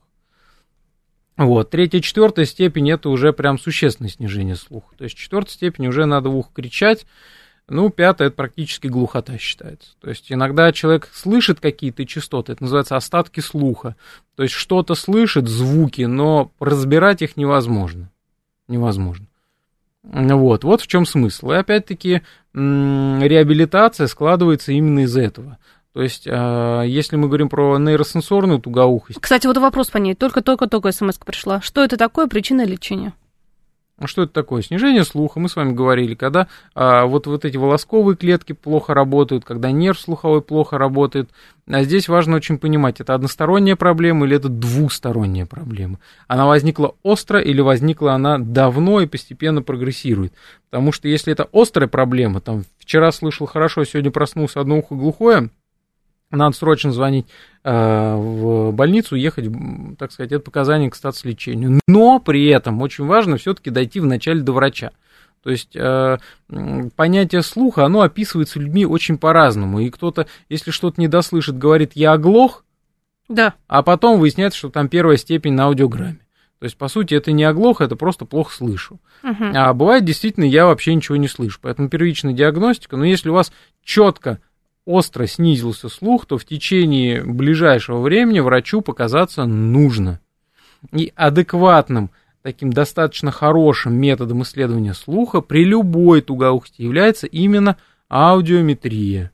Вот. 1.37 1.71
Третья, 1.71 2.01
четвертая 2.01 2.45
степень 2.45 2.91
это 2.91 3.09
уже 3.09 3.33
прям 3.33 3.59
существенное 3.59 4.11
снижение 4.11 4.55
слуха. 4.55 4.95
То 4.97 5.05
есть, 5.05 5.17
четвертая 5.17 5.53
степень 5.53 5.87
уже 5.89 6.05
надо 6.07 6.29
в 6.29 6.37
ухо 6.37 6.51
кричать. 6.55 7.07
Ну, 7.69 7.91
пятая 7.91 8.29
это 8.29 8.37
практически 8.37 8.89
глухота 8.89 9.39
считается. 9.39 9.91
То 10.01 10.11
есть 10.11 10.31
иногда 10.31 10.73
человек 10.73 11.09
слышит 11.13 11.61
какие-то 11.61 12.05
частоты, 12.05 12.53
это 12.53 12.65
называется 12.65 12.97
остатки 12.97 13.41
слуха. 13.41 13.97
То 14.37 14.43
есть 14.43 14.55
что-то 14.55 14.95
слышит, 14.95 15.49
звуки, 15.49 16.03
но 16.03 16.51
разбирать 16.61 17.23
их 17.23 17.37
невозможно. 17.37 18.11
Невозможно. 18.69 19.27
Вот, 20.03 20.65
вот 20.65 20.81
в 20.81 20.87
чем 20.87 21.07
смысл. 21.07 21.53
И 21.53 21.57
опять-таки 21.57 22.23
реабилитация 22.55 24.09
складывается 24.09 24.73
именно 24.73 25.01
из 25.01 25.17
этого. 25.17 25.59
То 25.93 26.03
есть, 26.03 26.27
а, 26.29 26.83
если 26.83 27.17
мы 27.17 27.29
говорим 27.29 27.49
про 27.49 27.79
нейросенсорную 27.79 28.61
тугоухость, 28.61 29.21
Кстати, 29.21 29.47
вот 29.47 29.59
вопрос 29.59 29.91
по 29.91 29.99
ней. 29.99 30.15
Только-только-только 30.15 30.91
смс 30.91 31.19
пришла. 31.19 31.61
Что 31.61 31.85
это 31.85 31.97
такое? 31.97 32.27
Причина 32.27 32.65
лечения? 32.65 33.13
А 34.03 34.09
Что 34.09 34.23
это 34.23 34.33
такое? 34.33 34.63
Снижение 34.63 35.05
слуха, 35.05 35.39
мы 35.39 35.49
с 35.49 35.55
вами 35.55 35.73
говорили, 35.73 36.17
когда 36.17 36.49
а, 36.75 37.07
вот, 37.07 37.29
вот 37.29 37.45
эти 37.45 37.57
волосковые 37.57 38.17
клетки 38.17 38.53
плохо 38.53 38.95
работают, 38.95 39.45
когда 39.45 39.71
нерв 39.71 40.01
слуховой 40.01 40.43
плохо 40.43 40.77
работает. 40.77 41.31
А 41.71 41.85
здесь 41.85 42.09
важно 42.09 42.35
очень 42.37 42.59
понимать, 42.59 43.01
это 43.01 43.15
односторонняя 43.15 43.77
проблема 43.77 44.27
или 44.27 44.37
это 44.37 44.49
двусторонняя 44.49 45.47
проблема. 45.47 46.01
Она 46.27 46.47
возникла 46.47 46.97
остро 47.05 47.41
или 47.41 47.61
возникла 47.61 48.15
она 48.15 48.39
давно 48.39 49.01
и 49.01 49.07
постепенно 49.07 49.63
прогрессирует. 49.63 50.33
Потому 50.69 50.91
что 50.91 51.07
если 51.07 51.33
это 51.33 51.49
острая 51.53 51.89
проблема, 51.89 52.41
там 52.41 52.65
вчера 52.79 53.13
слышал 53.13 53.47
хорошо, 53.47 53.85
сегодня 53.85 54.11
проснулся 54.11 54.61
одно 54.61 54.79
ухо 54.79 54.97
глухое, 54.97 55.51
надо 56.33 56.57
срочно 56.57 56.93
звонить 56.93 57.27
э, 57.63 58.15
в 58.17 58.73
больницу, 58.73 59.15
ехать, 59.17 59.49
так 59.99 60.11
сказать, 60.13 60.33
это 60.33 60.41
показание 60.41 60.91
к 60.91 60.95
статс-лечению. 60.97 61.81
Но 61.87 62.19
при 62.19 62.47
этом 62.49 62.83
очень 62.83 63.07
важно 63.07 63.37
все-таки 63.37 63.71
дойти 63.71 64.01
вначале 64.01 64.41
до 64.41 64.53
врача. 64.53 64.91
То 65.43 65.51
есть 65.51 65.75
э, 65.75 66.19
понятие 66.97 67.43
слуха, 67.43 67.85
оно 67.85 68.03
описывается 68.03 68.61
людьми 68.61 68.87
очень 68.87 69.19
по-разному. 69.19 69.81
И 69.81 69.91
кто-то, 69.91 70.27
если 70.49 70.71
что-то 70.71 71.01
не 71.01 71.09
дослышит, 71.09 71.59
говорит, 71.59 71.93
я 71.95 72.13
оглох, 72.13 72.65
Да. 73.29 73.55
а 73.69 73.83
потом 73.83 74.21
выясняется, 74.21 74.59
что 74.59 74.71
там 74.71 74.89
первая 74.89 75.17
степень 75.17 75.53
на 75.55 75.65
аудиограмме. 75.65 76.19
То 76.61 76.67
есть, 76.67 76.77
по 76.77 76.87
сути, 76.87 77.15
это 77.15 77.33
не 77.33 77.43
оглох, 77.43 77.81
это 77.81 77.97
просто 77.97 78.25
плохо 78.25 78.55
слышу. 78.55 79.01
Мгм. 79.25 79.53
А 79.53 79.75
бывает 79.75 80.05
действительно, 80.05 80.45
я 80.45 80.67
вообще 80.67 80.95
ничего 80.95 81.17
не 81.17 81.27
слышу. 81.27 81.59
Поэтому 81.61 81.89
первичная 81.89 82.35
диагностика, 82.35 82.97
но 82.97 83.05
если 83.05 83.31
у 83.31 83.35
вас 83.35 83.53
четко 83.83 84.39
остро 84.85 85.27
снизился 85.27 85.89
слух, 85.89 86.27
то 86.27 86.39
в 86.39 86.45
течение 86.45 87.23
ближайшего 87.23 88.01
времени 88.01 88.41
врачу 88.41 88.81
показаться 88.81 89.45
нужно. 89.45 90.21
И 90.91 91.13
адекватным, 91.15 92.11
таким 92.43 92.73
достаточно 92.73 93.31
хорошим 93.31 93.95
методом 93.95 94.43
исследования 94.43 94.95
слуха 94.95 95.41
при 95.41 95.65
любой 95.65 96.21
тугоухости 96.21 96.83
является 96.83 97.27
именно 97.27 97.77
аудиометрия. 98.11 99.31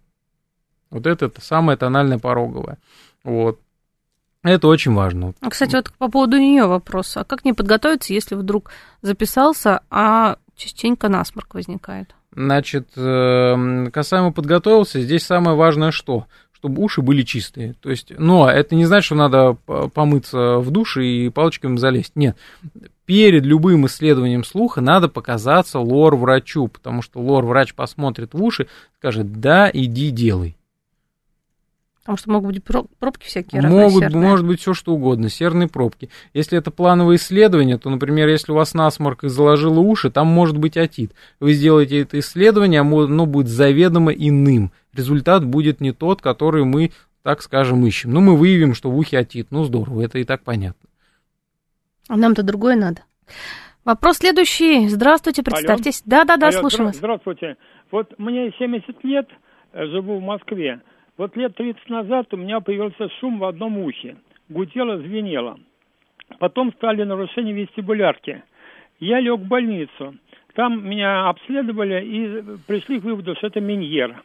Вот 0.91 1.07
это, 1.07 1.27
это 1.27 1.41
самое 1.41 1.77
тональное 1.79 2.19
пороговое. 2.19 2.79
Вот. 3.25 3.61
Это 4.43 4.69
очень 4.69 4.95
важно. 4.95 5.35
А, 5.41 5.51
Кстати, 5.51 5.75
вот 5.75 5.93
по 5.99 6.09
поводу 6.09 6.39
нее 6.39 6.67
вопрос. 6.67 7.17
А 7.17 7.25
как 7.25 7.45
не 7.45 7.53
подготовиться, 7.53 8.13
если 8.13 8.35
вдруг 8.35 8.71
записался, 9.03 9.81
а 9.91 10.37
частенько 10.57 11.09
насморк 11.09 11.55
возникает? 11.55 12.15
Значит, 12.39 12.91
э, 12.95 13.91
касаемо 13.93 14.31
подготовился, 14.31 15.01
здесь 15.01 15.25
самое 15.25 15.57
важное 15.57 15.91
что? 15.91 16.27
Чтобы 16.53 16.85
уши 16.85 17.03
были 17.03 17.23
чистые. 17.23 17.75
То 17.81 17.91
есть, 17.91 18.13
но 18.17 18.49
это 18.49 18.77
не 18.77 18.85
значит, 18.85 19.07
что 19.07 19.17
надо 19.17 19.55
помыться 19.93 20.59
в 20.59 20.71
душе 20.71 21.05
и 21.05 21.31
палочками 21.31 21.77
залезть. 21.79 22.13
Нет. 22.15 22.37
Перед 23.07 23.45
любым 23.45 23.87
исследованием 23.87 24.45
слуха 24.45 24.81
надо 24.81 25.09
показаться 25.09 25.81
лор-врачу, 25.81 26.69
потому 26.69 27.03
что 27.03 27.19
лор-врач 27.19 27.75
посмотрит 27.75 28.35
в 28.35 28.43
уши, 28.43 28.69
скажет, 28.99 29.41
да, 29.41 29.69
иди 29.73 30.11
делай. 30.11 30.58
Потому 32.09 32.17
что 32.17 32.31
могут 32.31 32.55
быть 32.55 32.65
пробки 32.99 33.27
всякие 33.27 33.61
разные 33.61 33.85
Могут, 33.85 34.03
серные. 34.05 34.29
может 34.31 34.47
быть 34.47 34.63
все 34.63 34.73
что 34.73 34.95
угодно, 34.95 35.29
серные 35.29 35.69
пробки. 35.69 36.09
Если 36.33 36.57
это 36.57 36.71
плановое 36.71 37.17
исследование, 37.17 37.77
то, 37.77 37.91
например, 37.91 38.29
если 38.29 38.51
у 38.51 38.55
вас 38.55 38.73
насморк 38.73 39.25
и 39.25 39.29
заложило 39.29 39.79
уши, 39.81 40.11
там 40.11 40.27
может 40.27 40.57
быть 40.57 40.79
отит. 40.79 41.13
Вы 41.39 41.53
сделаете 41.53 42.01
это 42.01 42.19
исследование, 42.19 42.81
оно 42.81 43.27
будет 43.27 43.49
заведомо 43.49 44.11
иным. 44.11 44.73
Результат 44.95 45.45
будет 45.45 45.83
не 45.83 45.93
тот, 45.93 46.23
который 46.23 46.65
мы, 46.65 46.93
так 47.23 47.43
скажем, 47.43 47.85
ищем. 47.85 48.15
Ну, 48.15 48.23
мы 48.23 48.39
выявим, 48.39 48.73
что 48.73 48.91
в 48.91 48.97
ухе 48.97 49.19
отит. 49.19 49.49
Ну, 49.51 49.65
здорово, 49.65 50.01
это 50.01 50.19
и 50.19 50.25
так 50.25 50.43
понятно. 50.45 50.89
А 52.09 52.17
нам-то 52.17 52.43
другое 52.43 52.77
надо. 52.77 53.03
Вопрос 53.85 54.17
следующий. 54.17 54.89
Здравствуйте, 54.89 55.43
представьтесь. 55.43 56.03
Да-да-да, 56.07 56.53
слушаем 56.53 56.87
вас. 56.87 56.97
Здравствуйте. 56.97 57.57
Вот 57.91 58.19
мне 58.19 58.51
70 58.59 59.05
лет, 59.05 59.29
э, 59.75 59.85
живу 59.89 60.21
в 60.21 60.23
Москве. 60.23 60.81
Вот 61.19 61.37
лет 61.37 61.57
30 61.57 61.91
назад 61.91 62.33
у 62.33 62.37
меня 62.37 62.61
появился 62.61 63.09
шум 63.19 63.41
в 63.41 63.45
одном 63.45 63.77
ухе. 63.79 64.17
Гудело, 64.49 64.99
звенело. 64.99 65.59
Потом 66.39 66.73
стали 66.75 67.03
нарушения 67.03 67.53
вестибулярки. 67.53 68.45
Я 69.01 69.19
лег 69.19 69.41
в 69.41 69.49
больницу. 69.49 70.15
Там 70.55 70.89
меня 70.89 71.29
обследовали 71.29 72.05
и 72.05 72.43
пришли 72.69 73.01
к 73.01 73.05
выводу, 73.05 73.35
что 73.35 73.49
это 73.49 73.61
миньер. 73.61 74.23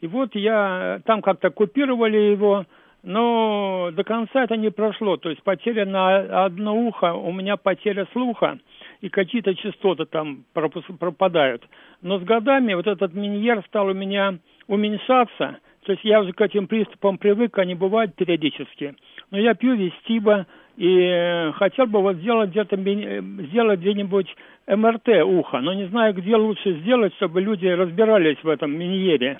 И 0.00 0.06
вот 0.06 0.34
я 0.34 1.00
там 1.06 1.22
как-то 1.22 1.50
купировали 1.50 2.18
его, 2.18 2.66
но 3.02 3.90
до 3.92 4.04
конца 4.04 4.44
это 4.44 4.58
не 4.58 4.70
прошло. 4.70 5.16
То 5.16 5.30
есть 5.30 5.42
потеря 5.42 5.86
на 5.86 6.44
одно 6.44 6.76
ухо, 6.76 7.14
у 7.14 7.32
меня 7.32 7.56
потеря 7.56 8.06
слуха, 8.12 8.58
и 9.00 9.08
какие-то 9.08 9.54
частоты 9.54 10.04
там 10.04 10.44
пропадают. 10.52 11.66
Но 12.02 12.18
с 12.18 12.24
годами 12.24 12.74
вот 12.74 12.86
этот 12.86 13.14
миньер 13.14 13.64
стал 13.68 13.86
у 13.86 13.94
меня 13.94 14.38
уменьшаться, 14.66 15.58
то 15.86 15.92
есть 15.92 16.04
я 16.04 16.20
уже 16.20 16.32
к 16.32 16.40
этим 16.40 16.66
приступам 16.66 17.16
привык, 17.16 17.56
они 17.58 17.76
бывают 17.76 18.16
периодически. 18.16 18.96
Но 19.30 19.38
я 19.38 19.54
пью 19.54 19.76
вестиба 19.76 20.46
и 20.76 20.98
э, 20.98 21.52
хотел 21.52 21.86
бы 21.86 22.02
вот 22.02 22.16
сделать 22.16 22.50
где-то 22.50 22.74
э, 22.74 23.22
сделать 23.50 23.78
где-нибудь 23.78 24.26
МРТ 24.66 25.08
уха, 25.24 25.60
но 25.60 25.72
не 25.74 25.86
знаю, 25.86 26.12
где 26.14 26.34
лучше 26.34 26.80
сделать, 26.80 27.14
чтобы 27.14 27.40
люди 27.40 27.66
разбирались 27.66 28.36
в 28.42 28.48
этом 28.48 28.76
миньере. 28.76 29.38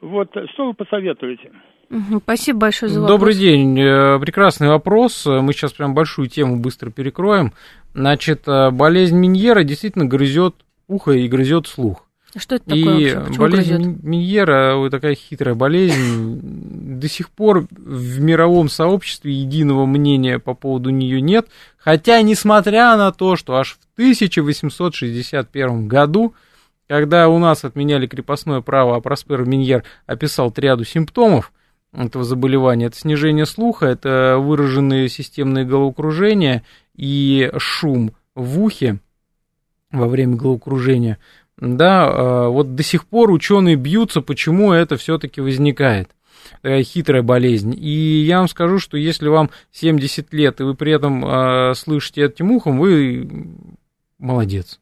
Вот 0.00 0.30
что 0.52 0.66
вы 0.66 0.74
посоветуете? 0.74 1.50
Спасибо 2.22 2.60
большое 2.60 2.90
за 2.90 3.00
вопрос. 3.00 3.18
Добрый 3.18 3.34
день. 3.34 3.80
Э, 3.80 4.20
прекрасный 4.20 4.68
вопрос. 4.68 5.26
Мы 5.26 5.52
сейчас 5.52 5.72
прям 5.72 5.92
большую 5.92 6.28
тему 6.28 6.60
быстро 6.60 6.90
перекроем. 6.90 7.52
Значит, 7.94 8.44
болезнь 8.46 9.18
Миньера 9.18 9.64
действительно 9.64 10.04
грызет 10.04 10.54
ухо 10.86 11.10
и 11.10 11.26
грызет 11.26 11.66
слух. 11.66 12.07
Что 12.38 12.56
это 12.56 12.64
такое 12.64 12.98
и 12.98 13.14
вообще? 13.14 13.38
Болезнь? 13.38 13.98
Миньера, 14.02 14.76
вот 14.76 14.90
такая 14.90 15.14
хитрая 15.14 15.54
болезнь, 15.54 16.40
до 16.98 17.08
сих 17.08 17.30
пор 17.30 17.66
в 17.70 18.20
мировом 18.20 18.68
сообществе 18.68 19.32
единого 19.32 19.86
мнения 19.86 20.38
по 20.38 20.54
поводу 20.54 20.90
нее 20.90 21.20
нет, 21.20 21.48
хотя 21.76 22.20
несмотря 22.22 22.96
на 22.96 23.12
то, 23.12 23.36
что 23.36 23.56
аж 23.56 23.78
в 23.80 23.94
1861 23.94 25.88
году, 25.88 26.34
когда 26.86 27.28
у 27.28 27.38
нас 27.38 27.64
отменяли 27.64 28.06
крепостное 28.06 28.60
право, 28.60 28.96
а 28.96 29.00
Проспер 29.00 29.44
Миньер 29.44 29.84
описал 30.06 30.50
триаду 30.50 30.84
симптомов 30.84 31.52
этого 31.92 32.24
заболевания, 32.24 32.86
это 32.86 32.96
снижение 32.96 33.46
слуха, 33.46 33.86
это 33.86 34.36
выраженные 34.38 35.08
системные 35.08 35.64
головокружения 35.64 36.64
и 36.94 37.50
шум 37.58 38.12
в 38.34 38.60
ухе 38.62 39.00
во 39.90 40.06
время 40.06 40.36
головокружения– 40.36 41.18
да, 41.60 42.06
а, 42.08 42.48
вот 42.48 42.74
до 42.74 42.82
сих 42.82 43.06
пор 43.06 43.30
ученые 43.30 43.76
бьются, 43.76 44.20
почему 44.20 44.72
это 44.72 44.96
все-таки 44.96 45.40
возникает 45.40 46.10
такая 46.62 46.82
хитрая 46.82 47.22
болезнь. 47.22 47.74
И 47.78 48.24
я 48.24 48.38
вам 48.38 48.48
скажу, 48.48 48.78
что 48.78 48.96
если 48.96 49.28
вам 49.28 49.50
70 49.72 50.32
лет, 50.32 50.60
и 50.60 50.64
вы 50.64 50.74
при 50.74 50.92
этом 50.92 51.24
э, 51.24 51.74
слышите 51.74 52.22
этим 52.22 52.52
ухом, 52.52 52.78
вы 52.78 53.28
молодец. 54.18 54.80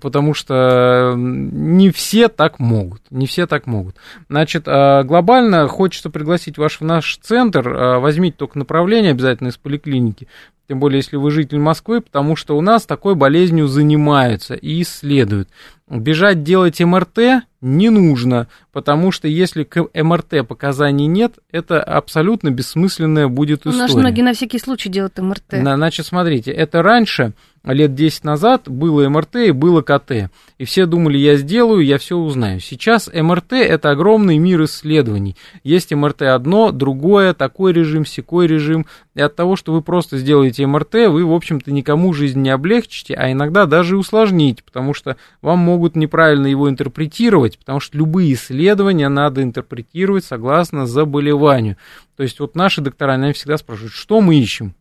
Потому 0.00 0.34
что 0.34 1.14
не 1.16 1.90
все 1.90 2.28
так 2.28 2.58
могут. 2.58 3.02
Не 3.10 3.26
все 3.26 3.46
так 3.46 3.66
могут. 3.66 3.94
Значит, 4.28 4.64
глобально 4.64 5.68
хочется 5.68 6.10
пригласить 6.10 6.58
вас 6.58 6.80
в 6.80 6.84
наш 6.84 7.16
центр. 7.18 7.68
Возьмите 8.00 8.36
только 8.36 8.58
направление 8.58 9.12
обязательно 9.12 9.48
из 9.48 9.56
поликлиники 9.56 10.26
тем 10.68 10.80
более 10.80 10.98
если 10.98 11.16
вы 11.16 11.30
житель 11.30 11.58
Москвы, 11.58 12.02
потому 12.02 12.36
что 12.36 12.56
у 12.56 12.60
нас 12.60 12.84
такой 12.84 13.14
болезнью 13.14 13.66
занимаются 13.68 14.54
и 14.54 14.82
исследуют. 14.82 15.48
Бежать 15.90 16.42
делать 16.42 16.80
МРТ 16.80 17.44
не 17.60 17.90
нужно, 17.90 18.48
потому 18.72 19.10
что 19.10 19.26
если 19.26 19.64
к 19.64 19.88
МРТ 19.94 20.46
показаний 20.46 21.06
нет, 21.06 21.38
это 21.50 21.82
абсолютно 21.82 22.50
бессмысленная 22.50 23.28
будет 23.28 23.60
история. 23.60 23.76
У 23.76 23.80
нас 23.80 23.94
многие 23.94 24.22
на 24.22 24.32
всякий 24.32 24.58
случай 24.58 24.88
делают 24.88 25.18
МРТ. 25.18 25.54
Значит, 25.60 26.06
смотрите, 26.06 26.52
это 26.52 26.82
раньше, 26.82 27.32
лет 27.64 27.94
10 27.94 28.24
назад, 28.24 28.68
было 28.68 29.08
МРТ 29.08 29.36
и 29.36 29.50
было 29.52 29.82
КТ. 29.82 30.30
И 30.58 30.64
все 30.64 30.86
думали, 30.86 31.18
я 31.18 31.36
сделаю, 31.36 31.84
я 31.84 31.98
все 31.98 32.16
узнаю. 32.16 32.60
Сейчас 32.60 33.10
МРТ– 33.12 33.52
это 33.54 33.90
огромный 33.90 34.38
мир 34.38 34.64
исследований. 34.64 35.36
Есть 35.62 35.92
МРТ 35.92 36.22
одно, 36.22 36.72
другое, 36.72 37.34
такой 37.34 37.72
режим, 37.72 38.04
секой 38.04 38.46
режим. 38.46 38.86
И 39.14 39.20
от 39.20 39.36
того, 39.36 39.56
что 39.56 39.72
вы 39.72 39.82
просто 39.82 40.18
сделаете 40.18 40.66
МРТ, 40.66 40.94
вы, 41.08 41.24
в 41.24 41.32
общем-то, 41.32 41.72
никому 41.72 42.12
жизнь 42.12 42.40
не 42.40 42.50
облегчите, 42.50 43.14
а 43.14 43.30
иногда 43.32 43.66
даже 43.66 43.96
усложните, 43.96 44.62
потому 44.64 44.94
что 44.94 45.16
вам 45.42 45.58
могут 45.58 45.96
неправильно 45.96 46.46
его 46.46 46.68
интерпретировать, 46.68 47.47
потому 47.56 47.80
что 47.80 47.96
любые 47.96 48.34
исследования 48.34 49.08
надо 49.08 49.42
интерпретировать 49.42 50.24
согласно 50.24 50.86
заболеванию. 50.86 51.76
То 52.16 52.24
есть 52.24 52.40
вот 52.40 52.54
наши 52.54 52.80
доктора, 52.80 53.12
они 53.12 53.32
всегда 53.32 53.56
спрашивают, 53.56 53.94
что 53.94 54.20
мы 54.20 54.36
ищем? 54.36 54.74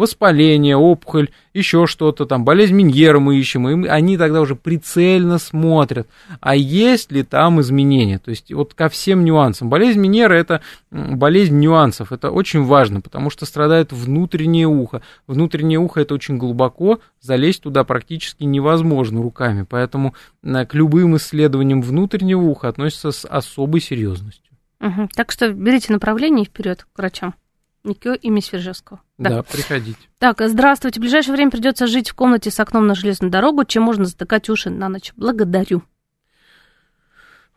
Воспаление, 0.00 0.76
опухоль, 0.76 1.28
еще 1.54 1.86
что-то 1.86 2.26
там, 2.26 2.44
болезнь 2.44 2.74
Миньера 2.74 3.20
мы 3.20 3.36
ищем, 3.36 3.68
и 3.68 3.88
они 3.88 4.16
тогда 4.16 4.40
уже 4.40 4.56
прицельно 4.56 5.38
смотрят, 5.38 6.08
а 6.40 6.56
есть 6.56 7.12
ли 7.12 7.22
там 7.22 7.60
изменения, 7.60 8.18
то 8.18 8.30
есть 8.30 8.52
вот 8.52 8.74
ко 8.74 8.88
всем 8.88 9.24
нюансам. 9.24 9.68
Болезнь 9.68 10.00
Миньера– 10.00 10.34
это 10.34 10.62
болезнь 10.90 11.58
нюансов, 11.58 12.12
это 12.12 12.30
очень 12.30 12.64
важно, 12.64 13.00
потому 13.00 13.30
что 13.30 13.46
страдает 13.46 13.92
внутреннее 13.92 14.66
ухо. 14.66 15.02
Внутреннее 15.26 15.78
ухо– 15.78 16.00
это 16.02 16.14
очень 16.14 16.38
глубоко, 16.38 17.00
залезть 17.20 17.62
туда 17.62 17.84
практически 17.84 18.44
невозможно 18.44 19.22
руками, 19.22 19.66
поэтому 19.68 20.14
к 20.42 20.68
любым 20.72 21.16
исследованиям 21.16 21.82
внутреннего 21.82 22.42
уха 22.42 22.68
относятся 22.68 23.12
с 23.12 23.26
особой 23.26 23.80
серьезностью. 23.80 24.50
Угу. 24.80 25.10
Так 25.14 25.30
что 25.30 25.52
берите 25.52 25.92
направление 25.92 26.46
вперед 26.46 26.86
к 26.90 26.98
врачам. 26.98 27.34
Никё 27.82 28.14
имя 28.14 28.42
Свержевского. 28.42 29.00
Да. 29.16 29.30
да, 29.30 29.42
приходите. 29.42 29.98
Так, 30.18 30.40
здравствуйте. 30.40 31.00
В 31.00 31.02
ближайшее 31.02 31.34
время 31.34 31.50
придется 31.50 31.86
жить 31.86 32.10
в 32.10 32.14
комнате 32.14 32.50
с 32.50 32.60
окном 32.60 32.86
на 32.86 32.94
железную 32.94 33.30
дорогу. 33.30 33.64
Чем 33.64 33.84
можно 33.84 34.04
затыкать 34.04 34.50
уши 34.50 34.68
на 34.70 34.88
ночь? 34.88 35.12
Благодарю. 35.16 35.82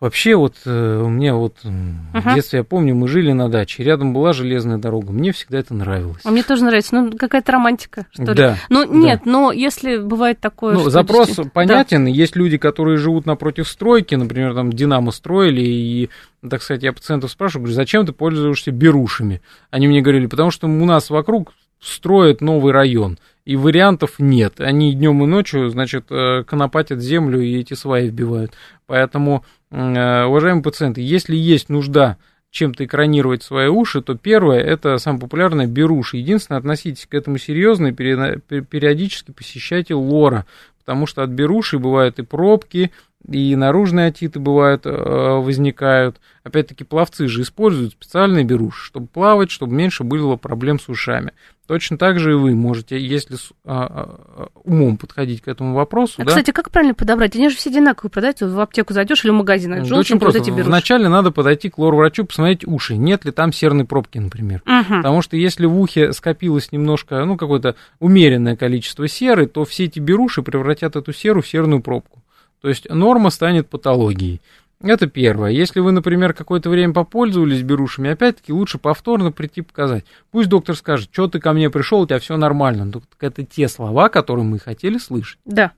Вообще 0.04 0.36
вот 0.36 0.56
э, 0.66 1.01
у 1.01 1.08
меня 1.08 1.34
вот 1.34 1.60
uh-huh. 1.64 2.32
в 2.32 2.36
детстве, 2.36 2.58
я 2.60 2.66
помню, 2.66 2.93
мы 2.93 3.08
жили 3.08 3.32
на 3.32 3.47
даче, 3.47 3.84
рядом 3.84 4.14
была 4.14 4.34
железная 4.34 4.78
дорога, 4.78 5.14
мне 5.14 5.32
всегда 5.32 5.60
это 5.60 5.74
нравилось. 5.74 6.20
А 6.26 6.30
мне 6.30 6.43
тоже 6.43 6.66
нравится, 6.66 6.93
ну 6.93 7.14
какая-то 7.18 7.54
романтика, 7.54 8.06
что 8.12 8.24
ли. 8.24 8.34
Да. 8.34 8.58
Ну 8.68 8.84
нет, 8.84 9.22
да. 9.24 9.32
но 9.32 9.54
если 9.54 9.95
бывает 9.99 10.41
такое, 10.41 10.74
ну, 10.74 10.82
что 10.82 10.89
запрос 10.89 11.39
понятен, 11.54 12.04
да. 12.04 12.12
есть 12.12 12.36
люди, 12.36 12.58
которые 12.58 12.97
живут 12.97 13.26
напротив 13.26 13.66
стройки, 13.66 14.14
например, 14.16 14.54
там 14.54 14.74
Динамо 14.74 15.12
строили, 15.12 15.62
и, 15.62 16.10
так 16.49 16.62
сказать, 16.62 16.84
я 16.84 16.91
пациентов 16.91 17.32
спрашиваю, 17.32 17.64
говорю, 17.64 17.76
зачем 17.76 18.06
ты 18.06 18.12
пользуешься 18.12 18.72
берушами? 18.72 19.41
Они 19.72 19.88
мне 19.88 20.01
говорили, 20.01 20.26
потому 20.26 20.51
что 20.51 20.68
у 20.68 20.86
нас 20.86 21.10
вокруг 21.10 21.54
строят 21.84 22.42
новый 22.42 22.72
район, 22.72 23.18
и 23.46 23.56
вариантов 23.56 24.16
нет. 24.20 24.62
Они 24.62 24.94
днем 24.94 25.24
и 25.24 25.28
ночью, 25.28 25.70
значит, 25.70 26.06
э, 26.10 26.44
конопатят 26.46 27.02
землю 27.02 27.42
и 27.42 27.60
эти 27.60 27.74
сваи 27.74 28.08
вбивают. 28.08 28.54
Поэтому, 28.88 29.44
э, 29.70 30.24
уважаемые 30.24 30.64
пациенты, 30.64 31.02
если 31.02 31.36
есть 31.36 31.70
нужда 31.70 32.18
чем-то 32.52 32.86
экранировать 32.86 33.44
свои 33.44 33.68
уши, 33.68 34.02
то 34.02 34.16
первое, 34.16 34.60
это 34.60 34.98
самое 35.00 35.22
популярное 35.22 35.66
беруши. 35.66 36.18
Единственное, 36.18 36.60
относитесь 36.60 37.08
к 37.08 37.14
этому 37.16 37.38
серьезно 37.40 37.88
и 37.88 37.92
периодически 37.94 39.32
посещайте 39.32 39.96
лора, 39.96 40.46
потому 40.80 41.08
что 41.08 41.24
от 41.24 41.32
беруши 41.32 41.80
бывают 41.80 42.20
и 42.20 42.24
пробки, 42.24 42.92
и 43.30 43.55
наружные 43.55 44.07
отиты 44.07 44.39
бывают, 44.39 44.86
э, 44.86 44.89
возникают. 44.89 46.19
Опять-таки, 46.43 46.84
пловцы 46.84 47.28
же 47.28 47.41
используют 47.41 47.93
специальные 47.93 48.43
беруши, 48.43 48.86
чтобы 48.86 49.07
плавать, 49.07 49.49
чтобы 49.49 49.74
меньше 49.74 50.03
было 50.03 50.36
проблем 50.36 50.80
с 50.80 50.89
ушами. 50.89 51.32
Точно 51.65 51.97
так 51.97 52.19
же 52.19 52.32
и 52.32 52.36
вы 52.36 52.53
можете, 52.53 52.99
если 52.99 53.36
с, 53.36 53.53
а, 53.63 53.88
а, 53.88 54.47
умом 54.65 54.97
подходить 54.97 55.41
к 55.41 55.47
этому 55.47 55.74
вопросу. 55.74 56.15
А, 56.17 56.26
да? 56.26 56.30
Кстати, 56.30 56.51
как 56.51 56.69
правильно 56.69 56.93
подобрать? 56.93 57.38
Они 57.38 57.47
же 57.47 57.55
все 57.55 57.69
одинаковые 57.69 58.11
продаются, 58.11 58.49
в 58.49 58.59
аптеку 58.59 58.93
зайдешь 58.93 59.24
или 59.24 59.32
в 59.32 59.36
магазин, 59.36 59.82
да 59.82 59.95
очень 59.95 60.19
просто. 60.19 60.39
Вот 60.39 60.65
Вначале 60.65 61.07
надо 61.07 61.32
подойти 61.32 61.69
к 61.69 61.78
лор-врачу, 61.78 62.26
посмотреть 62.26 62.67
уши, 62.67 62.97
нет 62.97 63.24
ли 63.24 63.32
там 63.32 63.53
серной 63.53 63.86
пробки, 63.86 64.17
например. 64.17 64.61
Угу. 64.65 64.97
Потому 64.97 65.21
что 65.21 65.38
если 65.38 65.65
в 65.65 65.80
ухе 65.80 66.11
скопилось 66.11 66.74
немножко, 66.74 67.24
ну, 67.24 67.38
какое-то 67.38 67.78
умеренное 67.99 68.57
количество 68.57 69.07
серы, 69.07 69.47
то 69.47 69.63
все 69.63 69.86
эти 69.86 69.99
беруши 69.99 70.41
превратят 70.41 70.97
эту 70.97 71.13
серу 71.13 71.41
в 71.41 71.47
серную 71.47 71.82
пробку. 71.82 72.22
То 72.64 72.70
есть 72.70 72.89
норма 72.89 73.30
станет 73.30 73.70
патологией. 73.70 74.41
Это 74.80 75.07
первое. 75.07 75.51
Если 75.51 75.82
вы, 75.82 75.91
например, 75.91 76.34
какое-то 76.34 76.70
время 76.70 76.93
попользовались 76.93 77.61
берушами, 77.61 78.11
опять-таки 78.11 78.53
лучше 78.53 78.78
повторно 78.78 79.34
прийти 79.34 79.61
показать. 79.61 80.05
Пусть 80.32 80.47
доктор 80.47 80.78
скажет, 80.78 81.09
что 81.11 81.28
ты 81.28 81.41
ко 81.41 81.51
мне 81.51 81.70
пришел, 81.70 81.99
у 81.99 82.07
тебя 82.07 82.20
все 82.20 82.38
нормально. 82.38 82.86
Ну, 82.86 83.01
так 83.01 83.18
это 83.20 83.43
те 83.43 83.68
слова, 83.68 84.07
которые 84.07 84.45
мы 84.45 84.59
хотели 84.59 84.97
слышать. 84.97 85.39
Да. 85.43 85.74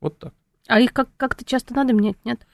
Вот 0.00 0.18
так. 0.18 0.32
А 0.68 0.80
их 0.80 0.94
как- 0.94 1.10
как-то 1.18 1.44
часто 1.44 1.74
надо 1.74 1.92
менять, 1.92 2.16
нет? 2.24 2.46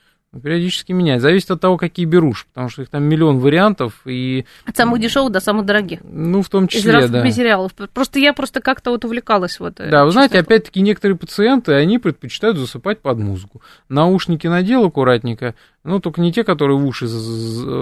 Периодически 0.43 0.93
менять. 0.93 1.23
Зависит 1.23 1.51
от 1.51 1.61
того, 1.61 1.79
какие 1.79 2.05
беруши, 2.05 2.47
потому 2.53 2.69
что 2.69 2.83
их 2.83 2.91
там 2.91 3.03
миллион 3.05 3.39
вариантов, 3.39 4.03
и, 4.05 4.45
От 4.67 4.77
самых 4.77 5.01
дешевых 5.01 5.33
до 5.33 5.41
самых 5.41 5.65
дорогих. 5.65 6.01
ну, 6.05 6.43
в 6.43 6.51
том 6.51 6.67
Из 6.67 6.71
числе, 6.71 6.93
разных 6.93 7.13
да. 7.13 7.25
материалов. 7.25 7.73
Просто 7.95 8.19
я 8.19 8.35
просто 8.35 8.61
как-то 8.61 8.91
вот 8.91 9.07
увлекалась 9.07 9.59
вот. 9.59 9.81
э, 9.81 9.89
Да, 9.89 10.05
вы 10.05 10.11
знаете, 10.11 10.39
опять-таки 10.39 10.83
некоторые 10.83 11.17
пациенты, 11.17 11.73
они 11.73 11.99
предпочитают 11.99 12.59
засыпать 12.59 13.01
под 13.01 13.19
музыку. 13.19 13.63
Наушники 13.89 14.47
надел 14.47 14.85
аккуратненько, 14.85 15.55
ну, 15.83 15.99
только 15.99 16.21
не 16.21 16.31
те, 16.31 16.45
которые 16.45 16.77
в 16.77 16.85
уши 16.85 17.07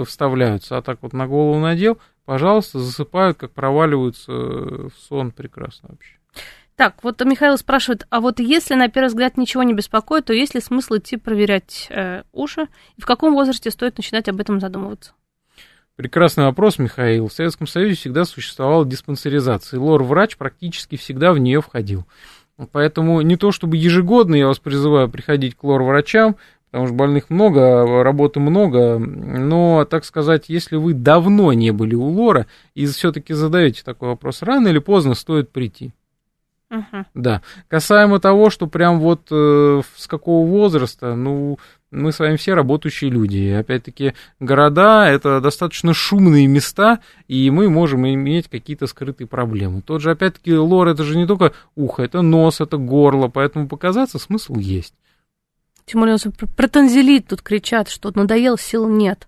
вставляются, 0.05 0.77
а 0.77 0.81
так 0.81 0.99
вот 1.01 1.11
на 1.11 1.27
голову 1.27 1.59
надел, 1.59 1.97
пожалуйста, 2.23 2.79
засыпают, 2.79 3.37
как 3.37 3.51
проваливаются 3.51 4.31
в 4.31 4.91
сон 5.09 5.31
прекрасно 5.31 5.89
вообще. 5.91 6.13
Так, 6.77 7.03
вот 7.03 7.19
Михаил 7.25 7.57
спрашивает, 7.57 8.05
а 8.11 8.21
вот 8.21 8.39
если 8.39 8.75
на 8.75 8.87
первый 8.87 9.07
взгляд 9.07 9.35
ничего 9.35 9.63
не 9.63 9.73
беспокоит, 9.73 10.25
то 10.25 10.33
есть 10.33 10.53
ли 10.53 10.61
смысл 10.61 10.97
идти 10.97 11.17
проверять 11.17 11.87
э, 11.89 12.21
уши? 12.33 12.67
И 12.97 13.01
в 13.01 13.07
каком 13.07 13.33
возрасте 13.33 13.71
стоит 13.71 13.97
начинать 13.97 14.29
об 14.29 14.39
этом 14.39 14.59
задумываться? 14.59 15.13
Прекрасный 15.95 16.43
вопрос, 16.43 16.77
Михаил. 16.77 17.29
В 17.29 17.33
Советском 17.33 17.65
Союзе 17.65 17.95
всегда 17.95 18.25
существовала 18.25 18.85
диспансеризация. 18.85 19.79
Лор-врач 19.79 20.37
практически 20.37 20.97
всегда 20.97 21.33
в 21.33 21.39
нее 21.39 21.63
входил. 21.63 22.05
Поэтому 22.71 23.21
не 23.21 23.37
то 23.37 23.51
чтобы 23.51 23.75
ежегодно 23.75 24.35
я 24.35 24.45
вас 24.45 24.59
призываю 24.59 25.09
приходить 25.09 25.55
к 25.55 25.63
лор-врачам, 25.63 26.35
потому 26.69 26.85
что 26.85 26.95
больных 26.95 27.31
много, 27.31 28.03
работы 28.03 28.39
много, 28.39 28.99
но, 28.99 29.83
так 29.85 30.05
сказать, 30.05 30.45
если 30.47 30.75
вы 30.75 30.93
давно 30.93 31.53
не 31.53 31.71
были 31.71 31.95
у 31.95 32.03
лора 32.03 32.45
и 32.75 32.85
все-таки 32.85 33.33
задаете 33.33 33.81
такой 33.83 34.09
вопрос, 34.09 34.43
рано 34.43 34.67
или 34.67 34.77
поздно 34.77 35.15
стоит 35.15 35.51
прийти. 35.51 35.91
Да. 37.13 37.41
Касаемо 37.69 38.19
того, 38.19 38.49
что 38.49 38.67
прям 38.67 38.99
вот 38.99 39.27
э, 39.31 39.81
с 39.95 40.07
какого 40.07 40.45
возраста, 40.45 41.15
ну, 41.15 41.59
мы 41.91 42.11
с 42.11 42.19
вами 42.19 42.35
все 42.35 42.53
работающие 42.53 43.09
люди. 43.09 43.37
И, 43.37 43.51
опять-таки, 43.51 44.13
города— 44.39 45.07
это 45.09 45.39
достаточно 45.39 45.93
шумные 45.93 46.47
места, 46.47 46.99
и 47.27 47.49
мы 47.49 47.69
можем 47.69 48.05
иметь 48.07 48.49
какие-то 48.49 48.87
скрытые 48.87 49.27
проблемы. 49.27 49.81
Тот 49.81 50.01
же, 50.01 50.11
опять-таки, 50.11 50.53
лор— 50.55 50.87
это 50.89 51.03
же 51.03 51.17
не 51.17 51.25
только 51.25 51.53
ухо, 51.75 52.03
это 52.03 52.21
нос, 52.21 52.59
это 52.59 52.77
горло, 52.77 53.29
поэтому 53.29 53.67
показаться 53.67 54.19
смысл 54.19 54.57
есть. 54.57 54.93
Тем 55.85 56.01
более, 56.01 56.17
про 56.57 56.67
танзелит 56.67 57.27
тут 57.27 57.41
кричат, 57.41 57.87
что 57.87 58.11
надоел, 58.13 58.57
сил 58.57 58.89
нет. 58.89 59.27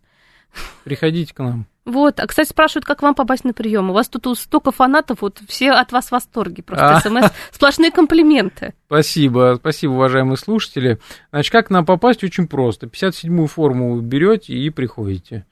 Приходите 0.84 1.34
к 1.34 1.40
нам. 1.40 1.68
Вот, 1.90 2.20
а, 2.20 2.28
кстати, 2.28 2.50
спрашивают, 2.50 2.86
как 2.86 3.02
вам 3.02 3.16
попасть 3.16 3.44
на 3.44 3.54
прием. 3.54 3.90
У 3.90 3.94
вас 3.94 4.08
тут 4.08 4.38
столько 4.38 4.72
фанатов, 4.72 5.22
вот 5.22 5.40
все 5.48 5.72
от 5.72 5.92
вас 5.92 6.08
в 6.08 6.12
восторге. 6.12 6.62
Просто 6.62 6.98
А. 6.98 7.00
смс, 7.02 7.32
сплошные 7.52 7.92
комплименты. 7.92 8.74
Спасибо, 8.86 9.56
спасибо, 9.60 9.94
уважаемые 9.94 10.38
слушатели. 10.38 11.00
Значит, 11.32 11.52
как 11.52 11.70
нам 11.72 11.86
попасть? 11.86 12.24
Очень 12.24 12.48
просто. 12.48 12.86
57-ю 12.86 13.48
форму 13.48 14.00
берете 14.02 14.54
и 14.54 14.70
приходите. 14.70 15.46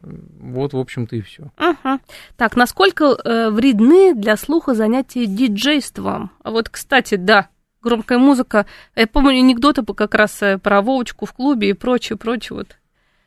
Вот, 0.00 0.72
в 0.72 0.78
общем-то, 0.78 1.16
и 1.16 1.20
все. 1.20 1.52
Ага. 1.56 2.00
Так, 2.36 2.56
насколько 2.56 3.04
э, 3.04 3.50
вредны 3.50 4.14
для 4.14 4.36
слуха 4.36 4.74
занятия 4.74 5.26
диджейством? 5.26 6.30
А 6.42 6.50
вот, 6.50 6.70
кстати, 6.70 7.16
да, 7.16 7.48
громкая 7.82 8.18
музыка. 8.18 8.66
Я 8.96 9.06
помню 9.06 9.40
анекдоты 9.40 9.84
как 9.84 10.14
раз 10.14 10.42
э, 10.42 10.58
про 10.58 10.80
Вовочку 10.80 11.26
в 11.26 11.32
клубе 11.34 11.70
и 11.70 11.72
прочее, 11.74 12.16
прочее. 12.16 12.56
Вот. 12.58 12.78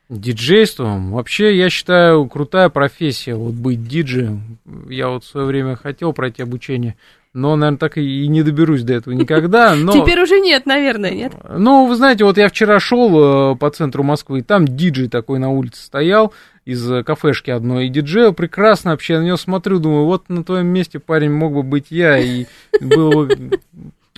Диджейством. 0.10 1.12
Вообще, 1.12 1.58
я 1.58 1.70
считаю, 1.70 2.28
крутая 2.28 2.70
профессия, 2.70 3.36
вот 3.36 3.54
быть 3.54 3.88
диджеем. 3.88 4.60
Я 4.88 5.10
вот 5.10 5.24
в 5.24 5.28
свое 5.28 5.48
время 5.48 5.76
хотел 5.76 6.14
пройти 6.14 6.44
обучение, 6.44 6.96
но, 7.34 7.56
наверное, 7.56 7.80
так 7.80 7.98
и 7.98 8.28
не 8.28 8.44
доберусь 8.44 8.84
до 8.84 8.94
этого 8.94 9.14
никогда. 9.14 9.76
Но... 9.76 9.92
Теперь 9.92 10.22
уже 10.22 10.40
нет, 10.40 10.68
наверное, 10.68 11.12
нет? 11.12 11.34
Ну, 11.50 11.88
вы 11.88 11.96
знаете, 11.96 12.24
вот 12.24 12.38
я 12.38 12.50
вчера 12.50 12.80
шел 12.80 13.54
э, 13.54 13.56
по 13.56 13.72
центру 13.72 14.04
Москвы, 14.04 14.40
и 14.40 14.44
там 14.44 14.68
диджей 14.68 15.10
такой 15.10 15.40
на 15.40 15.50
улице 15.50 15.82
стоял 15.84 16.34
из 16.66 16.90
э, 16.90 17.04
кафешки 17.04 17.50
одной, 17.50 17.88
и 17.88 17.90
диджея 17.90 18.32
прекрасно 18.32 18.92
вообще, 18.92 19.14
я 19.14 19.20
на 19.20 19.26
него 19.26 19.38
смотрю, 19.38 19.80
думаю, 19.80 20.06
вот 20.06 20.30
на 20.30 20.44
твоем 20.44 20.68
месте, 20.68 21.00
парень, 21.00 21.32
мог 21.32 21.54
бы 21.54 21.64
быть 21.64 21.88
я, 21.90 22.20
и 22.20 22.46
было 22.80 23.26
бы... 23.26 23.60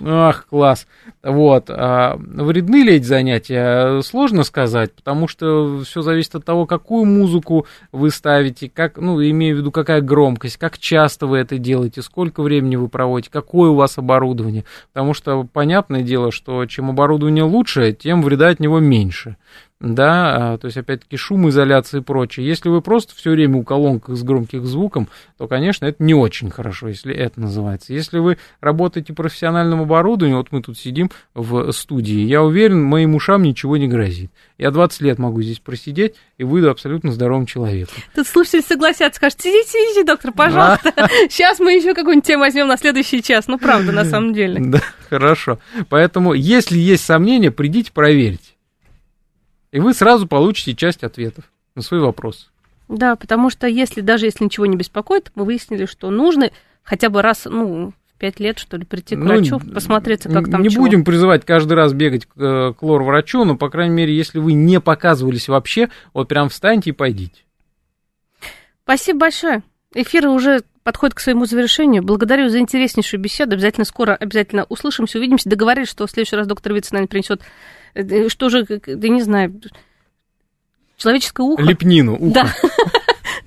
Ах, 0.00 0.46
класс. 0.46 0.86
Вот. 1.24 1.70
А 1.70 2.16
вредны 2.18 2.84
ли 2.84 2.94
эти 2.94 3.04
занятия? 3.04 4.00
Сложно 4.02 4.44
сказать, 4.44 4.92
потому 4.92 5.26
что 5.26 5.82
все 5.82 6.02
зависит 6.02 6.36
от 6.36 6.44
того, 6.44 6.66
какую 6.66 7.04
музыку 7.04 7.66
вы 7.90 8.10
ставите, 8.10 8.70
как, 8.72 8.98
ну, 8.98 9.20
имею 9.20 9.56
в 9.56 9.58
виду, 9.58 9.72
какая 9.72 10.00
громкость, 10.00 10.56
как 10.56 10.78
часто 10.78 11.26
вы 11.26 11.38
это 11.38 11.58
делаете, 11.58 12.02
сколько 12.02 12.42
времени 12.42 12.76
вы 12.76 12.88
проводите, 12.88 13.30
какое 13.32 13.70
у 13.70 13.74
вас 13.74 13.98
оборудование. 13.98 14.64
Потому 14.92 15.14
что 15.14 15.42
понятное 15.52 16.02
дело, 16.02 16.30
что 16.30 16.64
чем 16.66 16.90
оборудование 16.90 17.42
лучше, 17.42 17.92
тем 17.92 18.22
вреда 18.22 18.50
от 18.50 18.60
него 18.60 18.78
меньше. 18.78 19.36
Да, 19.80 20.54
а, 20.54 20.58
то 20.58 20.66
есть, 20.66 20.76
опять-таки, 20.76 21.16
шумоизоляция 21.16 22.00
и 22.00 22.02
прочее. 22.02 22.46
Если 22.48 22.68
вы 22.68 22.82
просто 22.82 23.14
все 23.14 23.30
время 23.30 23.58
у 23.58 23.62
колонок 23.62 24.08
с 24.08 24.24
громким 24.24 24.64
звуком, 24.66 25.08
то, 25.36 25.46
конечно, 25.46 25.86
это 25.86 26.02
не 26.02 26.14
очень 26.14 26.50
хорошо, 26.50 26.88
если 26.88 27.14
это 27.14 27.40
называется. 27.40 27.92
Если 27.92 28.18
вы 28.18 28.38
работаете 28.60 29.12
профессиональным 29.12 29.80
оборудованием, 29.82 30.38
вот 30.38 30.48
мы 30.50 30.62
тут 30.62 30.78
сидим 30.78 31.10
в 31.32 31.70
студии, 31.70 32.18
я 32.22 32.42
уверен, 32.42 32.82
моим 32.82 33.14
ушам 33.14 33.42
ничего 33.42 33.76
не 33.76 33.86
грозит. 33.86 34.32
Я 34.58 34.72
20 34.72 35.00
лет 35.02 35.18
могу 35.20 35.42
здесь 35.42 35.60
просидеть 35.60 36.16
и 36.38 36.42
выйду 36.42 36.70
абсолютно 36.70 37.12
здоровым 37.12 37.46
человеком. 37.46 37.94
Тут 38.16 38.26
слушатели 38.26 38.62
согласятся, 38.62 39.18
скажут, 39.18 39.40
сидите, 39.40 39.68
сидите, 39.68 40.04
доктор, 40.04 40.32
пожалуйста. 40.32 40.92
Сейчас 41.30 41.60
мы 41.60 41.74
еще 41.74 41.94
какую-нибудь 41.94 42.26
тему 42.26 42.40
возьмем 42.40 42.66
на 42.66 42.76
следующий 42.76 43.22
час. 43.22 43.46
Ну, 43.46 43.58
правда, 43.58 43.92
на 43.92 44.04
самом 44.04 44.34
деле. 44.34 44.60
Да, 44.68 44.82
хорошо. 45.08 45.58
Поэтому, 45.88 46.34
если 46.34 46.76
есть 46.76 47.04
сомнения, 47.04 47.50
придите, 47.50 47.90
проверьте. 47.92 48.57
И 49.72 49.80
вы 49.80 49.92
сразу 49.94 50.26
получите 50.26 50.74
часть 50.74 51.04
ответов 51.04 51.44
на 51.74 51.82
свои 51.82 52.00
вопросы. 52.00 52.46
Да, 52.88 53.16
потому 53.16 53.50
что 53.50 53.66
если, 53.66 54.00
даже 54.00 54.26
если 54.26 54.44
ничего 54.44 54.64
не 54.66 54.76
беспокоит, 54.76 55.30
мы 55.34 55.44
выяснили, 55.44 55.84
что 55.84 56.10
нужно 56.10 56.50
хотя 56.82 57.10
бы 57.10 57.20
раз, 57.20 57.44
ну, 57.44 57.92
в 58.06 58.18
пять 58.18 58.40
лет, 58.40 58.58
что 58.58 58.78
ли, 58.78 58.84
прийти 58.86 59.14
к 59.14 59.18
Ну, 59.18 59.26
врачу, 59.26 59.60
посмотреться, 59.60 60.30
как 60.30 60.50
там 60.50 60.62
Не 60.62 60.70
чего. 60.70 60.84
будем 60.84 61.04
призывать 61.04 61.44
каждый 61.44 61.74
раз 61.74 61.92
бегать 61.92 62.24
к, 62.24 62.30
э, 62.36 62.72
к 62.72 62.82
лор-врачу, 62.82 63.44
но, 63.44 63.56
по 63.56 63.68
крайней 63.68 63.94
мере, 63.94 64.16
если 64.16 64.38
вы 64.38 64.54
не 64.54 64.80
показывались 64.80 65.48
вообще, 65.48 65.90
вот 66.14 66.28
прям 66.28 66.48
встаньте 66.48 66.90
и 66.90 66.92
пойдите. 66.94 67.42
Спасибо 68.84 69.18
большое. 69.20 69.62
Эфир 69.94 70.26
уже 70.28 70.62
подходит 70.82 71.14
к 71.14 71.20
своему 71.20 71.44
завершению. 71.44 72.02
Благодарю 72.02 72.48
за 72.48 72.58
интереснейшую 72.60 73.20
беседу. 73.20 73.54
Обязательно 73.54 73.84
скоро, 73.84 74.14
обязательно 74.14 74.64
услышимся, 74.70 75.18
увидимся. 75.18 75.50
Договорились, 75.50 75.88
что 75.88 76.06
в 76.06 76.10
следующий 76.10 76.36
раз 76.36 76.46
доктор 76.46 76.72
Виц 76.72 76.90
нам 76.90 77.06
принесет, 77.06 77.42
что 78.28 78.48
же, 78.48 78.64
да 78.64 79.08
не 79.08 79.22
знаю, 79.22 79.60
человеческое 80.96 81.44
ухо. 81.44 81.62
Лепнину, 81.62 82.14
ухо. 82.14 82.32
Да. 82.32 82.54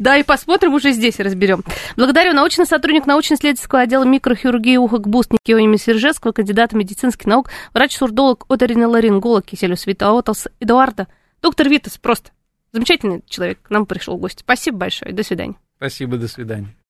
Да, 0.01 0.17
и 0.17 0.23
посмотрим, 0.23 0.73
уже 0.73 0.93
здесь 0.93 1.19
разберем. 1.19 1.63
Благодарю 1.95 2.33
научный 2.33 2.65
сотрудник 2.65 3.05
научно-исследовательского 3.05 3.81
отдела 3.81 4.03
микрохирургии 4.03 4.77
уха 4.77 4.97
ГБУС 4.97 5.29
Никиоми 5.29 5.77
Сержевского, 5.77 6.31
кандидата 6.31 6.75
медицинских 6.75 7.27
наук, 7.27 7.51
врач-сурдолог, 7.75 8.45
оториноларинголог 8.49 9.45
Киселюс 9.45 9.85
Витаоталс 9.85 10.47
Эдуарда. 10.59 11.07
Доктор 11.43 11.69
Витас 11.69 11.99
просто 11.99 12.31
замечательный 12.71 13.21
человек, 13.27 13.61
к 13.61 13.69
нам 13.69 13.85
пришел 13.85 14.17
в 14.17 14.21
гости. 14.21 14.39
Спасибо 14.39 14.77
большое, 14.77 15.13
до 15.13 15.21
свидания. 15.21 15.55
Спасибо, 15.77 16.17
до 16.17 16.27
свидания. 16.27 16.75